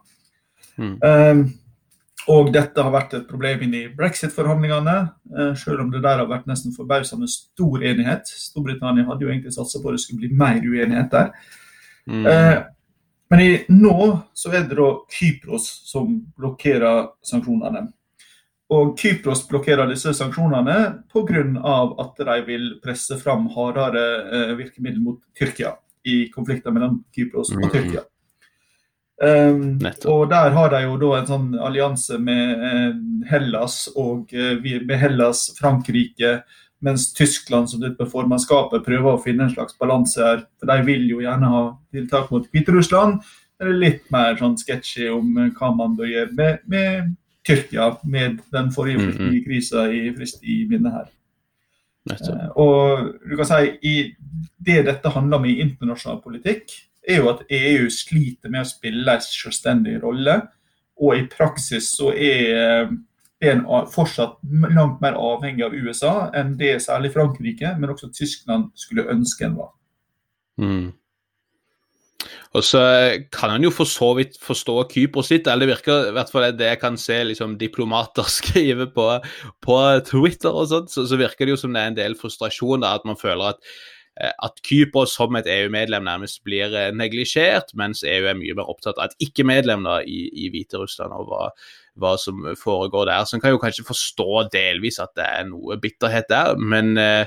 Mm. 0.81 0.97
Um, 1.05 1.43
og 2.27 2.49
dette 2.51 2.83
har 2.83 2.91
vært 2.91 3.13
et 3.15 3.27
problem 3.29 3.61
inn 3.63 3.75
i 3.77 3.85
brexit-forhandlingene, 3.95 4.95
eh, 5.31 5.53
selv 5.55 5.85
om 5.85 5.91
det 5.93 6.01
der 6.03 6.19
har 6.19 6.27
vært 6.27 6.49
nesten 6.49 6.73
forbausende 6.75 7.27
stor 7.31 7.79
enighet. 7.79 8.27
Storbritannia 8.27 9.05
hadde 9.07 9.23
jo 9.23 9.29
egentlig 9.31 9.53
satsa 9.55 9.79
på 9.79 9.93
at 9.93 9.95
det 9.95 10.01
skulle 10.03 10.25
bli 10.25 10.35
mer 10.35 10.59
uenighet 10.59 11.13
der. 11.13 11.29
Mm. 12.03 12.25
Eh, 12.27 12.57
men 13.29 13.43
i, 13.43 13.51
nå 13.69 13.97
så 14.33 14.51
er 14.53 14.67
det 14.67 14.77
da 14.79 14.89
Kypros 15.11 15.67
som 15.89 16.13
blokkerer 16.37 17.13
sanksjonene. 17.25 17.87
Og 18.75 18.97
Kypros 18.99 19.45
blokkerer 19.47 19.87
disse 19.87 20.11
sanksjonene 20.15 20.77
pga. 21.11 21.77
at 22.03 22.23
de 22.29 22.37
vil 22.47 22.69
presse 22.83 23.17
fram 23.19 23.47
hardere 23.55 24.05
eh, 24.27 24.55
virkemidler 24.59 25.03
mot 25.03 25.19
Tyrkia 25.37 25.75
i 26.03 26.29
konflikter 26.31 26.71
mellom 26.71 27.03
Kypros 27.15 27.51
og 27.55 27.63
mm. 27.63 27.71
Tyrkia. 27.71 28.03
Um, 29.17 29.79
og 30.05 30.27
der 30.29 30.51
har 30.53 30.69
de 30.69 30.83
jo 30.83 30.97
da 31.01 31.07
en 31.17 31.25
sånn 31.25 31.45
allianse 31.57 32.19
med 32.21 32.65
eh, 32.67 32.91
Hellas 33.31 33.87
og 33.97 34.29
eh, 34.29 34.59
med 34.61 34.93
Hellas, 35.01 35.47
Frankrike, 35.57 36.35
mens 36.83 37.09
Tyskland 37.13 37.69
som 37.69 37.81
sitter 37.81 37.97
på 37.97 38.09
formannskapet 38.11 38.85
prøver 38.85 39.15
å 39.15 39.21
finne 39.21 39.47
en 39.47 39.53
slags 39.53 39.77
balanse 39.79 40.21
her. 40.21 40.43
For 40.59 40.69
de 40.69 40.85
vil 40.87 41.07
jo 41.09 41.21
gjerne 41.23 41.51
ha 41.51 41.63
tiltak 41.93 42.31
mot 42.33 42.45
Hviterussland. 42.53 43.21
Det 43.57 43.65
er 43.65 43.79
litt 43.81 44.11
mer 44.13 44.37
sånn 44.37 44.57
sketsjy 44.59 45.07
om 45.09 45.37
eh, 45.41 45.53
hva 45.57 45.71
man 45.73 45.95
bør 45.97 46.11
gjøre 46.11 46.37
med, 46.37 46.59
med 46.69 47.15
Tyrkia, 47.47 47.93
med 48.05 48.41
den 48.53 48.71
forrige 48.75 48.99
mm, 48.99 49.13
-hmm. 49.17 49.43
krisa 49.45 49.87
i 49.91 50.01
frist 50.13 50.43
i 50.43 50.65
minnet 50.69 50.93
her. 50.93 51.07
Eh, 52.11 52.49
og 52.55 53.13
du 53.29 53.35
kan 53.35 53.45
si 53.45 53.71
i 53.81 53.95
det 54.57 54.85
dette 54.85 55.09
handler 55.09 55.37
om 55.37 55.45
i 55.45 55.59
internasjonal 55.63 56.21
politikk, 56.21 56.71
er 57.07 57.21
jo 57.21 57.29
at 57.29 57.43
EU 57.49 57.89
sliter 57.89 58.49
med 58.49 58.61
å 58.61 58.69
spille 58.69 59.15
en 59.15 59.21
selvstendig 59.23 60.03
rolle. 60.03 60.41
Og 61.01 61.17
i 61.17 61.27
praksis 61.29 61.91
så 61.95 62.11
er 62.11 62.89
en 63.45 63.65
fortsatt 63.93 64.39
langt 64.73 65.01
mer 65.03 65.17
avhengig 65.17 65.65
av 65.65 65.75
USA 65.75 66.13
enn 66.37 66.55
det 66.57 66.79
særlig 66.81 67.13
Frankrike, 67.13 67.75
men 67.77 67.91
også 67.93 68.09
Tyskland 68.13 68.71
skulle 68.77 69.05
ønske 69.13 69.45
en 69.45 69.57
var. 69.59 69.73
Mm. 70.57 70.87
Og 72.57 72.63
så 72.65 72.81
kan 73.33 73.51
han 73.53 73.65
jo 73.67 73.69
for 73.69 73.85
så 73.85 74.09
vidt 74.17 74.39
forstå 74.41 74.77
Kypros 74.89 75.29
litt, 75.29 75.45
eller 75.47 75.67
det 75.67 75.75
virker 75.75 76.07
i 76.09 76.15
hvert 76.15 76.31
fall 76.33 76.47
det 76.57 76.71
jeg 76.71 76.81
kan 76.81 76.97
se 76.97 77.19
liksom, 77.29 77.59
diplomater 77.61 78.25
skrive 78.39 78.89
på, 78.95 79.05
på 79.61 79.77
Twitter 80.07 80.49
og 80.49 80.71
sånt, 80.71 80.89
så, 80.93 81.05
så, 81.05 81.19
virker 81.19 81.45
det 81.45 81.53
jo 81.53 81.61
som 81.61 81.75
det 81.75 81.83
er 81.83 81.93
en 81.93 82.01
del 82.01 82.17
frustrasjon 82.17 82.81
da, 82.81 82.95
at 82.97 83.05
man 83.05 83.19
føler 83.19 83.53
at 83.53 83.61
Eh, 84.17 84.33
at 84.43 84.61
Kypros 84.65 85.13
som 85.13 85.35
et 85.37 85.49
EU-medlem 85.51 86.05
nærmest 86.07 86.41
blir 86.45 86.73
eh, 86.73 86.93
neglisjert, 86.95 87.73
mens 87.77 88.03
EU 88.07 88.25
er 88.25 88.37
mye 88.37 88.55
mer 88.57 88.69
opptatt 88.71 88.97
av 88.97 89.11
et 89.11 89.27
ikke-medlem 89.27 89.85
i, 90.09 90.23
i 90.45 90.49
Hviterussland 90.53 91.13
og 91.13 91.29
hva, 91.29 91.49
hva, 92.01 92.15
som 92.21 92.45
foregår 92.59 93.09
der. 93.09 93.25
Så 93.25 93.37
en 93.37 93.43
kan 93.43 93.53
jo 93.53 93.61
kanskje 93.61 93.87
forstå 93.87 94.47
delvis 94.53 94.99
at 95.03 95.13
det 95.17 95.25
er 95.25 95.47
noe 95.49 95.79
bitterhet 95.81 96.29
der, 96.31 96.57
men 96.57 96.95
eh, 97.01 97.25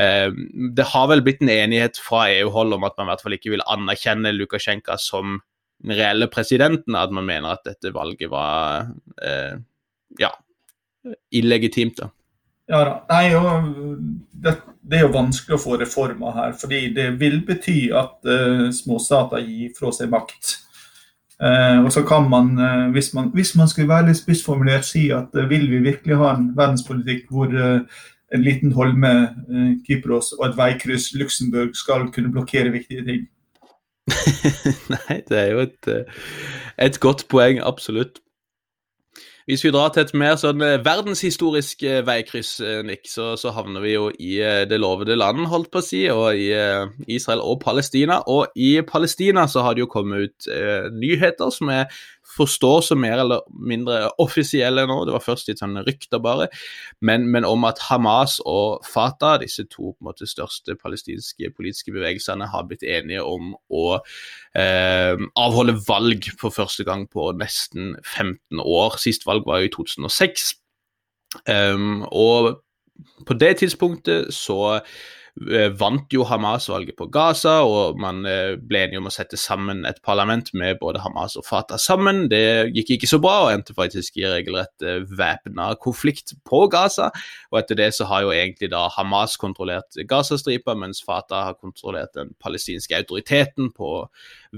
eh, 0.00 0.28
det 0.76 0.88
har 0.92 1.08
vel 1.12 1.24
blitt 1.24 1.42
en 1.44 1.52
enighet 1.52 2.00
fra 2.00 2.26
EU-hold 2.34 2.78
om 2.78 2.88
at 2.88 2.96
man 2.98 3.08
i 3.08 3.12
hvert 3.12 3.26
fall 3.26 3.38
ikke 3.38 3.54
vil 3.56 3.66
anerkjenne 3.66 4.34
Lukasjenko 4.36 4.98
som 5.00 5.40
den 5.82 5.96
reelle 5.98 6.28
presidenten, 6.30 6.94
at 6.94 7.10
man 7.14 7.26
mener 7.26 7.56
at 7.56 7.66
dette 7.66 7.90
valget 7.94 8.30
var 8.30 8.92
eh, 9.22 9.56
ja, 10.20 10.34
illegitimt. 11.34 11.98
da. 11.98 12.12
Ja 12.70 12.82
da. 12.86 12.92
Nei, 13.10 13.24
jo, 13.32 13.40
det, 14.32 14.54
det, 14.80 14.98
er 14.98 15.06
jo 15.06 15.14
vanskelig 15.16 15.58
å 15.58 15.62
få 15.62 15.78
reformer 15.80 16.36
her, 16.36 16.52
fordi 16.58 16.84
det 16.94 17.08
vil 17.20 17.40
bety 17.46 17.90
at 17.96 18.20
uh, 18.28 18.68
småstater 18.74 19.42
gir 19.44 19.72
fra 19.76 19.90
seg 19.94 20.12
makt. 20.12 20.54
Uh, 21.42 21.84
og 21.84 21.92
så 21.92 22.04
kan 22.06 22.28
man, 22.30 22.58
uh, 22.58 22.90
hvis 22.94 23.14
man, 23.14 23.30
hvis 23.34 23.56
man 23.56 23.68
skulle 23.68 23.88
være 23.88 24.06
litt 24.06 24.20
spissformulert, 24.20 24.84
si 24.86 25.08
at 25.10 25.34
uh, 25.34 25.48
vil 25.50 25.66
vi 25.70 25.80
virkelig 25.82 26.16
ha 26.20 26.36
en 26.36 26.52
verdenspolitikk 26.56 27.24
hvor 27.34 27.50
en 28.32 28.44
liten 28.46 28.72
holme, 28.72 29.10
Kypros 29.86 30.32
og 30.38 30.46
et 30.46 30.56
veikryss 30.56 31.10
Luxembourg 31.18 31.74
skal 31.76 32.06
kunne 32.14 32.30
blokkere 32.32 32.70
viktige 32.72 33.04
ting? 33.04 33.26
Nei, 34.94 35.18
det 35.28 35.38
er 35.38 35.50
jo 35.50 35.66
et, 35.66 35.90
et 36.78 37.00
godt 37.00 37.26
poeng, 37.28 37.60
absolutt. 37.60 38.22
Hvis 39.46 39.64
vi 39.64 39.72
drar 39.74 39.90
til 39.90 40.04
et 40.04 40.12
mer 40.14 40.36
sånn 40.38 40.62
eh, 40.62 40.78
verdenshistorisk 40.84 41.82
eh, 41.88 42.00
veikryss, 42.06 42.52
eh, 42.62 42.80
Nick, 42.86 43.08
så, 43.10 43.32
så, 43.40 43.50
havner 43.56 43.82
vi 43.82 43.96
jo 43.96 44.06
i 44.22 44.36
det 44.70 44.78
lovede 44.78 45.16
land, 45.18 45.48
holdt 45.50 45.72
på 45.72 45.82
å 45.82 45.86
si, 45.86 46.04
og 46.12 46.38
i 46.38 46.52
Israel 47.10 47.42
og 47.42 47.58
Palestina. 47.64 48.20
Og 48.30 48.54
i 48.54 48.76
Palestina 48.86 49.48
så 49.50 49.66
har 49.66 49.74
det 49.74 49.82
jo 49.84 49.90
kommet 49.90 50.30
ut 50.30 50.50
nyheter 50.94 51.50
som 51.54 51.72
er 51.74 51.90
forstår 52.32 52.80
som 52.86 53.00
mer 53.02 53.20
eller 53.22 53.42
mindre 53.52 54.10
offisielle 54.22 54.84
nå, 54.88 54.98
det 55.06 55.14
var 55.14 55.24
først 55.24 55.50
litt 55.50 55.60
sånn 55.62 55.78
rykter 55.86 56.22
bare, 56.22 56.48
men, 57.04 57.26
men, 57.32 57.46
om 57.48 57.66
at 57.68 57.82
Hamas 57.88 58.38
og 58.48 58.86
Fatah, 58.88 59.38
disse 59.42 59.66
to 59.68 59.92
på 59.92 59.96
en 60.00 60.10
måte 60.10 60.28
største 60.30 60.76
palestinske 60.80 61.52
politiske 61.56 61.94
bevegelsene, 61.94 62.48
har 62.52 62.66
blitt 62.68 62.86
enige 62.86 63.24
om 63.26 63.52
å 63.72 63.84
eh, 64.58 65.14
avholde 65.40 65.76
valg 65.88 66.30
for 66.40 66.54
første 66.54 66.86
gang 66.88 67.06
på 67.10 67.30
nesten 67.38 67.96
15 68.02 68.62
år. 68.62 68.98
Sist 69.02 69.26
valg 69.28 69.46
var 69.48 69.62
jo 69.62 69.70
i 69.70 69.74
2006. 69.74 70.52
Um, 71.48 72.04
og 72.12 72.62
på 73.26 73.34
det 73.40 73.56
tidspunktet 73.62 74.34
så 74.36 74.80
vant 75.80 76.12
jo 76.12 76.26
Hamas-valget 76.28 76.96
på 76.98 77.06
Gaza, 77.12 77.62
og 77.64 77.96
man 78.00 78.20
eh, 78.28 78.52
ble 78.60 78.82
enige 78.84 79.00
om 79.00 79.08
å 79.08 79.12
sette 79.14 79.38
sammen 79.40 79.86
et 79.88 80.02
parlament 80.04 80.50
med 80.52 80.76
både 80.80 81.00
Hamas 81.00 81.38
og 81.40 81.46
Fatah 81.46 81.80
sammen. 81.80 82.26
Det 82.28 82.68
gikk 82.76 82.98
ikke 82.98 83.08
så 83.08 83.18
bra, 83.22 83.38
og 83.46 83.52
endte 83.54 83.76
faktisk 83.76 84.20
i 84.20 84.26
regelrett 84.28 84.84
eh, 84.84 85.00
væpna 85.08 85.70
konflikt 85.80 86.34
på 86.48 86.66
Gaza. 86.72 87.08
Og 87.50 87.62
etter 87.62 87.80
det 87.80 87.90
så 87.96 88.10
har 88.10 88.26
jo 88.26 88.34
egentlig 88.36 88.70
da 88.74 88.84
Hamas 88.92 89.38
kontrollert 89.40 89.96
Gazastripa, 90.08 90.76
mens 90.78 91.00
Fatah 91.04 91.48
har 91.48 91.58
kontrollert 91.58 92.12
den 92.18 92.34
palestinske 92.42 93.00
autoriteten 93.00 93.72
på 93.72 94.04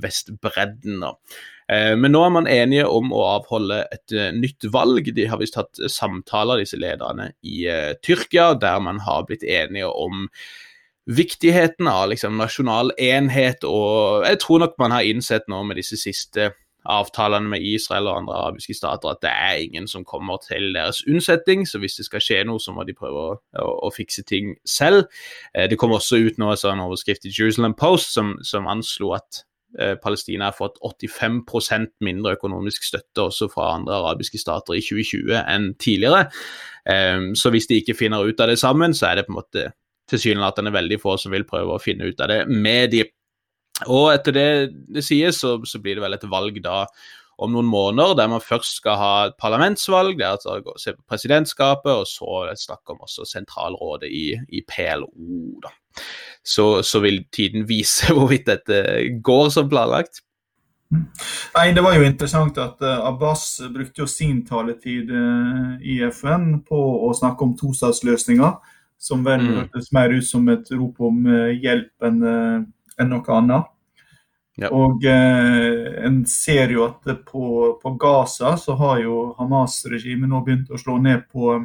Vestbredden. 0.03 1.05
Men 1.71 2.13
nå 2.13 2.21
er 2.27 2.33
man 2.35 2.49
enige 2.51 2.85
om 2.91 3.13
å 3.15 3.23
avholde 3.39 3.79
et 3.95 4.13
nytt 4.37 4.67
valg. 4.75 5.07
De 5.17 5.25
har 5.31 5.41
visst 5.41 5.57
hatt 5.57 5.81
samtaler, 5.89 6.61
disse 6.61 6.77
lederne, 6.77 7.31
i 7.41 7.63
Tyrkia, 8.05 8.51
der 8.61 8.83
man 8.85 9.01
har 9.07 9.25
blitt 9.29 9.47
enige 9.49 9.89
om 9.89 10.27
viktigheten 11.07 11.89
av 11.89 12.09
liksom, 12.13 12.37
nasjonal 12.41 12.93
enhet, 13.01 13.65
og 13.65 14.25
jeg 14.25 14.41
tror 14.45 14.63
nok 14.65 14.77
man 14.81 14.95
har 14.97 15.09
innsett 15.09 15.49
nå 15.53 15.63
med 15.69 15.81
disse 15.81 15.99
siste 16.01 16.53
avtalene 16.85 17.49
med 17.49 17.65
Israel 17.65 18.09
og 18.11 18.19
andre 18.19 18.35
arabiske 18.43 18.75
stater 18.77 19.15
at 19.15 19.23
det 19.25 19.31
er 19.33 19.63
ingen 19.63 19.89
som 19.89 20.05
kommer 20.05 20.37
til 20.45 20.75
deres 20.77 21.01
unnsetning. 21.09 21.65
Så 21.69 21.81
hvis 21.81 21.97
det 21.97 22.05
skal 22.09 22.21
skje 22.25 22.43
noe, 22.45 22.61
så 22.61 22.75
må 22.77 22.85
de 22.85 22.97
prøve 22.97 23.23
å, 23.23 23.39
å, 23.61 23.71
å 23.89 23.93
fikse 23.95 24.25
ting 24.29 24.53
selv. 24.69 25.07
Eh, 25.55 25.69
det 25.71 25.79
kom 25.81 25.95
også 25.97 26.21
ut 26.21 26.41
nå 26.41 26.53
en 26.53 26.85
overskrift 26.85 27.25
i 27.25 27.33
Jerusalem 27.33 27.77
Post 27.79 28.13
som, 28.13 28.37
som 28.45 28.69
anslo 28.69 29.15
at 29.17 29.41
eh, 29.41 29.45
Palestina 30.03 30.51
har 30.51 30.57
fått 30.57 30.79
85% 30.83 31.97
mindre 32.07 32.37
økonomisk 32.37 32.87
støtte 32.87 33.25
også 33.29 33.49
fra 33.53 33.73
andre 33.75 33.97
arabiske 34.01 34.39
stater 34.41 34.79
i 34.79 34.83
2020 34.85 35.41
enn 35.41 35.73
tidligere. 35.83 36.29
Eh, 36.87 37.33
så 37.39 37.53
hvis 37.55 37.69
de 37.71 37.81
ikke 37.83 37.97
finner 37.99 38.27
ut 38.27 38.41
av 38.41 38.53
det 38.53 38.61
sammen, 38.63 38.95
så 38.95 39.11
er 39.11 39.21
det 39.21 39.27
på 39.29 39.35
en 39.35 39.41
måte 39.41 39.67
tilsynelatende 40.11 40.73
veldig 40.75 41.01
få 41.01 41.17
som 41.21 41.35
vil 41.35 41.47
prøve 41.49 41.75
å 41.75 41.83
finne 41.83 42.09
ut 42.11 42.21
av 42.21 42.31
det 42.31 42.41
med 42.49 42.93
de. 42.95 43.05
Og 43.91 44.13
etter 44.13 44.37
det 44.37 44.49
det 44.95 45.05
sies, 45.05 45.41
så, 45.41 45.57
så, 45.67 45.81
blir 45.83 45.99
det 45.99 46.05
vel 46.05 46.17
et 46.17 46.27
valg 46.31 46.61
da 46.63 46.85
om 47.43 47.51
noen 47.51 47.67
måneder, 47.67 48.15
der 48.15 48.29
man 48.31 48.43
først 48.45 48.77
skal 48.79 48.99
ha 49.01 49.15
et 49.27 49.39
parlamentsvalg, 49.43 50.21
der 50.21 50.37
man 50.47 50.63
gå 50.63 50.77
se 50.79 50.95
på 50.95 51.03
presidentskapet, 51.11 51.91
og 51.91 52.07
så 52.07 52.45
snakke 52.55 52.95
om 52.95 53.03
også 53.03 53.27
sentralrådet 53.27 54.13
i, 54.13 54.29
i 54.55 54.63
PLO. 54.69 55.11
da. 55.65 55.73
Så, 56.45 56.83
så, 56.85 57.01
vil 57.01 57.23
tiden 57.33 57.65
vise 57.69 58.11
hvorvidt 58.15 58.47
dette 58.51 58.85
går 59.25 59.51
som 59.55 59.69
planlagt. 59.71 60.23
Nei, 61.55 61.73
Det 61.75 61.83
var 61.83 61.97
jo 61.97 62.05
interessant 62.07 62.59
at 62.61 62.83
uh, 62.85 63.07
Abbas 63.09 63.63
brukte 63.73 64.05
jo 64.05 64.07
sin 64.07 64.45
taletid 64.47 65.11
uh, 65.11 65.75
i 65.81 65.99
FN 66.13 66.61
på 66.67 66.81
å 67.09 67.11
snakke 67.17 67.47
om 67.47 67.57
tostatsløsninger 67.59 68.53
som 69.01 69.25
vel 69.27 69.43
mm. 69.43 69.55
hørtes 69.57 69.91
mer 69.97 70.13
ut 70.15 70.27
som 70.27 70.47
et 70.53 70.69
rop 70.77 71.01
om 71.03 71.25
uh, 71.27 71.51
hjelp 71.51 72.07
enn 72.07 72.21
en 73.01 73.11
noe 73.11 73.39
annet. 73.39 73.71
Ja. 74.61 74.71
Og 74.71 75.03
eh, 75.11 76.05
en 76.07 76.21
ser 76.31 76.71
jo 76.71 76.85
at 76.87 77.09
på, 77.27 77.47
på 77.81 77.95
Gaza 77.99 78.55
så 78.61 78.77
har 78.79 79.01
jo 79.03 79.33
Hamas-regimet 79.39 80.31
nå 80.31 80.43
begynt 80.47 80.71
å 80.71 80.79
slå 80.79 81.01
ned 81.03 81.27
på 81.33 81.57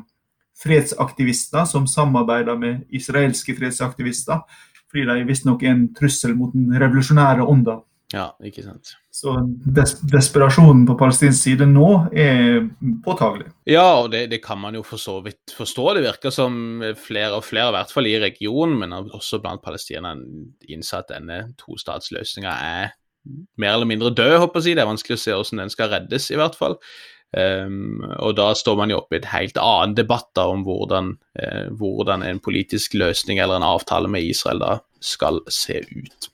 fredsaktivister 0.59 1.67
som 1.69 1.87
samarbeider 1.87 2.57
med 2.59 2.81
israelske 2.95 3.55
fredsaktivister, 3.57 4.41
fordi 4.89 5.05
de 5.07 5.27
visstnok 5.29 5.63
er 5.63 5.75
en 5.75 5.85
trussel 5.95 6.33
mot 6.35 6.55
den 6.55 6.73
revolusjonære 6.81 7.45
ånda 7.47 7.79
ja, 8.09 8.31
ikke 8.41 8.63
sant. 8.65 8.95
Så 9.13 9.35
des 9.69 9.91
desperasjonen 10.09 10.81
på 10.89 10.95
palestinsk 10.97 11.37
side 11.43 11.65
nå 11.69 11.89
er 12.17 12.63
påtagelig. 13.05 13.51
Ja, 13.69 13.99
og 14.01 14.09
det, 14.13 14.23
det, 14.31 14.39
kan 14.41 14.57
man 14.61 14.77
jo 14.79 14.81
for 14.85 15.01
så 15.01 15.19
vidt 15.25 15.53
forstå. 15.53 15.85
Det 15.97 16.05
virker 16.07 16.33
som 16.33 16.81
flere 16.97 17.37
og 17.37 17.45
flere, 17.45 17.69
i 17.69 17.77
hvert 17.77 17.93
fall 17.93 18.09
i 18.09 18.17
regionen, 18.21 18.79
men 18.81 18.95
også 18.97 19.41
blant 19.43 19.61
palestinerne, 19.65 20.47
innser 20.69 21.03
at 21.03 21.13
denne 21.13 21.39
tostatsløsninga 21.61 22.55
er 22.65 22.95
mer 23.61 23.75
eller 23.75 23.89
mindre 23.91 24.13
død, 24.15 24.39
håper 24.41 24.65
jeg. 24.65 24.79
Det 24.79 24.85
er 24.87 24.89
vanskelig 24.89 25.19
å 25.19 25.23
se 25.27 25.37
hvordan 25.37 25.65
den 25.67 25.75
skal 25.75 25.93
reddes, 25.93 26.31
i 26.33 26.39
hvert 26.39 26.57
fall. 26.57 26.79
Um, 27.37 28.01
og 28.17 28.33
da 28.39 28.47
står 28.57 28.77
man 28.79 28.89
jo 28.89 29.03
oppe 29.03 29.17
i 29.17 29.19
et 29.19 29.29
helt 29.29 29.59
annen 29.61 29.93
debatt 29.97 30.31
da, 30.37 30.47
om 30.49 30.63
hvordan, 30.65 31.13
eh, 31.37 31.67
hvordan 31.77 32.25
en 32.25 32.41
politisk 32.41 32.97
løsning 32.97 33.37
eller 33.37 33.59
en 33.59 33.67
avtale 33.67 34.09
med 34.09 34.25
Israel 34.25 34.63
da 34.63 34.71
skal 34.99 35.43
se 35.53 35.83
ut. 35.93 36.31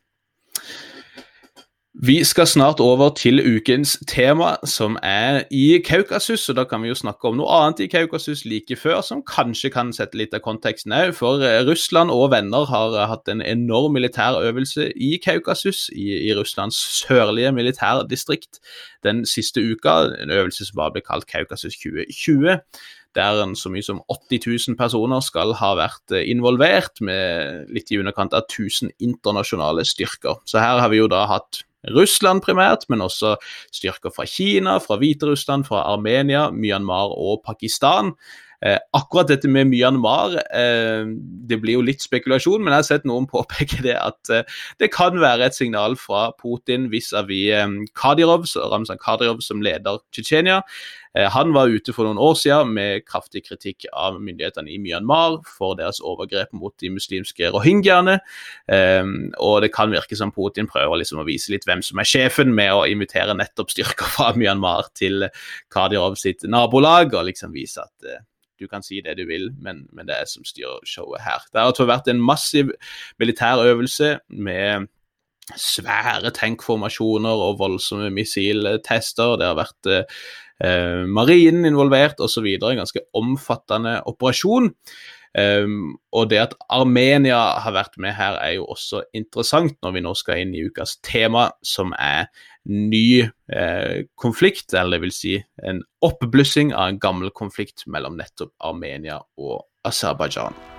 Vi 2.03 2.23
skal 2.23 2.47
snart 2.47 2.79
over 2.79 3.09
til 3.15 3.39
ukens 3.55 3.97
tema, 4.07 4.55
som 4.65 4.97
er 5.03 5.43
i 5.51 5.79
Kaukasus. 5.85 6.49
og 6.49 6.55
Da 6.55 6.63
kan 6.63 6.81
vi 6.81 6.87
jo 6.87 6.95
snakke 6.95 7.27
om 7.27 7.37
noe 7.37 7.47
annet 7.47 7.79
i 7.79 7.87
Kaukasus 7.87 8.43
like 8.45 8.75
før, 8.75 8.99
som 9.01 9.21
kanskje 9.23 9.69
kan 9.71 9.93
sette 9.93 10.17
litt 10.17 10.33
av 10.33 10.41
konteksten 10.43 10.91
òg. 10.91 11.13
For 11.15 11.39
eh, 11.39 11.63
Russland 11.63 12.11
og 12.11 12.31
venner 12.31 12.65
har 12.67 12.97
eh, 12.99 13.07
hatt 13.07 13.31
en 13.31 13.41
enorm 13.41 13.95
militær 13.95 14.35
øvelse 14.43 14.89
i 14.91 15.15
Kaukasus, 15.23 15.89
i, 15.95 16.27
i 16.27 16.35
Russlands 16.35 16.75
sørlige 16.75 17.53
militærdistrikt, 17.55 18.59
den 19.03 19.23
siste 19.25 19.63
uka. 19.63 20.11
En 20.19 20.35
øvelse 20.35 20.65
som 20.65 20.75
bare 20.75 20.97
ble 20.97 21.01
kalt 21.05 21.31
Kaukasus 21.31 21.79
2020 21.79 22.59
der 23.15 23.43
en 23.43 23.55
så 23.55 23.69
mye 23.71 23.83
som 23.83 24.01
80 24.11 24.67
000 24.67 24.77
personer 24.77 25.23
skal 25.23 25.55
ha 25.61 25.71
vært 25.79 26.11
eh, 26.11 26.27
involvert, 26.27 26.99
med 26.99 27.71
litt 27.71 27.91
i 27.91 28.01
underkant 28.01 28.35
av 28.35 28.49
1000 28.49 28.91
internasjonale 28.99 29.85
styrker. 29.87 30.41
Så 30.45 30.59
her 30.59 30.83
har 30.83 30.91
vi 30.91 30.99
jo 30.99 31.07
da 31.07 31.23
hatt 31.31 31.63
Russland 31.93 32.41
primært, 32.45 32.87
men 32.89 33.03
også 33.05 33.35
styrker 33.73 34.13
fra 34.15 34.25
Kina, 34.29 34.79
fra 34.83 34.97
Hviterussland, 35.01 35.67
fra 35.67 35.85
Armenia, 35.93 36.49
Myanmar 36.51 37.13
og 37.13 37.43
Pakistan. 37.45 38.13
Eh, 38.65 38.77
akkurat 38.95 39.27
dette 39.29 39.49
med 39.51 39.67
Myanmar, 39.69 40.37
eh, 40.55 41.05
det 41.49 41.59
blir 41.61 41.75
jo 41.77 41.83
litt 41.85 42.01
spekulasjon, 42.01 42.63
men 42.63 42.71
jeg 42.73 42.81
har 42.81 42.87
sett 42.87 43.05
noen 43.05 43.27
påpeke 43.29 43.83
det 43.85 43.97
at 43.99 44.31
eh, 44.33 44.47
det 44.81 44.89
kan 44.95 45.19
være 45.21 45.49
et 45.49 45.57
signal 45.57 45.97
fra 45.99 46.31
Putin 46.39 46.89
vis-à-vis 46.89 47.51
-vis, 47.51 47.87
Kadyrov, 47.93 48.47
Ramzan 48.71 48.97
Kadyrov 48.97 49.41
som 49.41 49.61
leder 49.61 49.99
Tsjetsjenia. 50.11 50.61
Eh, 51.15 51.29
han 51.31 51.53
var 51.55 51.71
ute 51.71 51.93
for 51.95 52.07
noen 52.07 52.19
år 52.21 52.35
siden 52.39 52.73
med 52.75 53.05
kraftig 53.07 53.45
kritikk 53.47 53.87
av 53.93 54.19
myndighetene 54.23 54.71
i 54.73 54.79
Myanmar 54.81 55.39
for 55.47 55.77
deres 55.79 56.01
overgrep 56.03 56.51
mot 56.55 56.75
de 56.83 56.91
muslimske 56.91 57.51
rohingyaene. 57.55 58.17
Um, 58.67 59.15
og 59.39 59.61
det 59.63 59.71
kan 59.75 59.93
virke 59.93 60.17
som 60.19 60.33
Putin 60.35 60.67
prøver 60.71 60.99
liksom 60.99 61.21
å 61.21 61.27
vise 61.27 61.53
litt 61.53 61.67
hvem 61.67 61.83
som 61.85 62.01
er 62.01 62.09
sjefen, 62.09 62.53
med 62.55 62.73
å 62.75 62.85
invitere 62.89 63.35
nettopp 63.37 63.71
styrker 63.73 64.11
fra 64.17 64.31
Myanmar 64.35 64.91
til 64.97 65.29
Kadyrov 65.73 66.19
sitt 66.19 66.43
nabolag, 66.49 67.15
og 67.15 67.29
liksom 67.29 67.55
vise 67.55 67.83
at 67.85 68.09
uh, 68.09 68.19
du 68.59 68.67
kan 68.71 68.83
si 68.83 69.01
det 69.03 69.17
du 69.19 69.25
vil, 69.27 69.49
men, 69.59 69.85
men 69.95 70.07
det 70.07 70.17
er 70.19 70.29
som 70.29 70.45
styrer 70.47 70.83
showet 70.87 71.23
her. 71.23 71.43
Det 71.51 71.63
har 71.63 71.89
vært 71.89 72.11
en 72.11 72.23
massiv 72.23 72.71
militær 73.21 73.63
øvelse 73.63 74.17
med 74.29 74.87
svære 75.53 76.31
tankformasjoner 76.35 77.43
og 77.47 77.59
voldsomme 77.59 78.09
missiltester. 78.13 79.35
Det 79.39 79.49
har 79.49 79.59
vært 79.59 79.91
eh, 79.91 81.03
marinen 81.05 81.67
involvert 81.69 82.23
osv. 82.23 82.47
En 82.57 82.81
ganske 82.81 83.05
omfattende 83.17 83.99
operasjon. 84.09 84.73
Um, 85.35 85.97
og 86.15 86.29
det 86.31 86.37
at 86.39 86.53
Armenia 86.71 87.59
har 87.59 87.73
vært 87.75 87.97
med 87.99 88.13
her, 88.15 88.37
er 88.39 88.53
jo 88.55 88.69
også 88.71 89.01
interessant 89.17 89.75
når 89.83 89.97
vi 89.97 90.03
nå 90.05 90.13
skal 90.15 90.39
inn 90.45 90.53
i 90.55 90.63
ukas 90.63 90.95
tema, 91.03 91.49
som 91.59 91.91
er 91.99 92.29
ny 92.71 93.25
eh, 93.51 94.05
konflikt, 94.15 94.71
eller 94.73 94.95
det 94.95 95.01
vil 95.03 95.15
si 95.15 95.35
en 95.67 95.83
oppblussing 96.05 96.71
av 96.71 96.93
en 96.93 97.01
gammel 97.03 97.35
konflikt 97.35 97.83
mellom 97.91 98.15
nettopp 98.21 98.55
Armenia 98.63 99.19
og 99.35 99.67
Aserbajdsjan. 99.85 100.74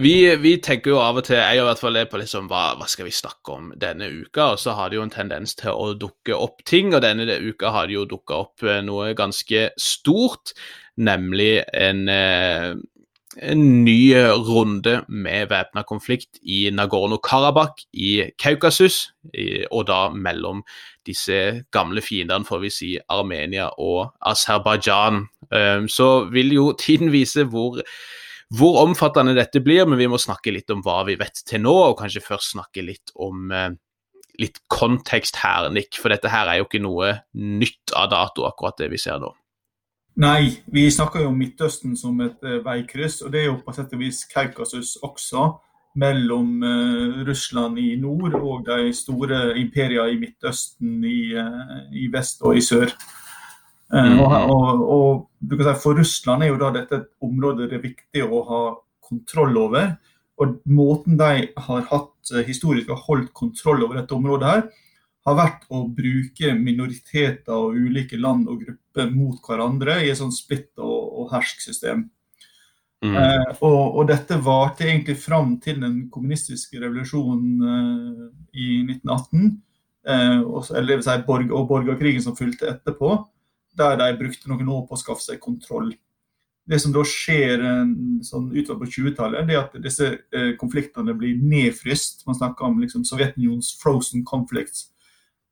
Vi, 0.00 0.36
vi, 0.40 0.54
tenker 0.64 0.94
jo 0.94 1.00
av 1.04 1.18
og 1.20 1.26
til, 1.26 1.36
jeg 1.36 1.58
i 1.60 1.64
hvert 1.66 1.80
fall 1.82 1.98
det 1.98 2.06
på 2.08 2.16
liksom, 2.16 2.46
hva, 2.48 2.70
hva, 2.80 2.86
skal 2.88 3.04
vi 3.04 3.12
snakke 3.12 3.52
om 3.52 3.66
denne 3.76 4.06
uka, 4.08 4.54
og 4.54 4.60
så 4.62 4.72
har 4.78 4.88
det 4.88 4.96
jo 4.96 5.02
en 5.04 5.12
tendens 5.12 5.52
til 5.58 5.76
å 5.76 5.90
dukke 6.00 6.32
opp 6.32 6.62
ting, 6.64 6.94
og 6.96 7.02
denne 7.04 7.26
uka 7.44 7.74
har 7.74 7.90
det 7.90 7.98
jo 7.98 8.06
dukka 8.08 8.38
opp 8.46 8.64
eh, 8.64 8.80
noe 8.86 9.10
ganske 9.18 9.66
stort, 9.76 10.54
nemlig 10.96 11.58
en, 11.76 12.00
eh, 12.08 12.70
en 13.36 13.66
ny 13.84 13.98
runde 14.48 15.02
med 15.12 15.52
væpna 15.52 15.84
konflikt 15.84 16.40
i 16.40 16.62
Nagorno-Karabakh 16.72 17.84
i 17.92 18.14
Kaukasus, 18.40 19.10
og 19.68 19.86
da 19.92 20.06
mellom 20.08 20.64
disse 21.06 21.66
gamle 21.72 22.00
fiendene, 22.00 22.48
får 22.48 22.64
vi 22.64 22.72
si, 22.72 22.90
Armenia 23.12 23.68
og 23.76 24.14
Aserbajdsjan. 24.24 25.26
Eh, 25.52 25.84
så 25.92 26.10
vil 26.32 26.56
jo 26.56 26.70
tiden 26.80 27.12
vise 27.12 27.44
hvor 27.44 27.82
hvor 28.52 28.82
omfattende 28.82 29.34
dette 29.36 29.62
blir, 29.64 29.86
men 29.88 30.00
vi 30.00 30.10
må 30.10 30.20
snakke 30.20 30.52
litt 30.52 30.70
om 30.72 30.82
hva 30.84 31.02
vi 31.08 31.16
vet 31.20 31.44
til 31.48 31.62
nå, 31.64 31.72
og 31.72 31.98
kanskje 32.00 32.24
først 32.24 32.52
snakke 32.52 32.84
litt 32.84 33.12
om 33.14 33.52
eh, 33.54 33.70
litt 34.40 34.60
kontekst 34.72 35.40
her, 35.42 35.70
Nick. 35.72 35.96
For 36.00 36.12
dette 36.12 36.32
her 36.32 36.50
er 36.50 36.60
jo 36.60 36.68
ikke 36.68 36.82
noe 36.82 37.14
nytt 37.32 37.94
av 37.96 38.10
dato, 38.12 38.46
akkurat 38.48 38.80
det 38.82 38.90
vi 38.92 39.00
ser 39.00 39.22
nå. 39.22 39.32
Nei, 40.20 40.52
vi 40.68 40.90
snakker 40.92 41.24
jo 41.24 41.30
om 41.30 41.38
Midtøsten 41.40 41.96
som 41.96 42.18
et 42.20 42.42
eh, 42.44 42.60
veikryss, 42.64 43.22
og 43.24 43.32
det 43.32 43.42
er 43.42 43.48
jo 43.48 43.60
på 43.64 43.72
sett 43.72 43.94
og 43.96 44.02
vis 44.02 44.24
Kaukasus 44.28 44.98
også. 45.00 45.52
Mellom 46.00 46.62
eh, 46.64 47.22
Russland 47.28 47.80
i 47.80 47.94
nord 48.00 48.36
og 48.38 48.68
de 48.68 48.92
store 48.96 49.54
imperiene 49.60 50.12
i 50.12 50.20
Midtøsten 50.20 51.02
i, 51.04 51.32
uh, 51.36 51.82
i 51.92 52.06
vest 52.12 52.40
og 52.44 52.56
i 52.56 52.64
sør. 52.64 52.92
Mm. 53.92 54.22
Og, 54.24 54.32
og, 54.48 54.84
og 54.88 55.58
si, 55.60 55.74
For 55.82 55.98
Russland 55.98 56.44
er 56.44 56.52
jo 56.52 56.60
da 56.60 56.70
dette 56.72 56.96
et 56.96 57.10
område 57.24 57.66
det 57.68 57.76
er 57.76 57.84
viktig 57.84 58.24
å 58.24 58.40
ha 58.48 58.62
kontroll 59.04 59.58
over. 59.60 59.92
Og 60.40 60.62
måten 60.72 61.18
de 61.20 61.50
har 61.66 61.84
hatt 61.90 62.32
eh, 62.32 62.46
historisk 62.46 62.88
har 62.92 63.02
holdt 63.04 63.32
kontroll 63.36 63.84
over 63.84 64.00
dette 64.00 64.16
området, 64.16 64.48
her, 64.48 64.64
har 65.22 65.36
vært 65.38 65.68
å 65.70 65.84
bruke 65.92 66.54
minoriteter 66.58 67.54
og 67.54 67.76
ulike 67.78 68.18
land 68.18 68.48
og 68.50 68.64
grupper 68.64 69.12
mot 69.12 69.38
hverandre 69.46 70.00
i 70.02 70.10
et 70.10 70.18
sånn 70.18 70.34
splitt 70.34 70.72
og, 70.82 71.12
og 71.22 71.28
hersk-system. 71.34 72.08
Mm. 73.02 73.16
Eh, 73.18 73.52
og, 73.60 73.98
og, 73.98 74.02
dette 74.10 74.38
varte 74.42 74.86
egentlig 74.86 75.16
fram 75.18 75.56
til 75.62 75.80
den 75.82 76.06
kommunistiske 76.10 76.78
revolusjonen 76.78 77.68
eh, 77.74 78.24
i 78.54 78.66
1918, 78.86 79.46
eh, 80.06 80.40
og, 80.40 80.72
eller 80.78 81.02
si, 81.06 81.16
borg, 81.26 81.54
og 81.54 81.68
borgerkrigen 81.70 82.22
som 82.24 82.38
fulgte 82.38 82.70
etterpå 82.70 83.16
der 83.78 83.98
de 84.00 84.08
brukte 84.18 84.50
noen 84.50 84.68
år 84.68 84.86
på 84.86 84.96
å 84.96 85.00
skaffe 85.00 85.24
seg 85.24 85.40
kontroll. 85.40 85.92
det 86.68 86.78
som 86.78 86.92
da 86.94 87.02
skjer 87.02 87.58
sånn 88.22 88.52
utover 88.54 88.84
på 88.84 88.90
20-tallet, 88.94 89.48
det 89.48 89.54
er 89.56 89.64
at 89.64 89.72
disse 89.82 90.06
eh, 90.30 90.52
konfliktene 90.60 91.10
blir 91.18 91.40
nedfryst. 91.42 92.22
Man 92.26 92.38
snakker 92.38 92.68
om 92.68 92.78
liksom, 92.78 93.02
Sovjetunionens 93.04 93.72
frozen 93.80 94.22
conflicts. 94.24 94.92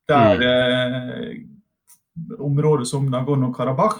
Der 0.07 0.39
mm. 0.39 0.45
eh, 0.47 2.39
områder 2.39 2.85
som 2.85 3.11
Nagorno-Karabakh, 3.11 3.99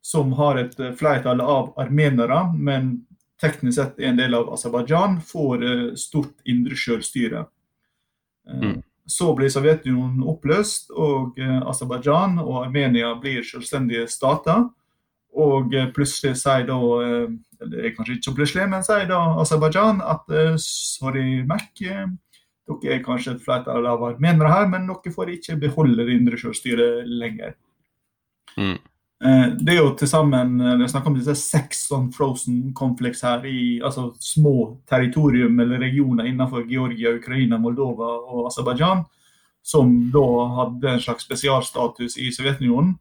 som 0.00 0.32
har 0.32 0.56
et 0.56 0.80
eh, 0.80 0.94
flertall 0.96 1.40
av 1.44 1.72
armenere, 1.80 2.40
men 2.54 2.92
teknisk 3.42 3.76
sett 3.76 4.00
er 4.00 4.12
en 4.12 4.20
del 4.20 4.36
av 4.38 4.52
Aserbajdsjan, 4.54 5.20
får 5.26 5.64
eh, 5.66 5.86
stort 5.98 6.36
indre 6.48 6.78
selvstyre. 6.78 7.46
Eh, 8.48 8.60
mm. 8.62 8.76
Så 9.06 9.30
blir 9.38 9.50
Sovjetunionen 9.52 10.24
oppløst, 10.26 10.90
og 10.90 11.38
eh, 11.38 11.60
Aserbajdsjan 11.70 12.40
og 12.42 12.64
Armenia 12.64 13.12
blir 13.20 13.44
selvstendige 13.46 14.08
stater. 14.10 14.64
Og 15.36 15.74
eh, 15.76 15.90
plutselig 15.94 16.34
sier 16.40 16.66
da 16.66 16.78
eh, 17.04 17.36
eller 17.62 17.92
kanskje 17.96 18.16
ikke 18.16 18.28
så 18.28 18.34
plutselig, 18.36 18.66
men 18.72 18.84
sier 18.84 19.06
da 19.08 19.20
Aserbajdsjan 19.42 20.02
at 20.04 20.34
sorry, 20.60 21.44
Mac, 21.48 21.70
dere 21.78 22.96
er 22.96 23.04
kanskje 23.04 23.36
et 23.36 23.44
flertall 23.46 23.86
av 23.88 24.02
armenere 24.10 24.50
her, 24.50 24.66
men 24.68 24.90
dere 24.90 25.14
får 25.14 25.32
ikke 25.36 25.56
beholde 25.62 26.04
det 26.04 26.18
indre 26.18 26.40
selvstyret 26.40 27.06
lenger. 27.08 27.54
Mm. 28.58 28.76
Det 29.16 29.72
er 29.72 29.78
jo 29.78 29.94
til 29.96 30.10
sammen 30.10 30.58
det 30.60 30.90
er 30.90 31.06
om 31.08 31.14
disse 31.16 31.32
seks 31.40 31.86
sånn 31.88 32.10
frozen 32.12 32.74
conflicts 32.76 33.22
her 33.24 33.46
i 33.48 33.78
altså 33.80 34.10
små 34.20 34.82
territorium 34.84 35.56
eller 35.64 35.80
regioner 35.80 36.28
innenfor 36.28 36.66
Georgia, 36.68 37.14
Ukraina, 37.16 37.56
Moldova 37.56 38.10
og 38.28 38.50
Aserbajdsjan, 38.50 39.06
som 39.64 39.94
da 40.12 40.26
hadde 40.58 40.92
en 40.92 41.00
slags 41.00 41.24
spesialstatus 41.24 42.18
i 42.20 42.28
Sovjetunionen 42.36 42.92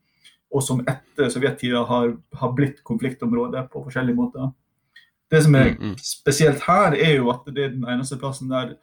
og 0.55 0.63
som 0.63 0.81
etter 0.87 1.31
sovjettida 1.31 1.83
har, 1.89 2.13
har, 2.39 2.53
blitt 2.55 2.81
konfliktområde 2.87 3.65
på 3.71 3.83
forskjellige 3.85 4.17
måter. 4.17 4.51
Det 5.31 5.41
som 5.43 5.57
er 5.57 5.73
mm, 5.73 5.79
mm. 5.91 5.95
spesielt 5.99 6.61
her, 6.67 6.95
er 6.95 7.17
jo 7.17 7.31
at 7.33 7.47
det 7.49 7.63
er 7.63 7.73
den 7.73 7.87
eneste 7.89 8.19
plassen 8.21 8.51
der 8.53 8.75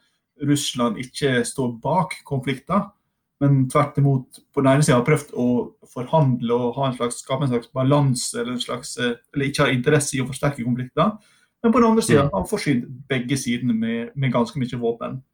Russland 0.43 0.99
ikke 1.01 1.41
står 1.47 1.77
bak 1.81 2.19
konflikter, 2.27 2.89
men 3.43 3.63
tvert 3.71 3.97
imot 3.99 4.39
på 4.53 4.63
den 4.63 4.71
ene 4.71 4.85
sida 4.85 5.01
har 5.01 5.07
prøvd 5.07 5.33
å 5.35 5.47
forhandle 5.91 6.55
og 6.55 6.77
ha 6.77 6.87
en 6.87 6.95
slags, 6.95 7.19
skape 7.25 7.43
en 7.43 7.51
slags 7.51 7.71
balanse, 7.75 8.37
eller, 8.39 8.55
eh, 8.55 9.17
eller, 9.33 9.49
ikke 9.49 9.65
har 9.65 9.73
interesse 9.73 10.15
i 10.15 10.21
å 10.23 10.27
forsterke 10.29 10.63
konflikter. 10.63 11.11
Men 11.63 11.73
på 11.73 11.81
den 11.81 11.89
andre 11.89 12.05
sida 12.05 12.25
mm. 12.25 12.31
har 12.33 12.47
forsynt 12.47 12.87
begge 13.11 13.37
sidene 13.39 13.75
med, 13.75 14.13
med 14.15 14.33
ganske 14.33 14.59
mye 14.59 14.81
våpen. 14.81 15.21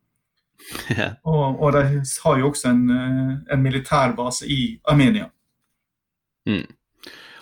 Ja. 0.92 1.14
Og, 1.24 1.62
og, 1.64 1.70
de 1.72 2.02
har 2.26 2.40
jo 2.42 2.50
også 2.50 2.68
en, 2.74 2.82
eh, 2.92 3.36
en 3.54 3.62
militærbase 3.64 4.44
i 4.52 4.58
Armenia. 4.92 5.30
Mm. 6.50 6.66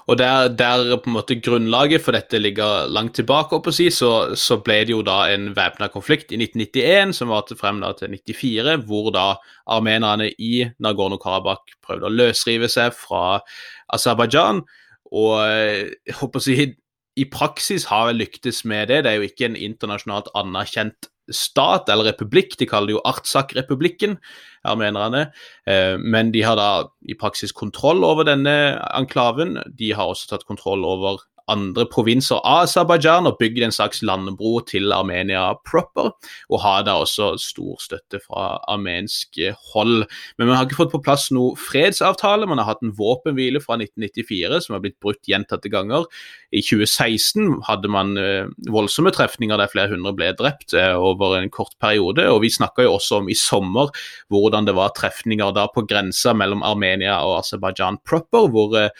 Og 0.08 0.16
der, 0.18 0.47
der, 0.55 0.95
på 1.03 1.10
en 1.10 1.18
måte 1.18 1.36
grunnlaget 1.43 2.01
for 2.03 2.16
dette 2.16 2.39
ligger 2.39 2.88
langt 2.95 3.18
tilbake, 3.20 3.58
opp 3.58 3.68
å 3.68 3.74
si, 3.76 3.89
så, 3.91 4.12
så 4.39 4.60
ble 4.64 4.78
det 4.88 4.93
jo 4.93 5.01
da 5.03 5.18
en 5.34 5.49
væpna 5.58 5.89
konflikt 5.91 6.32
i 6.32 6.39
1991 6.39 7.12
som 7.18 7.34
varte 7.34 7.58
frem 7.60 7.82
da 7.84 7.91
til 7.97 8.16
1994, 8.16 8.78
hvor 8.88 9.12
da 9.16 9.28
armenerne 9.76 10.30
i 10.32 10.64
Nagorno-Karabakh 10.84 11.76
prøvde 11.84 12.08
å 12.08 12.16
løsrive 12.16 12.72
seg 12.72 12.95
fra 12.95 13.41
Aserbajdsjan. 13.97 14.64
Og 15.12 15.36
jeg 15.43 16.16
håper 16.22 16.39
å 16.39 16.45
si, 16.45 16.58
i 17.18 17.28
praksis 17.34 17.89
har 17.91 18.08
vel 18.08 18.22
lyktes 18.24 18.64
med 18.70 18.88
det. 18.91 19.03
Det 19.03 19.12
er 19.12 19.20
jo 19.20 19.28
ikke 19.28 19.49
en 19.49 19.60
internasjonalt 19.60 20.32
anerkjent 20.39 21.12
stat, 21.34 21.89
eller 21.91 22.11
republikk, 22.11 22.55
de 22.59 22.67
kaller 22.69 22.91
det 22.91 22.97
jo 22.97 23.05
Artsak-republikken, 23.07 24.17
armenerne. 24.67 25.28
Eh, 25.67 25.95
men 25.99 26.32
de 26.32 26.43
har 26.45 26.59
da 26.59 26.69
i 27.07 27.17
praksis 27.19 27.55
kontroll 27.55 28.05
over 28.07 28.28
denne 28.28 28.55
enklaven. 28.91 29.57
De 29.67 29.93
har 29.95 30.11
også 30.11 30.32
tatt 30.34 30.47
kontroll 30.47 30.86
over 30.88 31.21
andre 31.52 31.86
provinser 31.89 32.41
av 32.41 32.66
Aserbajdsjan 32.66 33.30
og 33.30 33.38
bygd 33.39 33.64
en 33.68 33.76
slags 33.76 34.02
landbro 34.06 34.60
til 34.68 34.91
Armenia 34.95 35.45
proper, 35.68 36.12
og 36.52 36.62
har 36.64 36.86
da 36.88 36.98
også 37.02 37.34
stor 37.41 37.78
støtte 37.84 38.22
fra 38.24 38.58
armensk 38.72 39.39
hold. 39.74 40.06
Men 40.38 40.50
man 40.50 40.58
har 40.58 40.68
ikke 40.68 40.82
fått 40.82 40.93
på 40.95 41.04
plass 41.06 41.30
noe 41.36 41.56
fredsavtale. 41.60 42.50
Man 42.50 42.62
har 42.62 42.70
hatt 42.72 42.84
en 42.86 42.95
våpenhvile 42.98 43.62
fra 43.64 43.80
1994 43.80 44.64
som 44.66 44.78
har 44.78 44.84
blitt 44.84 45.00
brutt 45.04 45.30
gjentatte 45.30 45.72
ganger. 45.72 46.08
I 46.56 46.64
2016 46.64 47.62
hadde 47.68 47.91
man 47.91 48.16
uh, 48.20 48.48
voldsomme 48.72 49.12
trefninger 49.16 49.60
der 49.60 49.72
flere 49.72 49.91
hundre 49.91 50.14
ble 50.16 50.32
drept 50.39 50.76
uh, 50.78 50.95
over 50.95 51.38
en 51.39 51.52
kort 51.54 51.76
periode. 51.84 52.28
og 52.32 52.41
Vi 52.45 52.52
snakka 52.54 52.88
jo 52.88 52.95
også 52.98 53.22
om 53.22 53.32
i 53.32 53.38
sommer 53.38 53.91
hvordan 54.34 54.68
det 54.68 54.76
var 54.78 54.95
trefninger 54.98 55.54
da 55.56 55.68
på 55.72 55.86
grensa 55.88 56.36
mellom 56.38 56.64
Armenia 56.68 57.20
og 57.26 57.41
Aserbajdsjan 57.41 58.02
proper, 58.08 58.48
hvor 58.52 58.76
uh, 58.76 58.91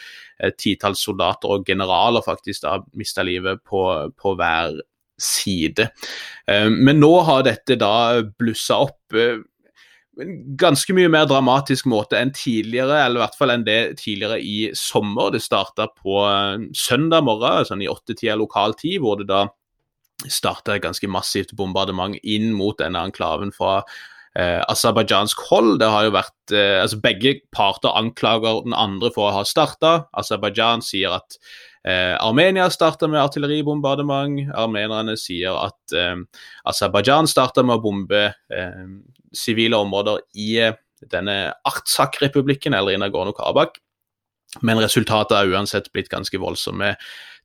titalls 0.58 1.02
soldater 1.04 1.50
og 1.50 1.66
generaler 1.66 2.24
faktisk 2.24 2.64
da 2.64 2.78
mista 2.98 3.24
livet 3.26 3.62
på, 3.66 3.82
på, 4.18 4.34
hver 4.38 4.78
side. 5.18 5.88
Eh, 6.46 6.68
men 6.70 7.00
nå 7.02 7.12
har 7.26 7.46
dette 7.46 7.78
da 7.80 8.22
blussa 8.38 8.82
opp 8.86 9.16
eh, 9.18 9.40
en 10.18 10.34
ganske 10.58 10.94
mye 10.96 11.10
mer 11.10 11.28
dramatisk 11.30 11.86
måte 11.90 12.18
enn 12.18 12.32
tidligere, 12.34 13.04
eller 13.04 13.20
i 13.20 13.22
hvert 13.22 13.38
fall 13.38 13.52
enn 13.54 13.66
det 13.66 13.80
tidligere 14.00 14.40
i 14.42 14.56
sommer. 14.78 15.30
Det 15.34 15.42
starta 15.44 15.88
på 15.94 16.20
eh, 16.26 16.68
søndag 16.76 17.26
morgen, 17.26 17.66
sånn 17.68 17.84
i 17.84 17.90
åttetida 17.90 18.38
lokal 18.38 18.76
tid, 18.78 19.00
hvor 19.02 19.18
det 19.20 19.28
da 19.30 19.46
starta 20.26 20.74
et 20.74 20.82
ganske 20.82 21.06
massivt 21.10 21.54
bombardement 21.58 22.16
inn 22.26 22.50
mot 22.56 22.78
denne 22.80 23.04
enklaven 23.06 23.52
fra 23.54 23.82
eh, 24.38 24.60
aserbajdsjansk 24.70 25.40
hold. 25.50 25.78
Det 25.82 25.88
har 25.90 26.06
jo 26.06 26.14
vært 26.16 26.54
eh, 26.54 26.78
altså 26.82 27.00
Begge 27.02 27.38
parter 27.54 27.94
anklager 27.98 28.62
den 28.66 28.76
andre 28.76 29.10
for 29.14 29.28
å 29.28 29.38
ha 29.40 29.46
starta. 29.48 29.94
Aserbajdsjan 30.18 30.84
sier 30.86 31.16
at 31.18 31.38
eh, 31.84 32.14
Armenia 32.14 32.68
starta 32.72 33.10
med 33.10 33.20
artilleribombardement. 33.22 34.52
Armenerne 34.58 35.18
sier 35.20 35.58
at 35.58 35.96
eh, 35.96 36.16
Aserbajdsjan 36.70 37.30
starta 37.30 37.66
med 37.66 37.78
å 37.78 37.84
bombe 37.84 38.28
eh, 38.30 38.84
sivile 39.36 39.80
områder 39.82 40.22
i 40.38 40.54
eh, 40.68 40.78
denne 41.12 41.54
Artsak-republikken, 41.68 42.74
eller 42.74 42.96
i 42.96 43.02
Nagorno-Karabakh. 43.02 43.78
Men 44.64 44.80
resultatet 44.80 45.36
har 45.36 45.50
uansett 45.52 45.90
blitt 45.92 46.08
ganske 46.10 46.40
voldsomme 46.40 46.94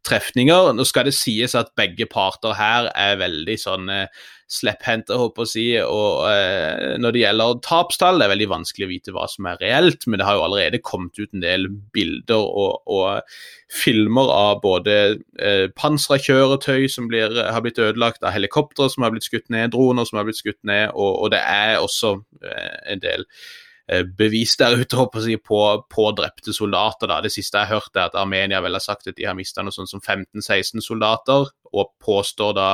trefninger. 0.08 0.72
Nå 0.76 0.86
skal 0.88 1.10
det 1.10 1.18
sies 1.18 1.56
at 1.58 1.74
begge 1.80 2.08
parter 2.12 2.56
her 2.58 2.89
er 2.93 3.20
veldig 3.22 3.58
sånn 3.60 3.91
eh, 3.91 4.24
slepphendte, 4.54 5.16
håper 5.18 5.43
jeg 5.43 5.47
å 5.47 5.51
si. 5.51 5.66
Og 5.82 6.28
eh, 6.30 6.95
når 7.01 7.16
det 7.16 7.24
gjelder 7.24 7.62
tapstall, 7.66 8.20
det 8.20 8.28
er 8.28 8.34
veldig 8.34 8.49
vanskelig 8.51 8.88
å 8.88 8.91
vite 8.91 9.16
hva 9.16 9.26
som 9.32 9.47
er 9.49 9.60
reelt, 9.64 10.06
men 10.08 10.22
det 10.22 10.28
har 10.28 10.38
jo 10.38 10.45
allerede 10.47 10.84
kommet 10.84 11.18
ut 11.20 11.34
en 11.34 11.43
del 11.45 11.70
bilder 11.95 12.43
og, 12.43 12.84
og 12.86 13.34
filmer 13.74 14.30
av 14.34 14.62
både 14.66 14.99
eh, 15.39 15.66
pansra 15.80 16.20
kjøretøy 16.22 16.86
som 16.91 17.10
blir, 17.12 17.34
har 17.34 17.66
blitt 17.66 17.82
ødelagt, 17.82 18.24
av 18.24 18.36
helikoptre 18.36 18.89
som 18.93 19.08
har 19.08 19.16
blitt 19.16 19.28
skutt 19.28 19.49
ned, 19.54 19.74
droner 19.74 20.08
som 20.10 20.22
har 20.22 20.30
blitt 20.30 20.41
skutt 20.41 20.62
ned, 20.68 20.91
og, 20.93 21.12
og 21.26 21.34
det 21.34 21.41
er 21.41 21.80
også 21.82 22.18
eh, 22.43 22.80
en 22.93 23.04
del 23.04 23.28
Eh, 23.28 23.72
bevis 24.17 24.55
der 24.59 24.77
ute 24.79 25.21
si, 25.21 25.36
på, 25.38 25.59
på, 25.91 26.05
drepte 26.15 26.53
soldater. 26.55 27.09
Da. 27.11 27.19
Det 27.21 27.31
siste 27.34 27.59
jeg 27.59 27.73
hørte 27.73 27.99
er 27.99 28.11
at 28.11 28.15
Armenia 28.15 28.61
vel 28.63 28.77
har 28.77 28.84
sagt 28.84 29.07
at 29.07 29.17
de 29.17 29.27
har 29.27 29.36
mista 29.36 29.63
noe 29.63 29.75
sånt 29.75 29.91
som 29.91 30.01
15-16 30.01 30.81
soldater, 30.86 31.49
og 31.73 31.89
påstår 32.03 32.51
da 32.53 32.67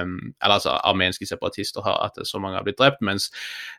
um, 0.00 0.14
Eller 0.40 0.54
altså 0.54 0.78
armenske 0.88 1.26
separatister 1.28 1.84
har 1.84 1.98
at 2.06 2.22
så 2.26 2.40
mange 2.40 2.56
har 2.56 2.64
blitt 2.64 2.78
drept, 2.80 3.02
mens 3.04 3.28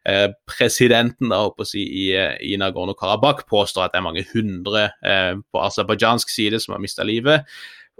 uh, 0.05 0.29
presidenten 0.45 1.33
da, 1.33 1.41
si, 1.65 1.81
i, 1.81 2.05
i 2.45 2.53
Nagorno-Karabakh 2.61 3.47
påstår 3.49 3.87
at 3.87 3.95
det 3.95 4.01
er 4.01 4.07
mange 4.07 4.25
hundre 4.33 4.87
uh, 5.01 5.33
på 5.41 5.65
aserbajdsjansk 5.65 6.29
side 6.29 6.61
som 6.61 6.77
har 6.77 6.83
mista 6.83 7.05
livet. 7.07 7.49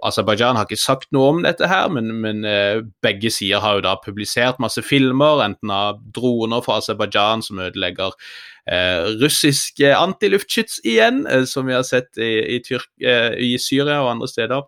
Aserbajdsjan 0.06 0.58
har 0.60 0.68
ikke 0.68 0.78
sagt 0.78 1.10
noe 1.16 1.32
om 1.32 1.40
dette, 1.46 1.66
her, 1.70 1.88
men, 1.90 2.12
men 2.22 2.44
eh, 2.46 2.84
begge 3.02 3.32
sider 3.34 3.64
har 3.64 3.80
jo 3.80 3.86
da 3.88 3.96
publisert 4.04 4.62
masse 4.62 4.84
filmer, 4.86 5.42
enten 5.46 5.74
av 5.74 6.04
droner 6.14 6.62
fra 6.66 6.78
Aserbajdsjan 6.82 7.46
som 7.46 7.62
ødelegger 7.66 8.14
uh, 8.14 9.10
russiske 9.18 9.94
antiluftskyts 9.98 10.82
igjen, 10.86 11.24
uh, 11.26 11.44
som 11.50 11.70
vi 11.70 11.78
har 11.78 11.86
sett 11.88 12.14
i, 12.22 12.34
i, 12.58 12.62
Tyrk, 12.66 12.92
i, 13.02 13.56
Syria 13.62 14.04
og 14.04 14.14
andre 14.18 14.30
steder. 14.30 14.68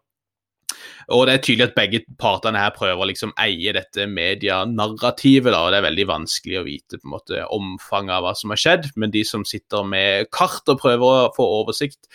Og 1.14 1.24
det 1.26 1.34
er 1.34 1.42
tydelig 1.42 1.66
at 1.66 1.78
begge 1.78 2.02
partene 2.22 2.62
her 2.62 2.74
prøver 2.76 3.02
å 3.02 3.08
liksom 3.10 3.32
eie 3.42 3.74
dette 3.74 4.06
medianarrativet, 4.10 5.50
da, 5.50 5.64
og 5.66 5.74
det 5.74 5.80
er 5.80 5.88
veldig 5.88 6.06
vanskelig 6.10 6.60
å 6.60 6.66
vite 6.68 7.00
på 7.00 7.08
en 7.08 7.16
måte 7.16 7.46
omfanget 7.56 8.14
av 8.18 8.28
hva 8.28 8.34
som 8.38 8.54
har 8.54 8.62
skjedd. 8.62 8.92
Men 9.00 9.14
de 9.14 9.24
som 9.26 9.46
sitter 9.48 9.88
med 9.90 10.30
kart 10.36 10.70
og 10.70 10.82
prøver 10.84 11.06
å 11.10 11.32
få 11.38 11.48
oversikt 11.64 12.06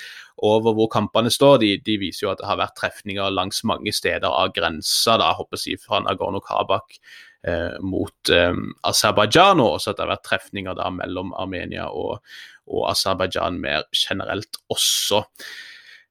over 0.43 0.75
hvor 0.75 0.89
kampene 0.93 1.31
står, 1.31 1.59
de, 1.63 1.75
de 1.85 1.99
viser 2.01 2.27
jo 2.27 2.33
at 2.33 2.41
det 2.41 2.49
har 2.49 2.59
vært 2.59 2.77
trefninger 2.81 3.35
langs 3.35 3.63
mange 3.69 3.93
steder 3.95 4.27
av 4.29 4.55
grensa, 4.57 5.19
da, 5.21 5.31
håper 5.39 5.61
jeg, 5.61 5.83
fra 5.83 6.01
Nagorno-Karabakh 6.05 6.99
eh, 7.47 7.77
mot 7.85 8.33
eh, 8.35 8.57
Aserbajdsjan, 8.91 9.63
og 9.63 9.77
også 9.77 9.93
at 9.93 10.01
det 10.01 10.07
har 10.07 10.15
vært 10.17 10.27
trefninger 10.31 10.81
da 10.81 10.91
mellom 10.95 11.31
Armenia 11.39 11.87
og, 11.93 12.19
og 12.67 12.91
Aserbajdsjan 12.91 13.63
mer 13.63 13.87
generelt 13.95 14.59
også. 14.75 15.23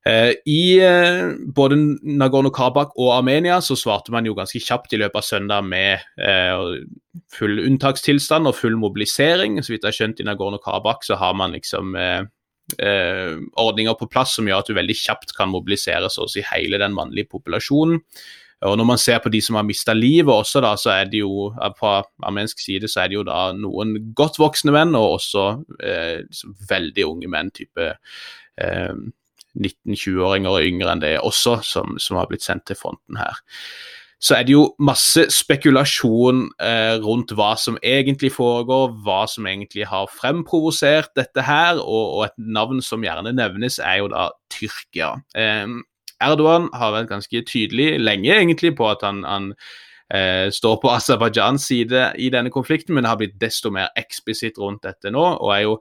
Eh, 0.03 0.33
I 0.51 0.63
eh, 0.83 1.29
både 1.55 1.77
Nagorno-Karabakh 2.03 2.97
og 2.99 3.13
Armenia 3.15 3.61
så 3.63 3.77
svarte 3.79 4.11
man 4.11 4.27
jo 4.27 4.35
ganske 4.35 4.59
kjapt 4.59 4.95
i 4.95 4.99
løpet 4.99 5.19
av 5.21 5.27
søndag 5.27 5.67
med 5.67 6.03
eh, 6.19 6.63
full 7.31 7.61
unntakstilstand 7.63 8.49
og 8.49 8.57
full 8.57 8.75
mobilisering. 8.79 9.61
Så 9.63 9.71
vidt 9.75 9.83
jeg 9.83 9.91
har 9.93 9.99
skjønt 9.99 10.19
i 10.19 10.27
Nagorno-Karabakh 10.27 11.07
så 11.07 11.19
har 11.21 11.37
man 11.39 11.55
liksom 11.55 11.95
eh, 12.77 13.35
ordninger 13.59 13.97
på 13.99 14.09
plass 14.11 14.37
som 14.37 14.47
gjør 14.47 14.63
at 14.63 14.71
du 14.71 14.77
veldig 14.77 14.95
kjapt 14.97 15.35
kan 15.37 15.51
mobilisere 15.51 16.09
så 16.11 16.25
å 16.25 16.31
si 16.31 16.45
hele 16.53 16.79
den 16.81 16.95
mannlige 16.95 17.31
populasjonen. 17.33 18.01
Og 18.63 18.77
Når 18.79 18.87
man 18.87 19.01
ser 19.01 19.19
på 19.19 19.31
de 19.31 19.41
som 19.43 19.57
har 19.59 19.65
mista 19.67 19.91
livet 19.91 20.31
også, 20.31 20.61
da, 20.63 20.75
så 20.79 20.93
er 20.93 21.09
det 21.11 21.19
jo 21.19 21.49
på 21.79 21.89
armensk 22.23 22.61
side 22.63 22.87
så 22.87 23.01
er 23.03 23.11
det 23.11 23.17
jo 23.17 23.25
da 23.27 23.49
noen 23.57 23.97
godt 24.15 24.39
voksne 24.39 24.71
menn 24.71 24.95
og 24.95 25.17
også 25.17 25.43
eh, 25.83 26.21
liksom 26.23 26.55
veldig 26.69 27.07
unge 27.09 27.31
menn, 27.33 27.51
type 27.51 27.89
eh, 27.91 28.93
19-20-åringer 29.59 30.55
og 30.55 30.69
yngre 30.69 30.93
enn 30.93 31.03
det 31.03 31.17
også, 31.19 31.57
som, 31.67 31.97
som, 32.01 32.17
har 32.17 32.29
blitt 32.31 32.45
sendt 32.45 32.65
til 32.69 32.79
fronten 32.79 33.19
her. 33.19 33.43
Så 34.23 34.37
er 34.37 34.45
det 34.47 34.53
jo 34.55 34.67
masse 34.79 35.25
spekulasjon 35.35 36.45
eh, 36.63 36.95
rundt 37.03 37.33
hva 37.35 37.53
som 37.59 37.75
egentlig 37.83 38.31
foregår, 38.31 38.93
hva 39.03 39.23
som 39.27 39.47
egentlig 39.49 39.87
har 39.89 40.11
fremprovosert 40.15 41.11
dette 41.19 41.43
her, 41.43 41.81
og, 41.81 42.05
og, 42.05 42.21
et 42.29 42.37
navn 42.39 42.79
som 42.85 43.03
gjerne 43.03 43.35
nevnes, 43.35 43.81
er 43.83 43.99
jo 43.99 44.11
da 44.13 44.29
Tyrkia. 44.53 45.17
Eh, 45.35 45.67
Erdogan 46.23 46.69
har 46.77 46.95
vært 46.95 47.11
ganske 47.11 47.43
tydelig 47.49 47.97
lenge 47.99 48.31
egentlig 48.31 48.77
på 48.79 48.87
at 48.93 49.03
han, 49.03 49.25
han 49.27 49.51
eh, 50.13 50.49
står 50.53 50.77
på 50.81 50.91
Aserbajdsjans 50.95 51.67
side 51.69 52.05
i 52.19 52.29
denne 52.33 52.51
konflikten, 52.53 52.95
men 52.97 53.07
har 53.07 53.19
blitt 53.19 53.35
desto 53.41 53.71
mer 53.73 53.91
eksplisitt 53.99 54.59
rundt 54.61 54.83
dette 54.87 55.11
nå. 55.13 55.23
Og 55.39 55.53
er 55.55 55.63
jo 55.65 55.75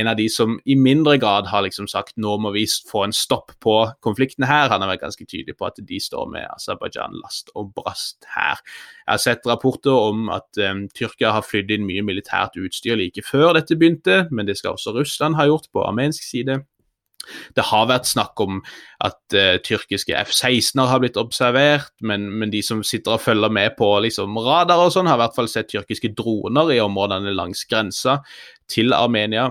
en 0.00 0.10
av 0.10 0.18
de 0.20 0.28
som 0.32 0.58
i 0.64 0.76
mindre 0.78 1.16
grad 1.22 1.48
har 1.50 1.64
liksom 1.66 1.88
sagt 1.90 2.18
nå 2.20 2.36
må 2.42 2.54
vi 2.54 2.66
få 2.90 3.06
en 3.06 3.16
stopp 3.16 3.54
på 3.64 3.76
konflikten 4.04 4.46
her. 4.48 4.70
Han 4.72 4.84
har 4.84 4.94
vært 4.94 5.06
ganske 5.06 5.26
tydelig 5.26 5.56
på 5.58 5.68
at 5.68 5.80
de 5.80 6.00
står 6.00 6.28
med 6.32 6.48
Aserbajdsjan 6.56 7.18
last 7.22 7.52
og 7.54 7.72
brast 7.76 8.28
her. 8.34 8.60
Jeg 9.04 9.12
har 9.12 9.24
sett 9.24 9.48
rapporter 9.48 9.94
om 9.94 10.28
at 10.32 10.62
um, 10.64 10.86
Tyrkia 10.96 11.34
har 11.36 11.44
flydd 11.46 11.72
inn 11.74 11.88
mye 11.88 12.04
militært 12.04 12.56
utstyr 12.60 12.98
like 13.00 13.24
før 13.26 13.52
dette 13.58 13.76
begynte, 13.78 14.24
men 14.30 14.48
det 14.48 14.58
skal 14.60 14.78
også 14.78 14.94
Russland 14.96 15.36
ha 15.38 15.48
gjort 15.48 15.68
på 15.72 15.84
armensk 15.84 16.24
side. 16.24 16.62
Det 17.56 17.64
har 17.70 17.86
vært 17.88 18.08
snakk 18.08 18.40
om 18.44 18.58
at 19.04 19.36
uh, 19.36 19.56
tyrkiske 19.64 20.16
F-16-er 20.26 20.90
har 20.90 21.00
blitt 21.02 21.20
observert, 21.20 21.92
men, 22.04 22.26
men, 22.40 22.52
de 22.52 22.60
som 22.64 22.82
sitter 22.84 23.16
og 23.16 23.24
følger 23.24 23.52
med 23.52 23.76
på 23.78 23.88
liksom, 24.04 24.36
radar 24.44 24.84
og 24.84 24.92
sånn, 24.94 25.08
har 25.08 25.18
i 25.18 25.24
hvert 25.24 25.38
fall 25.38 25.48
sett 25.50 25.70
tyrkiske 25.72 26.12
droner 26.18 26.74
i 26.74 26.82
områdene 26.84 27.32
langs 27.36 27.64
grensa 27.70 28.20
til 28.70 28.92
Armenia. 28.96 29.50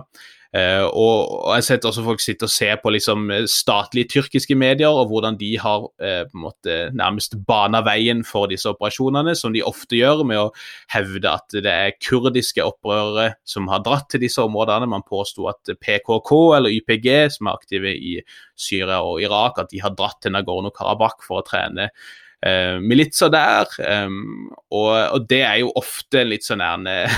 Uh, 0.54 0.86
og, 0.86 1.18
og, 1.34 1.47
jeg 1.49 1.64
har 1.64 1.66
sett 1.66 1.86
også 1.89 2.04
folk 2.06 2.22
sitte 2.22 2.45
og 2.45 2.51
se 2.54 2.68
på 2.78 2.91
liksom, 2.93 3.32
statlige 3.49 4.12
tyrkiske 4.14 4.54
medier 4.54 4.93
og 4.93 5.08
hvordan 5.10 5.39
de 5.39 5.49
har 5.58 5.88
uh, 5.88 6.20
på 6.30 6.38
en 6.38 6.43
måte 6.43 6.76
nærmest 6.93 7.39
bana 7.47 7.82
veien 7.82 8.22
for 8.28 8.51
disse 8.51 8.70
operasjonene, 8.70 9.34
som 9.39 9.56
de 9.56 9.64
ofte 9.66 9.97
gjør 9.97 10.22
med 10.30 10.43
å 10.43 10.51
hevde 10.93 11.32
at 11.32 11.58
det 11.58 11.74
er 11.74 11.97
kurdiske 11.97 12.62
opprørere 12.62 13.32
som 13.49 13.72
har 13.74 13.82
dratt 13.86 14.12
til 14.14 14.22
disse 14.22 14.45
områdene. 14.45 14.91
Man 14.93 15.08
påsto 15.08 15.49
at 15.49 15.74
PKK 15.82 16.34
eller 16.60 16.78
YPG, 16.78 17.10
som 17.34 17.49
er 17.49 17.58
aktive 17.58 17.95
i 17.97 18.20
Syria 18.54 19.01
og 19.01 19.24
Irak, 19.26 19.58
at 19.58 19.74
de 19.74 19.82
har 19.82 19.97
dratt 19.97 20.22
til 20.22 20.38
Nagorno-Karabakh 20.38 21.26
for 21.26 21.41
å 21.41 21.47
trene 21.47 21.89
uh, 22.46 22.80
militser 22.82 23.32
der. 23.34 23.70
Um, 24.06 24.50
og, 24.72 24.91
og, 25.14 25.28
det 25.30 25.44
er 25.46 25.62
jo 25.64 25.72
ofte 25.80 26.26
litt 26.28 26.46
sånn 26.46 26.64
uh, 26.64 27.18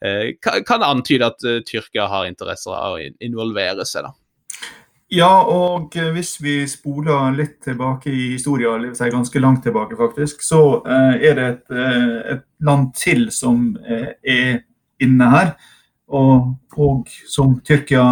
kan, 0.42 0.86
antyde 0.86 1.28
at 1.28 1.46
uh, 1.46 1.60
Tyrkia 1.66 2.08
har 2.10 2.28
interesser 2.28 2.74
av 2.76 2.98
å 2.98 3.04
involvere 3.22 3.86
seg. 3.88 4.08
da. 4.08 4.14
Ja, 5.10 5.30
og 5.42 5.96
hvis 6.14 6.36
vi 6.38 6.60
spoler 6.70 7.32
litt 7.34 7.56
tilbake 7.66 8.12
i 8.14 8.28
historien, 8.36 8.92
ganske 8.94 9.42
langt 9.42 9.64
tilbake 9.66 9.98
faktisk, 9.98 10.44
så 10.46 10.84
er 10.86 11.34
det 11.34 11.46
et, 11.48 11.64
et, 12.36 12.44
land 12.62 12.92
til 12.94 13.26
som 13.34 13.72
er 13.82 14.60
inne 15.02 15.30
her. 15.32 15.50
Og, 16.14 16.52
og 16.78 17.10
som 17.26 17.56
Tyrkia 17.66 18.04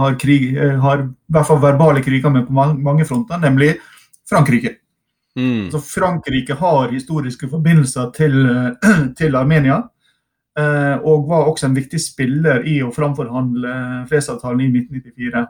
har, 0.00 0.18
krig, 0.18 0.58
har 0.58 1.04
i 1.04 1.36
hvert 1.36 1.46
fall 1.46 1.62
verbale 1.62 2.02
kriger 2.02 2.34
med 2.34 2.48
på 2.48 2.66
mange 2.82 3.06
fronter, 3.06 3.38
nemlig 3.38 3.76
Frankrike. 4.26 4.80
Mm. 5.34 5.70
Så 5.72 5.80
Frankrike 5.82 6.54
har 6.54 6.92
historiske 6.92 7.48
forbindelser 7.50 8.12
til, 8.14 8.38
til 9.18 9.36
Armenia. 9.36 9.82
Eh, 10.58 10.96
og 11.02 11.28
var 11.28 11.48
også 11.50 11.66
en 11.66 11.74
viktig 11.74 11.98
spiller 11.98 12.62
i 12.70 12.76
å 12.84 12.92
framforhandle 12.94 13.70
fredsavtalen 14.06 14.62
i 14.62 14.68
1994. 14.70 15.40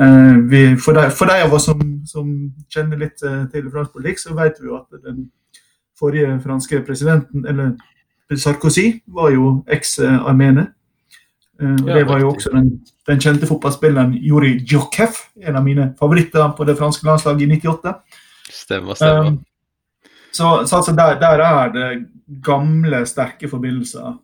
Eh, 0.00 0.34
vi, 0.50 0.60
for, 0.76 0.98
de, 0.98 1.06
for, 1.16 1.30
de, 1.30 1.38
av 1.46 1.54
oss 1.56 1.70
som, 1.70 1.80
som 2.08 2.34
kjenner 2.68 3.00
litt 3.00 3.24
eh, 3.24 3.46
til 3.52 3.70
fransk 3.72 3.96
politikk, 3.96 4.20
så 4.20 4.36
vet 4.36 4.60
vi 4.60 4.68
jo 4.68 4.76
at 4.76 5.00
den 5.06 5.24
forrige 5.96 6.36
franske 6.44 6.82
presidenten, 6.84 7.48
eller 7.48 8.36
Sarkozy, 8.36 9.00
var 9.08 9.32
jo 9.32 9.56
eks-armener. 9.72 10.68
Og 11.60 11.88
det 11.90 12.06
var 12.08 12.22
jo 12.22 12.30
også 12.30 12.52
den, 12.54 12.68
den 13.08 13.18
kjente 13.20 13.44
fotballspilleren 13.44 14.14
Juri 14.24 14.54
Djokev, 14.62 15.18
en 15.44 15.58
av 15.58 15.64
mine 15.66 15.90
favoritter 15.98 16.54
på 16.56 16.64
det 16.64 16.78
franske 16.78 17.04
landslaget 17.04 17.42
i 17.44 17.58
98. 17.58 17.92
Stemmer, 18.52 18.98
stemmer. 18.98 19.28
Um, 19.34 19.38
så, 20.32 20.66
så 20.66 20.76
altså 20.76 20.94
der, 20.94 21.18
der, 21.20 21.44
er 21.44 21.72
det 21.74 21.86
gamle, 22.44 23.04
sterke 23.06 23.48
forbindelser 23.50 24.18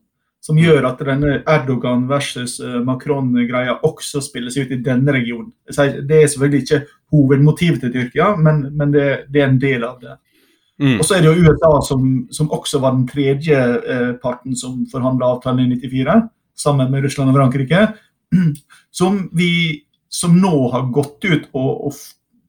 som 0.47 0.59
gjør 0.61 0.85
at 0.87 1.01
denne 1.03 1.41
Erdogan 1.51 2.05
versus 2.07 2.61
uh, 2.63 2.79
Macron-greia 2.87 3.81
også 3.87 4.21
spilles 4.23 4.55
ut 4.61 4.71
i 4.71 4.79
denne 4.79 5.15
regionen. 5.15 5.51
Det 5.67 6.21
er 6.21 6.29
selvfølgelig 6.31 6.63
ikke 6.63 6.85
hovedmotivet 7.11 7.83
til 7.83 7.95
Tyrkia, 7.95 8.29
men, 8.39 8.69
men 8.77 8.95
det, 8.95 9.09
det, 9.33 9.43
er 9.43 9.51
en 9.51 9.61
del 9.61 9.87
av 9.89 9.99
det. 10.03 10.15
Mm. 10.79 10.99
Og 11.01 11.05
så 11.09 11.17
er 11.17 11.25
det 11.25 11.33
jo 11.33 11.49
USA 11.49 11.73
som, 11.89 12.07
som 12.31 12.53
også 12.53 12.79
var 12.85 12.95
den 12.95 13.07
tredje 13.09 13.59
eh, 13.59 14.13
parten 14.23 14.55
som 14.59 14.85
forhandla 14.93 15.33
avtalen 15.35 15.73
i 15.73 15.81
94, 15.83 16.21
sammen 16.57 16.93
med 16.93 17.05
Russland 17.05 17.33
og 17.33 17.39
Frankrike, 17.41 17.83
som, 19.01 19.19
vi, 19.35 19.51
som 20.07 20.37
nå 20.39 20.55
har 20.75 20.87
gått 20.95 21.27
ut 21.27 21.49
og, 21.57 21.89
og 21.89 21.99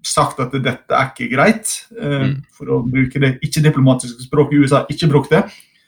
sagt 0.05 0.39
at 0.43 0.53
dette 0.53 0.93
er 0.93 1.09
ikke 1.11 1.29
greit, 1.31 1.71
eh, 1.97 2.27
mm. 2.27 2.35
for 2.55 2.71
å 2.71 2.81
bruke 2.85 3.21
det 3.23 3.37
ikke-diplomatiske 3.45 4.27
språket 4.27 4.63
USA 4.63 4.83
ikke 4.91 5.09
brukte, 5.11 5.43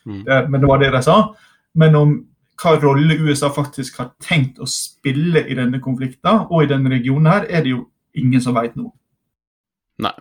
mm. 0.05 0.23
det, 0.27 0.41
men 0.49 0.61
det 0.61 0.69
var 0.71 0.81
det 0.81 0.91
de 0.95 1.03
sa. 1.05 1.19
Men 1.79 1.97
om 1.99 2.15
hva 2.59 2.75
rolle 2.81 3.15
USA 3.23 3.49
faktisk 3.53 4.01
har 4.01 4.11
tenkt 4.23 4.59
å 4.59 4.67
spille 4.67 5.45
i 5.47 5.55
denne 5.55 5.79
konflikten 5.83 6.45
og 6.49 6.65
i 6.65 6.71
denne 6.71 6.91
regionen, 6.91 7.31
her, 7.31 7.47
er 7.47 7.63
det 7.63 7.75
jo 7.75 7.85
ingen 8.19 8.43
som 8.43 8.57
vet 8.57 8.75
noe. 8.75 8.91
Nei. 9.99 10.13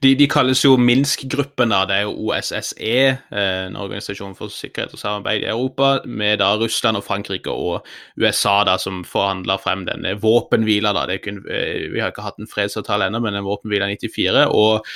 De, 0.00 0.14
de, 0.16 0.26
kalles 0.32 0.62
jo 0.64 0.78
Minsk-gruppen, 0.80 1.72
da. 1.72 1.82
Det 1.88 1.98
er 1.98 2.06
jo 2.06 2.14
OSSE, 2.30 2.94
eh, 3.36 3.58
en 3.66 3.76
organisasjon 3.76 4.32
for 4.38 4.52
sikkerhet 4.52 4.94
og 4.96 5.00
samarbeid 5.02 5.44
i 5.44 5.50
Europa, 5.52 5.90
med 6.08 6.40
da 6.40 6.54
Russland 6.56 6.96
og 6.96 7.04
Frankrike 7.04 7.52
og 7.52 7.84
USA 8.16 8.62
da, 8.64 8.78
som 8.80 9.02
forhandla 9.04 9.58
frem 9.60 9.84
denne 9.88 10.14
våpenhvila. 10.22 10.94
Da. 10.96 11.18
Kun, 11.20 11.42
eh, 11.52 11.84
vi 11.92 12.00
har 12.00 12.14
ikke 12.14 12.24
hatt 12.24 12.40
en 12.40 12.48
fredsavtale 12.48 13.10
ennå, 13.10 13.20
men 13.20 13.36
en 13.36 13.44
våpenhvile 13.44 13.90
i 13.92 13.98
94. 14.00 14.46
Og, 14.48 14.88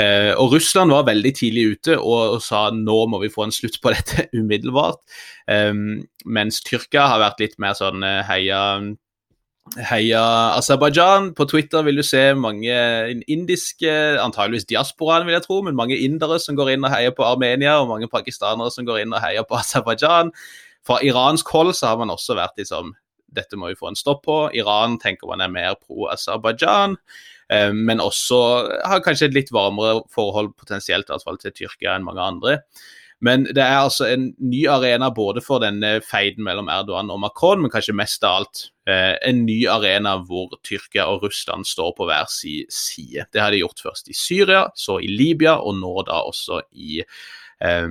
eh, 0.00 0.32
og, 0.32 0.54
Russland 0.56 0.90
var 0.90 1.04
veldig 1.04 1.34
tidlig 1.36 1.66
ute 1.76 1.98
og, 1.98 2.38
og, 2.38 2.40
sa 2.40 2.70
nå 2.72 2.98
må 3.12 3.20
vi 3.20 3.28
få 3.28 3.44
en 3.44 3.52
slutt 3.52 3.76
på 3.82 3.92
dette 3.96 4.30
umiddelbart. 4.32 5.04
Um, 5.52 6.06
mens 6.24 6.62
Tyrkia 6.64 7.10
har 7.10 7.20
vært 7.20 7.40
litt 7.44 7.58
mer 7.60 7.74
sånn 7.76 8.00
heia 8.00 8.78
Heia 9.78 10.22
Aserbajdsjan. 10.58 11.32
På 11.38 11.46
Twitter 11.48 11.84
vil 11.86 12.00
du 12.00 12.02
se 12.04 12.34
mange 12.34 12.74
indiske, 13.30 13.92
antageligvis 14.20 14.66
diasporaen, 14.68 15.24
vil 15.26 15.36
jeg 15.36 15.46
tro, 15.46 15.60
men 15.62 15.78
mange 15.78 15.96
indere 15.96 16.40
som 16.42 16.58
går 16.58 16.74
inn 16.74 16.84
og 16.84 16.92
heier 16.92 17.14
på 17.16 17.24
Armenia, 17.24 17.78
og 17.80 17.88
mange 17.92 18.10
pakistanere 18.10 18.72
som 18.74 18.86
går 18.88 19.04
inn 19.04 19.14
og 19.14 19.22
heier 19.22 19.46
på 19.48 19.56
Aserbajdsjan. 19.60 20.32
Fra 20.86 20.98
iransk 21.06 21.48
hold 21.54 21.76
så 21.78 21.92
har 21.92 22.00
man 22.00 22.10
også 22.10 22.38
vært 22.38 22.58
liksom 22.58 22.96
Dette 23.32 23.56
må 23.56 23.70
vi 23.70 23.78
få 23.78 23.88
en 23.88 23.96
stopp 23.96 24.26
på. 24.26 24.34
Iran 24.52 24.98
tenker 25.00 25.30
man 25.30 25.40
er 25.40 25.48
mer 25.48 25.78
pro 25.80 26.10
Aserbajdsjan, 26.12 26.98
eh, 27.48 27.70
men 27.72 28.02
også 28.04 28.40
har 28.84 29.00
kanskje 29.00 29.30
et 29.30 29.38
litt 29.38 29.52
varmere 29.56 30.02
forhold 30.12 30.50
potensielt 30.52 31.08
i 31.08 31.14
hvert 31.14 31.24
fall 31.24 31.40
til 31.40 31.54
Tyrkia 31.56 31.94
enn 31.96 32.04
mange 32.04 32.20
andre. 32.20 32.58
Men 33.22 33.44
det 33.46 33.62
er 33.62 33.84
altså 33.84 34.08
en 34.10 34.32
ny 34.42 34.64
arena 34.70 35.10
både 35.14 35.42
for 35.44 35.62
denne 35.62 36.00
feiden 36.02 36.42
mellom 36.42 36.70
Erdogan 36.72 37.10
og 37.14 37.20
Macron, 37.22 37.62
men 37.62 37.70
kanskje 37.70 37.94
mest 37.94 38.26
av 38.26 38.40
alt 38.40 38.64
eh, 38.90 39.14
en 39.28 39.44
ny 39.46 39.60
arena 39.70 40.16
hvor 40.26 40.50
Tyrkia 40.66 41.06
og 41.06 41.22
Russland 41.28 41.68
står 41.68 41.94
på 41.98 42.08
hver 42.10 42.26
sin 42.32 42.66
side. 42.66 43.28
Det 43.30 43.42
har 43.42 43.54
de 43.54 43.62
gjort 43.62 43.84
først 43.84 44.10
i 44.10 44.18
Syria, 44.18 44.66
så 44.74 44.98
i 44.98 45.10
Libya, 45.10 45.60
og 45.62 45.78
nå 45.78 45.94
da 46.10 46.18
også 46.32 46.64
i 46.74 46.98
eh, 47.62 47.88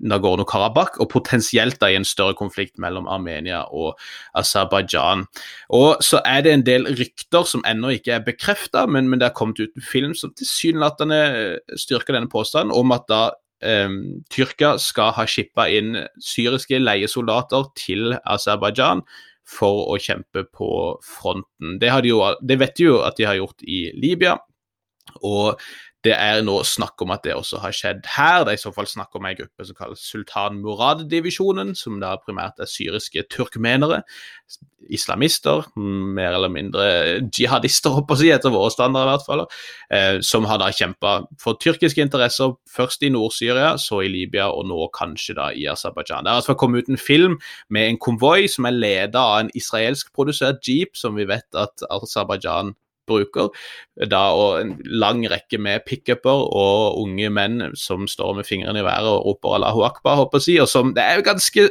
Nagorno-Karabakh, 0.00 0.96
og 0.96 1.12
potensielt 1.12 1.76
da 1.84 1.92
i 1.92 2.00
en 2.00 2.08
større 2.08 2.32
konflikt 2.40 2.80
mellom 2.80 3.04
Armenia 3.04 3.66
og 3.68 4.00
Aserbajdsjan. 4.32 5.28
Og 5.76 6.00
så 6.00 6.24
er 6.24 6.40
det 6.40 6.56
en 6.56 6.66
del 6.72 6.88
rykter 6.96 7.44
som 7.52 7.68
ennå 7.68 7.92
ikke 7.98 8.16
er 8.16 8.24
bekrefta, 8.24 8.88
men, 8.88 9.12
men, 9.12 9.20
det 9.20 9.28
har 9.28 9.36
kommet 9.36 9.60
ut 9.60 9.76
en 9.76 9.90
film 9.92 10.16
som 10.16 10.32
tilsynelatende 10.32 11.24
styrker 11.76 12.16
denne 12.16 12.32
påstanden, 12.32 12.72
om 12.72 12.96
at 12.96 13.10
da 13.12 13.24
eh, 13.64 13.94
Tyrkia 14.32 14.74
skal 14.82 15.14
ha 15.16 15.26
skippa 15.28 15.68
inn 15.72 15.96
syriske 16.22 16.80
leiesoldater 16.82 17.70
til 17.78 18.16
Aserbajdsjan 18.22 19.04
for 19.44 19.88
å 19.92 19.98
kjempe 20.00 20.46
på 20.48 20.68
fronten. 21.04 21.78
Det, 21.80 21.90
de 22.04 22.12
jo, 22.12 22.22
det 22.40 22.58
vet 22.62 22.76
de 22.78 22.88
jo 22.88 23.00
at 23.04 23.18
de 23.20 23.28
har 23.28 23.38
gjort 23.40 23.64
i 23.68 23.86
Libya. 23.96 24.38
Og 25.20 25.60
det 26.04 26.12
er 26.12 26.42
nå 26.44 26.58
snakk 26.68 27.00
om 27.00 27.14
at 27.14 27.24
det 27.24 27.32
også 27.32 27.62
har 27.62 27.72
skjedd 27.72 28.04
her. 28.16 28.44
Det 28.44 28.54
er 28.54 28.58
i 28.58 28.62
så 28.62 28.72
fall 28.76 28.88
snakk 28.88 29.16
om 29.16 29.24
ei 29.24 29.32
gruppe 29.38 29.64
som 29.64 29.76
kalles 29.78 30.04
Sultan 30.04 30.60
Murad-divisjonen, 30.60 31.72
som 31.78 31.96
da 32.02 32.12
primært 32.20 32.60
er 32.60 32.68
syriske 32.68 33.24
turkmenere. 33.32 34.02
Islamister, 34.92 35.64
mer 35.76 36.36
eller 36.36 36.52
mindre 36.52 36.84
jihadister, 37.32 37.94
håper 37.96 38.20
jeg, 38.20 38.36
etter 38.36 38.52
våre 38.52 38.68
standarder 38.74 39.08
i 39.08 39.14
hvert 39.14 39.26
fall. 39.30 39.44
Eh, 39.96 40.18
som 40.20 40.44
har 40.50 40.60
da 40.60 40.68
kjempa 40.76 41.14
for 41.40 41.56
tyrkiske 41.56 42.04
interesser, 42.04 42.52
først 42.68 43.08
i 43.08 43.12
Nord-Syria, 43.14 43.74
så 43.80 44.02
i 44.04 44.12
Libya, 44.12 44.50
og 44.52 44.68
nå 44.68 44.90
kanskje 44.92 45.38
da 45.40 45.48
i 45.56 45.64
Aserbajdsjan. 45.72 46.28
Det 46.28 46.34
har 46.34 46.44
altså 46.44 46.58
kommet 46.60 46.84
ut 46.84 46.92
en 46.92 47.00
film 47.00 47.40
med 47.72 47.88
en 47.88 48.00
konvoi 48.10 48.44
som 48.52 48.68
er 48.68 48.76
leda 48.76 49.24
av 49.24 49.46
en 49.46 49.52
israelsk 49.56 50.12
produsert 50.12 50.60
jeep, 50.68 50.98
som 51.00 51.16
vi 51.16 51.24
vet 51.32 51.48
at 51.56 51.88
Aserbajdsjan 51.88 52.76
bruker. 53.06 53.50
Da, 54.10 54.22
og 54.34 54.60
en 54.60 54.76
lang 54.84 55.24
rekke 55.30 55.60
med 55.62 55.84
pickuper 55.88 56.46
og 56.48 57.00
unge 57.02 57.30
menn 57.30 57.74
som 57.78 58.08
står 58.10 58.38
med 58.40 58.48
fingrene 58.48 58.82
i 58.82 58.86
været 58.86 59.10
og 59.10 59.26
roper 59.28 59.58
Allahu 59.58 59.84
akbar, 59.88 60.18
håper 60.22 60.40
jeg 60.40 60.44
å 60.44 60.48
si. 60.48 60.56
Og 60.64 60.70
som, 60.70 60.94
det 60.96 61.04
er 61.04 61.20
jo 61.20 61.28
ganske 61.28 61.68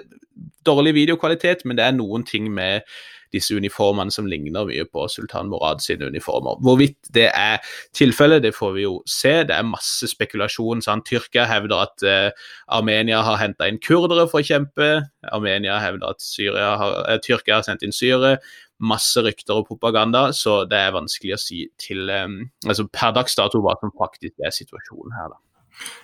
dårlig 0.65 0.95
videokvalitet, 1.01 1.65
men 1.65 1.77
det 1.77 1.87
er 1.87 1.97
noen 1.97 2.23
ting 2.27 2.49
med 2.53 2.87
disse 3.33 3.55
uniformene 3.57 4.13
som 4.13 4.27
ligner 4.29 4.67
mye 4.69 4.85
på 4.93 5.07
Sultan 5.11 5.49
Morad 5.51 5.81
sine 5.83 6.07
uniformer. 6.11 6.59
Hvorvidt 6.63 7.09
det 7.15 7.29
er 7.33 7.63
tilfellet, 7.97 8.43
det 8.45 8.53
får 8.55 8.75
vi 8.77 8.85
jo 8.85 8.99
se. 9.09 9.33
Det 9.47 9.55
er 9.55 9.67
masse 9.67 10.07
spekulasjon. 10.11 10.83
Sant? 10.85 11.07
Tyrkia 11.09 11.47
hevder 11.49 11.87
at 11.87 12.05
uh, 12.05 12.51
Armenia 12.77 13.23
har 13.25 13.39
henta 13.41 13.69
inn 13.69 13.81
kurdere 13.83 14.27
for 14.31 14.43
å 14.43 14.47
kjempe. 14.47 14.91
Armenia 15.33 15.79
hevder 15.81 16.13
at 16.13 16.27
har, 16.53 16.99
uh, 17.09 17.17
Tyrkia 17.25 17.59
har 17.59 17.67
sendt 17.67 17.85
inn 17.85 17.95
syre 17.95 18.37
masse 18.81 19.21
rykter 19.23 19.59
og 19.59 19.67
propaganda, 19.67 20.27
så 20.33 20.63
det 20.69 20.79
er 20.79 20.95
vanskelig 20.95 21.35
å 21.35 21.41
si 21.41 21.63
til 21.79 22.09
um, 22.09 22.39
altså 22.67 22.87
per 22.91 23.13
dags 23.15 23.37
dato 23.39 23.61
hva 23.63 23.75
som 23.79 23.93
faktisk 23.99 24.35
er 24.43 24.55
situasjonen 24.55 25.17
her. 25.17 25.33
da. 25.33 25.39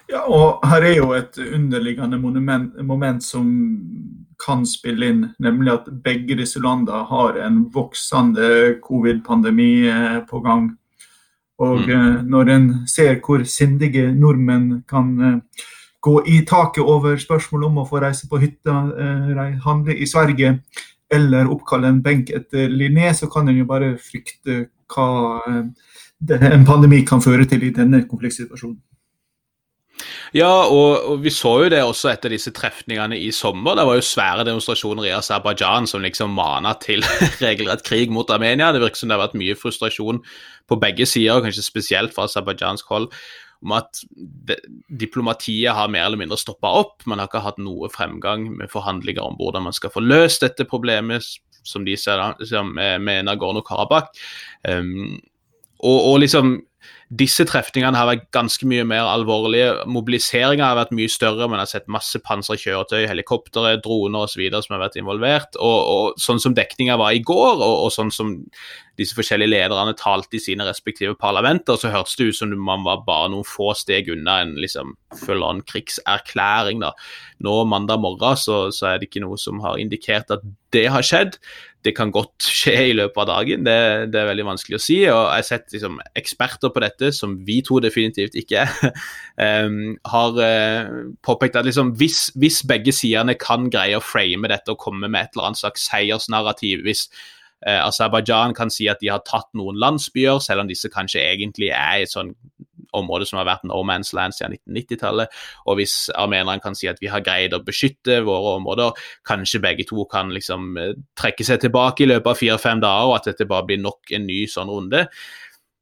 Ja, 0.09 0.23
og 0.25 0.65
her 0.65 0.85
er 0.85 0.95
jo 0.97 1.11
et 1.13 1.37
underliggende 1.37 2.17
monument, 2.17 2.73
moment 2.85 3.23
som 3.23 3.49
kan 4.41 4.63
spille 4.65 5.09
inn, 5.11 5.25
nemlig 5.43 5.73
at 5.75 5.89
begge 6.03 6.37
disse 6.39 6.61
landene 6.63 7.03
har 7.09 7.37
en 7.43 7.65
voksende 7.73 8.79
covid-pandemi 8.81 9.71
eh, 9.91 10.21
på 10.29 10.41
gang. 10.45 10.71
Og 11.59 11.83
mm. 11.83 11.91
Eh, 11.91 12.21
når 12.25 12.53
en 12.55 12.69
ser 12.87 13.19
hvor 13.25 13.43
sindige 13.45 14.09
nordmenn 14.15 14.83
kan 14.89 15.11
eh, 15.21 15.65
gå 16.01 16.15
i 16.25 16.39
taket 16.47 16.87
over 16.87 17.19
spørsmål 17.19 17.67
om 17.67 17.81
å 17.81 17.87
få 17.89 17.99
reise 18.01 18.29
på 18.31 18.39
hytta, 18.39 18.73
handle 19.65 19.97
i 19.99 20.07
Sverige, 20.07 20.53
eller 21.11 21.49
oppkalle 21.49 21.89
en 21.89 22.03
benk 22.05 22.29
etter 22.35 22.69
Linné, 22.69 23.13
så 23.17 23.29
kan 23.31 23.49
en 23.49 23.57
jo 23.57 23.65
bare 23.69 23.95
frykte 24.01 24.67
hva 24.93 25.09
eh, 25.49 26.51
en 26.51 26.67
pandemi 26.67 27.01
kan 27.07 27.23
føre 27.23 27.47
til 27.49 27.65
i 27.65 27.73
denne 27.75 28.03
konfliktsituasjonen. 28.09 28.79
Ja, 30.31 30.69
og, 30.69 31.09
og, 31.09 31.15
vi 31.23 31.31
så 31.33 31.55
jo 31.63 31.69
det 31.73 31.81
også 31.83 32.11
etter 32.11 32.31
disse 32.31 32.53
trefningene 32.55 33.17
i 33.17 33.31
sommer. 33.35 33.75
Det 33.75 33.85
var 33.87 33.97
jo 33.97 34.05
svære 34.05 34.45
demonstrasjoner 34.47 35.09
i 35.09 35.13
Aserbajdsjan 35.17 35.89
som 35.89 36.05
liksom 36.05 36.35
mana 36.37 36.75
til 36.79 37.03
regelrett 37.43 37.83
krig 37.87 38.13
mot 38.13 38.29
Armenia. 38.31 38.69
Det 38.71 38.83
virker 38.83 39.01
som 39.01 39.09
det 39.09 39.17
har 39.17 39.25
vært 39.25 39.39
mye 39.41 39.57
frustrasjon 39.59 40.21
på 40.69 40.79
begge 40.79 41.09
sider, 41.09 41.41
kanskje 41.43 41.65
spesielt 41.65 42.13
fra 42.15 42.29
aserbajdsjansk 42.29 42.93
hold 42.93 43.09
om 43.63 43.73
at 43.75 44.01
diplomatiet 45.01 45.75
har 45.75 45.91
mer 45.91 46.05
eller 46.07 46.21
mindre 46.21 46.39
stoppa 46.39 46.71
opp. 46.81 47.05
Man 47.09 47.19
har 47.19 47.29
ikke 47.29 47.43
hatt 47.43 47.59
noe 47.61 47.89
fremgang 47.91 48.47
med 48.55 48.71
forhandlinger 48.71 49.25
om 49.25 49.37
hvordan 49.39 49.67
man 49.67 49.75
skal 49.75 49.91
få 49.93 50.03
løst 50.03 50.45
dette 50.45 50.67
problemet, 50.69 51.25
som 51.67 51.83
de 51.85 51.97
ser 51.99 52.21
som, 52.47 52.71
med 52.75 53.27
Nagorno-Karabakh. 53.27 54.15
Um, 54.63 55.19
og, 55.79 55.99
og, 55.99 56.15
liksom 56.23 56.57
disse 57.09 57.41
trefningene 57.49 57.97
har 57.97 58.05
vært 58.05 58.27
ganske 58.35 58.67
mye 58.69 58.83
mer 58.85 59.07
alvorlige. 59.09 59.71
Mobiliseringa 59.89 60.67
har 60.67 60.77
vært 60.77 60.91
mye 60.93 61.09
større. 61.09 61.47
Man 61.49 61.57
har 61.57 61.69
sett 61.69 61.87
masse 61.89 62.19
pansra 62.21 62.53
kjøretøy, 62.59 63.07
helikoptre, 63.09 63.79
droner 63.81 64.27
osv. 64.27 64.43
som 64.53 64.75
har 64.75 64.83
vært 64.83 64.99
involvert. 65.01 65.57
Og, 65.57 65.79
og 65.93 66.21
sånn 66.21 66.41
som 66.43 66.53
dekninga 66.53 66.99
var 67.01 67.17
i 67.17 67.23
går, 67.25 67.63
og, 67.65 67.87
og 67.87 67.89
sånn 67.95 68.13
som 68.13 68.35
disse 68.99 69.15
forskjellige 69.17 69.53
lederne 69.53 69.95
talte 69.97 70.37
i 70.37 70.43
sine 70.43 70.67
respektive 70.67 71.15
parlamenter, 71.17 71.79
så 71.79 71.89
hørtes 71.89 72.17
det 72.19 72.29
ut 72.29 72.39
som 72.41 72.53
man 72.61 72.83
var 72.85 73.01
bare 73.07 73.31
noen 73.33 73.47
få 73.47 73.71
steg 73.77 74.11
unna 74.13 74.41
en 74.43 74.53
liksom 74.59 74.93
full-on 75.23 75.63
krigserklæring. 75.65 76.83
da. 76.83 76.93
Nå 77.45 77.63
mandag 77.71 78.03
morgen 78.03 78.37
så, 78.37 78.67
så, 78.75 78.91
er 78.91 78.99
det 78.99 79.09
ikke 79.09 79.23
noe 79.23 79.39
som 79.39 79.63
har 79.63 79.79
indikert 79.81 80.29
at 80.35 80.45
det 80.75 80.85
har 80.93 81.05
skjedd. 81.05 81.39
Det 81.85 81.93
kan 81.95 82.11
godt 82.11 82.45
skje 82.59 82.75
i 82.89 82.97
løpet 82.97 83.21
av 83.23 83.29
dagen, 83.29 83.63
det, 83.67 83.77
det 84.13 84.21
er 84.21 84.29
veldig 84.31 84.47
vanskelig 84.51 84.79
å 84.79 84.83
si. 84.83 84.99
og 85.07 85.21
Jeg 85.21 85.37
har 85.37 85.47
sett 85.47 85.75
liksom, 85.75 85.97
eksperter 86.19 86.73
på 86.75 86.83
dette, 86.83 87.11
som 87.15 87.37
vi 87.47 87.59
to 87.65 87.79
definitivt 87.83 88.37
ikke 88.39 88.65
er, 88.65 88.93
um, 89.65 89.97
har 90.13 90.39
uh, 90.43 90.93
påpekt 91.25 91.59
at 91.59 91.67
liksom, 91.69 91.95
hvis, 91.99 92.29
hvis 92.39 92.61
begge 92.67 92.95
sidene 92.95 93.37
kan 93.39 93.71
greie 93.71 93.97
å 93.97 94.03
frame 94.03 94.51
dette 94.51 94.75
og 94.75 94.81
komme 94.81 95.07
med 95.07 95.21
et 95.21 95.35
eller 95.35 95.51
annet 95.51 95.63
slags 95.63 95.89
seiersnarrativ, 95.91 96.85
hvis 96.87 97.07
Eh, 97.67 97.85
Aserbajdsjan 97.85 98.53
kan 98.55 98.69
si 98.71 98.87
at 98.87 99.01
de 99.01 99.09
har 99.11 99.19
tatt 99.27 99.49
noen 99.57 99.79
landsbyer, 99.79 100.39
selv 100.39 100.63
om 100.63 100.69
disse 100.69 100.87
kanskje 100.91 101.25
egentlig 101.25 101.73
er 101.75 101.99
i 101.99 102.05
et 102.05 102.13
sånn 102.13 102.31
område 102.97 103.27
som 103.29 103.39
har 103.41 103.47
vært 103.49 103.65
no 103.69 103.81
man's 103.87 104.13
land 104.15 104.35
siden 104.35 104.57
1990-tallet. 104.57 105.35
Og 105.67 105.79
hvis 105.79 105.95
armenerne 106.17 106.61
kan 106.63 106.77
si 106.77 106.89
at 106.91 107.01
vi 107.03 107.11
har 107.11 107.23
greid 107.25 107.55
å 107.55 107.61
beskytte 107.65 108.21
våre 108.27 108.55
områder, 108.59 109.03
kanskje 109.27 109.63
begge 109.63 109.87
to 109.89 110.05
kan 110.11 110.33
liksom 110.35 110.73
eh, 110.79 110.95
trekke 111.19 111.45
seg 111.47 111.61
tilbake 111.65 112.05
i 112.05 112.09
løpet 112.09 112.33
av 112.33 112.41
fire-fem 112.41 112.81
dager, 112.83 113.11
og 113.11 113.19
at 113.19 113.31
dette 113.31 113.49
bare 113.49 113.67
blir 113.69 113.81
nok 113.83 114.15
en 114.15 114.27
ny 114.29 114.43
sånn 114.49 114.71
runde. 114.71 115.05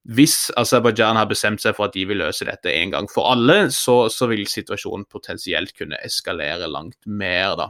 Hvis 0.08 0.48
Aserbajdsjan 0.56 1.20
har 1.20 1.28
bestemt 1.28 1.60
seg 1.60 1.76
for 1.76 1.90
at 1.90 1.96
de 1.98 2.06
vil 2.08 2.22
løse 2.22 2.46
dette 2.48 2.72
en 2.72 2.94
gang 2.94 3.10
for 3.12 3.28
alle, 3.28 3.66
så, 3.76 4.06
så 4.14 4.30
vil 4.32 4.46
situasjonen 4.48 5.04
potensielt 5.12 5.74
kunne 5.76 6.00
eskalere 6.06 6.70
langt 6.72 7.02
mer, 7.04 7.58
da. 7.60 7.68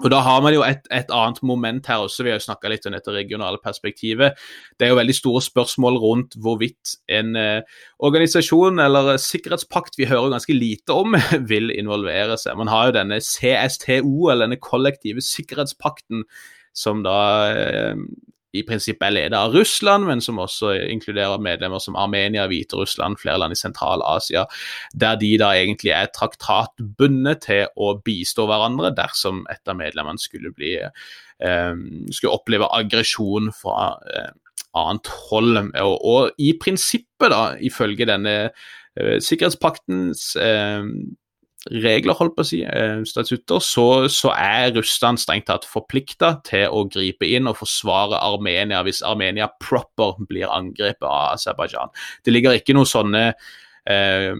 Og 0.00 0.08
Da 0.08 0.22
har 0.24 0.40
man 0.40 0.54
jo 0.54 0.62
et, 0.64 0.86
et, 0.88 1.10
annet 1.12 1.42
moment 1.44 1.86
her 1.90 2.00
også, 2.06 2.24
vi 2.24 2.30
har 2.32 2.38
jo 2.38 2.46
snakka 2.46 2.70
litt 2.72 2.86
om 2.88 2.94
dette 2.96 3.12
regionale 3.12 3.60
perspektivet. 3.60 4.38
Det 4.80 4.86
er 4.86 4.94
jo 4.94 4.96
veldig 4.96 5.16
store 5.18 5.42
spørsmål 5.44 5.98
rundt 6.00 6.36
hvorvidt 6.40 6.94
en 7.12 7.36
eh, 7.36 7.60
organisasjon 8.00 8.80
eller 8.80 9.18
sikkerhetspakt 9.20 10.00
vi 10.00 10.08
hører 10.08 10.32
ganske 10.32 10.56
lite 10.56 10.96
om, 10.96 11.18
vil 11.52 11.68
involvere 11.76 12.38
seg. 12.40 12.56
Man 12.56 12.72
har 12.72 12.88
jo 12.88 12.96
denne 12.96 13.20
CSTO, 13.20 14.30
eller 14.32 14.46
denne 14.46 14.60
kollektive 14.64 15.20
sikkerhetspakten, 15.28 16.24
som 16.72 17.04
da 17.04 17.18
eh, 17.52 18.06
i 18.52 18.62
prinsippet 18.68 19.06
er 19.06 19.14
ledet 19.16 19.38
av 19.38 19.54
Russland, 19.56 20.06
men 20.08 20.20
som 20.24 20.40
også 20.42 20.74
inkluderer 20.92 21.40
medlemmer 21.42 21.80
som 21.82 21.96
Armenia, 21.98 22.46
Hviterussland, 22.50 23.18
flere 23.22 23.40
land 23.40 23.56
i 23.56 23.60
Sentral-Asia, 23.60 24.44
der 24.92 25.16
de 25.20 25.32
da 25.40 25.52
egentlig 25.56 25.94
er 25.96 26.12
traktatbundet 26.12 27.46
til 27.48 27.66
å 27.76 27.94
bistå 28.04 28.46
hverandre 28.50 28.92
dersom 28.96 29.46
et 29.52 29.68
av 29.68 29.78
medlemmene 29.80 30.20
skulle 30.20 30.52
bli 30.56 30.76
eh, 30.82 31.74
skulle 32.12 32.36
oppleve 32.36 32.68
aggresjon 32.76 33.50
fra 33.56 33.94
eh, 34.12 34.30
annet 34.78 35.10
hold. 35.30 35.58
Og, 35.80 35.96
og, 35.96 36.30
i 36.38 36.52
prinsippet, 36.60 37.32
da, 37.32 37.42
ifølge 37.60 38.08
denne 38.08 38.36
eh, 38.44 39.18
sikkerhetspaktens 39.22 40.32
eh, 40.40 40.84
regler, 41.70 42.16
holdt 42.18 42.34
på 42.34 42.42
å 42.42 42.46
si, 42.48 42.60
eh, 42.66 43.02
statutter, 43.06 43.62
så, 43.62 43.86
så 44.10 44.32
er 44.34 44.72
Russland 44.74 45.20
strengt 45.22 45.46
tatt 45.46 45.66
forplikta 45.68 46.34
til 46.48 46.66
å 46.74 46.84
gripe 46.90 47.28
inn 47.28 47.46
og 47.50 47.60
forsvare 47.60 48.18
Armenia 48.18 48.82
hvis 48.82 49.02
Armenia 49.06 49.46
proper 49.62 50.18
blir 50.26 50.50
angrepet 50.50 51.06
av 51.06 51.36
Aserbajdsjan. 51.36 51.94
Det 52.26 52.34
ligger 52.34 52.58
ikke 52.58 52.74
noen 52.74 52.90
sånne 52.90 53.24
eh, 53.30 54.32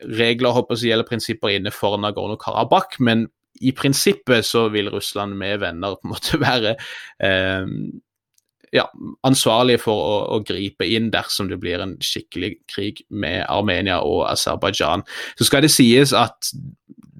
regler 0.00 0.56
holdt 0.56 0.70
på 0.70 0.78
å 0.78 0.80
si, 0.80 0.92
eller 0.94 1.08
prinsipper 1.08 1.52
inne 1.58 1.74
for 1.74 2.00
Nagorno-Karabakh, 2.00 3.00
men 3.04 3.28
i 3.60 3.74
prinsippet 3.76 4.46
så 4.46 4.68
vil 4.72 4.88
Russland 4.88 5.36
med 5.36 5.60
venner 5.60 5.98
på 5.98 6.08
en 6.08 6.14
måte 6.14 6.40
være 6.46 6.76
eh, 7.20 7.66
ja, 8.74 8.86
ansvarlige 9.26 9.82
for 9.82 9.98
å, 9.98 10.16
å, 10.36 10.40
gripe 10.46 10.86
inn 10.86 11.10
dersom 11.14 11.50
det 11.50 11.58
blir 11.62 11.82
en 11.82 11.96
skikkelig 12.04 12.54
krig 12.70 13.04
med 13.10 13.42
Armenia 13.50 14.00
og 14.06 14.26
Aserbajdsjan. 14.30 15.02
Så 15.38 15.48
skal 15.48 15.66
det 15.66 15.72
sies 15.74 16.14
at 16.16 16.52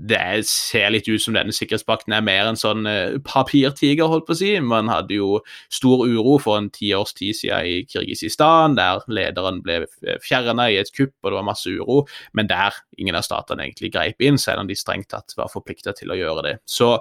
det 0.00 0.46
ser 0.48 0.88
litt 0.94 1.08
ut 1.10 1.20
som 1.20 1.34
denne 1.36 1.52
sikkerhetspakten 1.52 2.14
er 2.16 2.24
mer 2.24 2.48
en 2.48 2.58
sånn 2.58 2.88
uh, 2.88 3.18
papirtiger, 3.26 4.08
holdt 4.08 4.26
på 4.28 4.32
å 4.32 4.38
si. 4.38 4.52
Man 4.64 4.88
hadde 4.88 5.18
jo 5.18 5.42
stor 5.72 6.06
uro 6.08 6.38
for 6.40 6.56
en 6.56 6.70
tiårs 6.72 7.12
tid 7.18 7.36
siden 7.36 7.68
i 7.68 7.74
Kirgisistan, 7.90 8.78
der 8.78 9.04
lederen 9.12 9.60
ble 9.64 9.82
fjerna 10.24 10.70
i 10.70 10.78
et 10.80 10.92
kupp 10.96 11.12
og 11.20 11.32
det 11.32 11.40
var 11.40 11.48
masse 11.50 11.68
uro, 11.68 12.04
men 12.32 12.48
der 12.48 12.78
ingen 12.96 13.18
av 13.18 13.26
statene 13.26 13.66
egentlig 13.66 13.92
greip 13.92 14.24
inn, 14.24 14.40
selv 14.40 14.64
om 14.64 14.70
de 14.70 14.78
strengt 14.78 15.10
tatt 15.12 15.36
var 15.36 15.52
forplikta 15.52 15.92
til 15.98 16.14
å 16.14 16.18
gjøre 16.18 16.46
det. 16.48 16.56
Så 16.64 16.94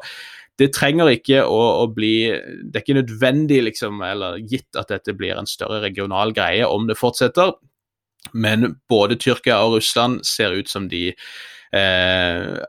det 0.59 0.73
trenger 0.75 1.11
ikke 1.13 1.43
å, 1.47 1.59
å, 1.83 1.85
bli 1.95 2.29
Det 2.29 2.79
er 2.79 2.83
ikke 2.83 2.99
nødvendig, 2.99 3.61
liksom, 3.69 4.01
eller 4.05 4.41
gitt 4.43 4.79
at 4.79 4.91
dette 4.91 5.15
blir 5.15 5.39
en 5.39 5.47
større 5.49 5.79
regional 5.85 6.33
greie 6.35 6.67
om 6.67 6.89
det 6.89 6.99
fortsetter. 6.99 7.53
Men 8.33 8.75
både 8.91 9.17
Tyrkia 9.19 9.61
og 9.63 9.77
Russland 9.77 10.25
ser 10.27 10.57
ut 10.59 10.69
som 10.69 10.89
de 10.91 11.07
eh, 11.09 12.59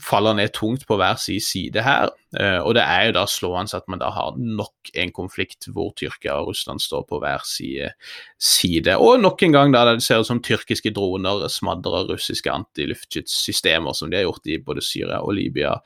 faller 0.00 0.36
ned 0.36 0.52
tungt 0.56 0.86
på 0.88 0.96
hver 0.98 1.18
sin 1.20 1.40
side 1.42 1.84
her. 1.84 2.10
Eh, 2.36 2.58
og 2.58 2.74
det 2.76 2.84
er 2.84 3.08
jo 3.08 3.16
da 3.16 3.24
slående 3.28 3.76
at 3.78 3.86
man 3.92 4.00
da 4.00 4.10
har 4.12 4.36
nok 4.36 4.92
en 4.96 5.12
konflikt 5.14 5.68
hvor 5.72 5.92
Tyrkia 5.96 6.38
og 6.40 6.50
Russland 6.50 6.82
står 6.82 7.06
på 7.08 7.20
hver 7.22 7.44
side. 7.48 7.92
side. 8.38 8.96
Og 8.96 9.20
nok 9.20 9.42
en 9.46 9.56
gang 9.56 9.72
da 9.74 9.84
det 9.88 10.02
ser 10.04 10.24
ut 10.24 10.28
som 10.28 10.42
tyrkiske 10.42 10.92
droner 10.96 11.46
smadrer 11.52 12.08
russiske 12.12 12.52
antiluftskytssystemer, 12.52 13.96
som 13.96 14.10
de 14.10 14.20
har 14.20 14.28
gjort 14.28 14.52
i 14.52 14.60
både 14.62 14.84
Syria 14.84 15.20
og 15.20 15.36
Libya 15.36 15.76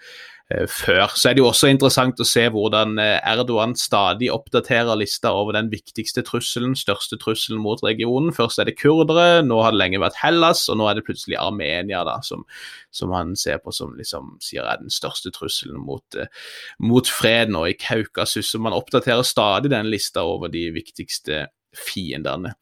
før. 0.51 1.12
Så 1.14 1.30
er 1.30 1.36
det 1.36 1.42
jo 1.42 1.48
også 1.51 1.70
interessant 1.70 2.20
å 2.20 2.26
se 2.26 2.42
hvordan 2.51 2.98
eh, 3.03 3.18
Erdogan 3.30 3.76
stadig 3.78 4.30
oppdaterer 4.34 4.98
lista 4.98 5.30
over 5.36 5.55
den 5.57 5.70
viktigste 5.70 6.24
trusselen, 6.26 6.74
største 6.78 7.18
trusselen 7.22 7.61
mot 7.62 7.82
regionen. 7.86 8.32
Først 8.34 8.59
er 8.59 8.70
det 8.70 8.76
kurdere, 8.80 9.44
nå 9.46 9.61
har 9.62 9.74
det 9.74 9.82
lenge 9.82 10.03
vært 10.03 10.18
Hellas, 10.22 10.64
og 10.72 10.80
nå 10.80 10.88
er 10.90 10.98
det 10.98 11.07
plutselig 11.07 11.38
Armenia, 11.40 12.03
da, 12.09 12.18
som, 12.26 12.42
som 12.94 13.14
han 13.14 13.36
ser 13.38 13.62
på 13.62 13.74
som 13.74 13.94
liksom 13.98 14.36
sier 14.42 14.66
er 14.66 14.82
den 14.82 14.92
største 14.92 15.32
trusselen 15.34 15.78
mot, 15.86 16.18
uh, 16.18 16.26
mot 16.82 17.07
freden. 17.07 17.59
Og 17.61 17.70
i 17.70 17.76
Kaukasus. 17.78 18.51
Så 18.51 18.59
man 18.62 18.74
oppdaterer 18.76 19.22
stadig 19.26 19.70
den 19.72 19.90
lista 19.92 20.24
over 20.26 20.51
de 20.51 20.66
viktigste 20.74 21.46
fiendene. 21.76 22.57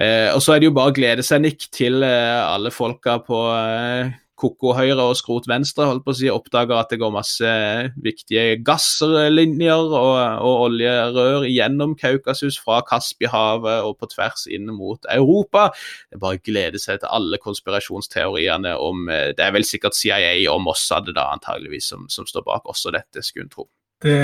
Eh, 0.00 0.30
og 0.32 0.40
så 0.40 0.54
er 0.54 0.62
det 0.62 0.70
jo 0.70 0.76
bare 0.76 0.92
å 0.92 0.96
glede 0.96 1.24
seg, 1.26 1.42
Nick, 1.44 1.66
til 1.74 2.00
eh, 2.06 2.40
alle 2.40 2.72
folka 2.72 3.18
på 3.26 3.40
eh, 3.52 4.12
koko 4.40 4.72
høyre 4.76 5.04
og 5.04 5.16
skrot 5.18 5.48
venstre, 5.50 5.86
holdt 5.88 6.04
på 6.06 6.14
å 6.14 6.16
si, 6.16 6.28
oppdager 6.32 6.78
at 6.78 6.92
det 6.92 7.00
går 7.02 7.12
masse 7.14 7.52
viktige 8.00 8.58
gasslinjer 8.66 9.84
og, 9.84 10.16
og 10.46 10.64
oljerør 10.66 11.46
gjennom 11.48 11.94
Kaukasus 12.00 12.58
fra 12.60 12.80
Kaspihavet 12.88 13.86
og 13.86 13.98
på 14.00 14.10
tvers 14.14 14.46
inn 14.50 14.70
mot 14.74 15.04
Europa. 15.12 15.68
Det 16.10 16.20
bare 16.22 16.40
å 16.40 16.44
glede 16.50 16.80
seg 16.82 17.02
til 17.02 17.12
alle 17.12 17.40
konspirasjonsteoriene 17.42 18.76
om 18.80 19.08
eh, 19.12 19.30
Det 19.36 19.44
er 19.46 19.54
vel 19.56 19.66
sikkert 19.66 19.98
CIA 19.98 20.34
og 20.52 20.62
Mossad 20.64 21.10
da 21.14 21.30
antageligvis 21.34 21.92
som, 21.92 22.06
som 22.12 22.28
står 22.28 22.46
bak 22.46 22.68
også 22.70 22.94
dette, 22.94 23.24
skulle 23.24 23.48
en 23.48 23.54
tro. 23.54 23.68
Det 24.00 24.20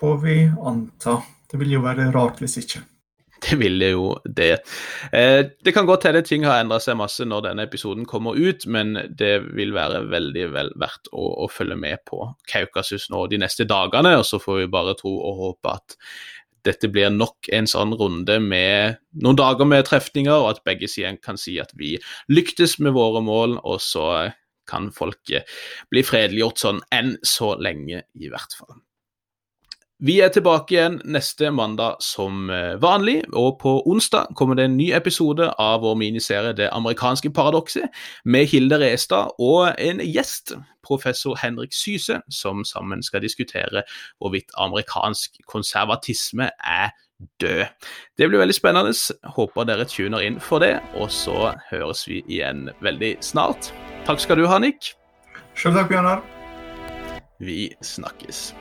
får 0.00 0.22
vi 0.22 0.38
anta. 0.48 1.18
Det 1.48 1.60
vil 1.60 1.76
jo 1.76 1.84
være 1.84 2.10
rart 2.14 2.40
hvis 2.42 2.58
ikke. 2.62 2.84
Det 3.44 3.56
ville 3.60 3.90
jo 3.92 4.06
det. 4.24 4.50
Eh, 5.12 5.44
det 5.64 5.72
kan 5.74 5.86
godt 5.86 6.08
hende 6.08 6.24
ting 6.26 6.44
har 6.46 6.60
endra 6.62 6.80
seg 6.82 6.98
masse 6.98 7.24
når 7.26 7.44
denne 7.48 7.66
episoden 7.68 8.06
kommer 8.08 8.38
ut, 8.38 8.66
men 8.66 8.96
det 9.08 9.34
vil 9.56 9.74
være 9.76 10.02
veldig 10.10 10.46
vel 10.54 10.72
verdt 10.80 11.10
å, 11.12 11.28
å, 11.44 11.48
følge 11.52 11.78
med 11.78 12.02
på 12.08 12.24
Kaukasus 12.50 13.08
nå 13.12 13.26
de 13.30 13.40
neste 13.42 13.68
dagene. 13.68 14.16
Og 14.18 14.26
så 14.26 14.40
får 14.42 14.64
vi 14.64 14.72
bare 14.72 14.96
tro 14.98 15.14
og 15.14 15.44
håpe 15.44 15.76
at 15.76 15.98
dette 16.66 16.90
blir 16.90 17.12
nok 17.14 17.48
en 17.54 17.68
sånn 17.70 17.94
runde 17.96 18.40
med 18.42 18.98
noen 19.22 19.38
dager 19.38 19.68
med 19.68 19.86
trefninger, 19.88 20.34
og 20.34 20.56
at 20.56 20.64
begge 20.66 20.90
sider 20.90 21.16
kan 21.22 21.38
si 21.40 21.56
at 21.62 21.70
vi 21.78 21.94
lyktes 22.32 22.76
med 22.82 22.96
våre 22.98 23.22
mål, 23.24 23.60
og 23.62 23.78
så 23.84 24.08
kan 24.68 24.90
folk 24.92 25.32
bli 25.88 26.04
fredeliggjort 26.04 26.60
sånn 26.60 26.82
enn 26.92 27.14
så 27.24 27.54
lenge, 27.62 28.02
i 28.18 28.28
hvert 28.28 28.58
fall. 28.58 28.82
Vi 29.98 30.20
er 30.22 30.28
tilbake 30.30 30.76
igjen 30.76 31.00
neste 31.10 31.48
mandag 31.50 31.96
som 32.06 32.46
eh, 32.54 32.76
vanlig, 32.78 33.24
og 33.34 33.56
på 33.58 33.72
onsdag 33.90 34.28
kommer 34.38 34.54
det 34.54 34.68
en 34.68 34.76
ny 34.78 34.92
episode 34.94 35.48
av 35.58 35.80
vår 35.82 35.96
miniserie 35.98 36.52
Det 36.54 36.68
amerikanske 36.70 37.32
paradokset, 37.34 37.90
med 38.24 38.46
Hilde 38.46 38.78
Restad 38.78 39.34
og 39.42 39.72
en 39.74 39.98
gjest, 40.06 40.54
professor 40.86 41.34
Henrik 41.42 41.74
Syse, 41.74 42.20
som 42.30 42.62
sammen 42.64 43.02
skal 43.02 43.24
diskutere 43.26 43.82
hvorvidt 44.22 44.54
amerikansk 44.54 45.42
konservatisme 45.50 46.46
er 46.62 46.94
død. 47.42 47.66
Det 48.14 48.30
blir 48.30 48.38
veldig 48.38 48.54
spennende. 48.54 48.94
Håper 49.34 49.66
dere 49.66 49.88
tuner 49.90 50.22
inn 50.22 50.38
for 50.38 50.62
det, 50.62 50.76
og 50.94 51.10
så 51.10 51.56
høres 51.72 52.06
vi 52.06 52.22
igjen 52.28 52.70
veldig 52.86 53.16
snart. 53.18 53.72
Takk 54.06 54.22
skal 54.22 54.38
du 54.38 54.46
ha, 54.46 54.62
Nick. 54.62 54.94
Sjøl 55.58 55.74
takk, 55.74 55.90
Bjørnar. 55.90 56.22
Vi 57.42 57.72
snakkes. 57.82 58.52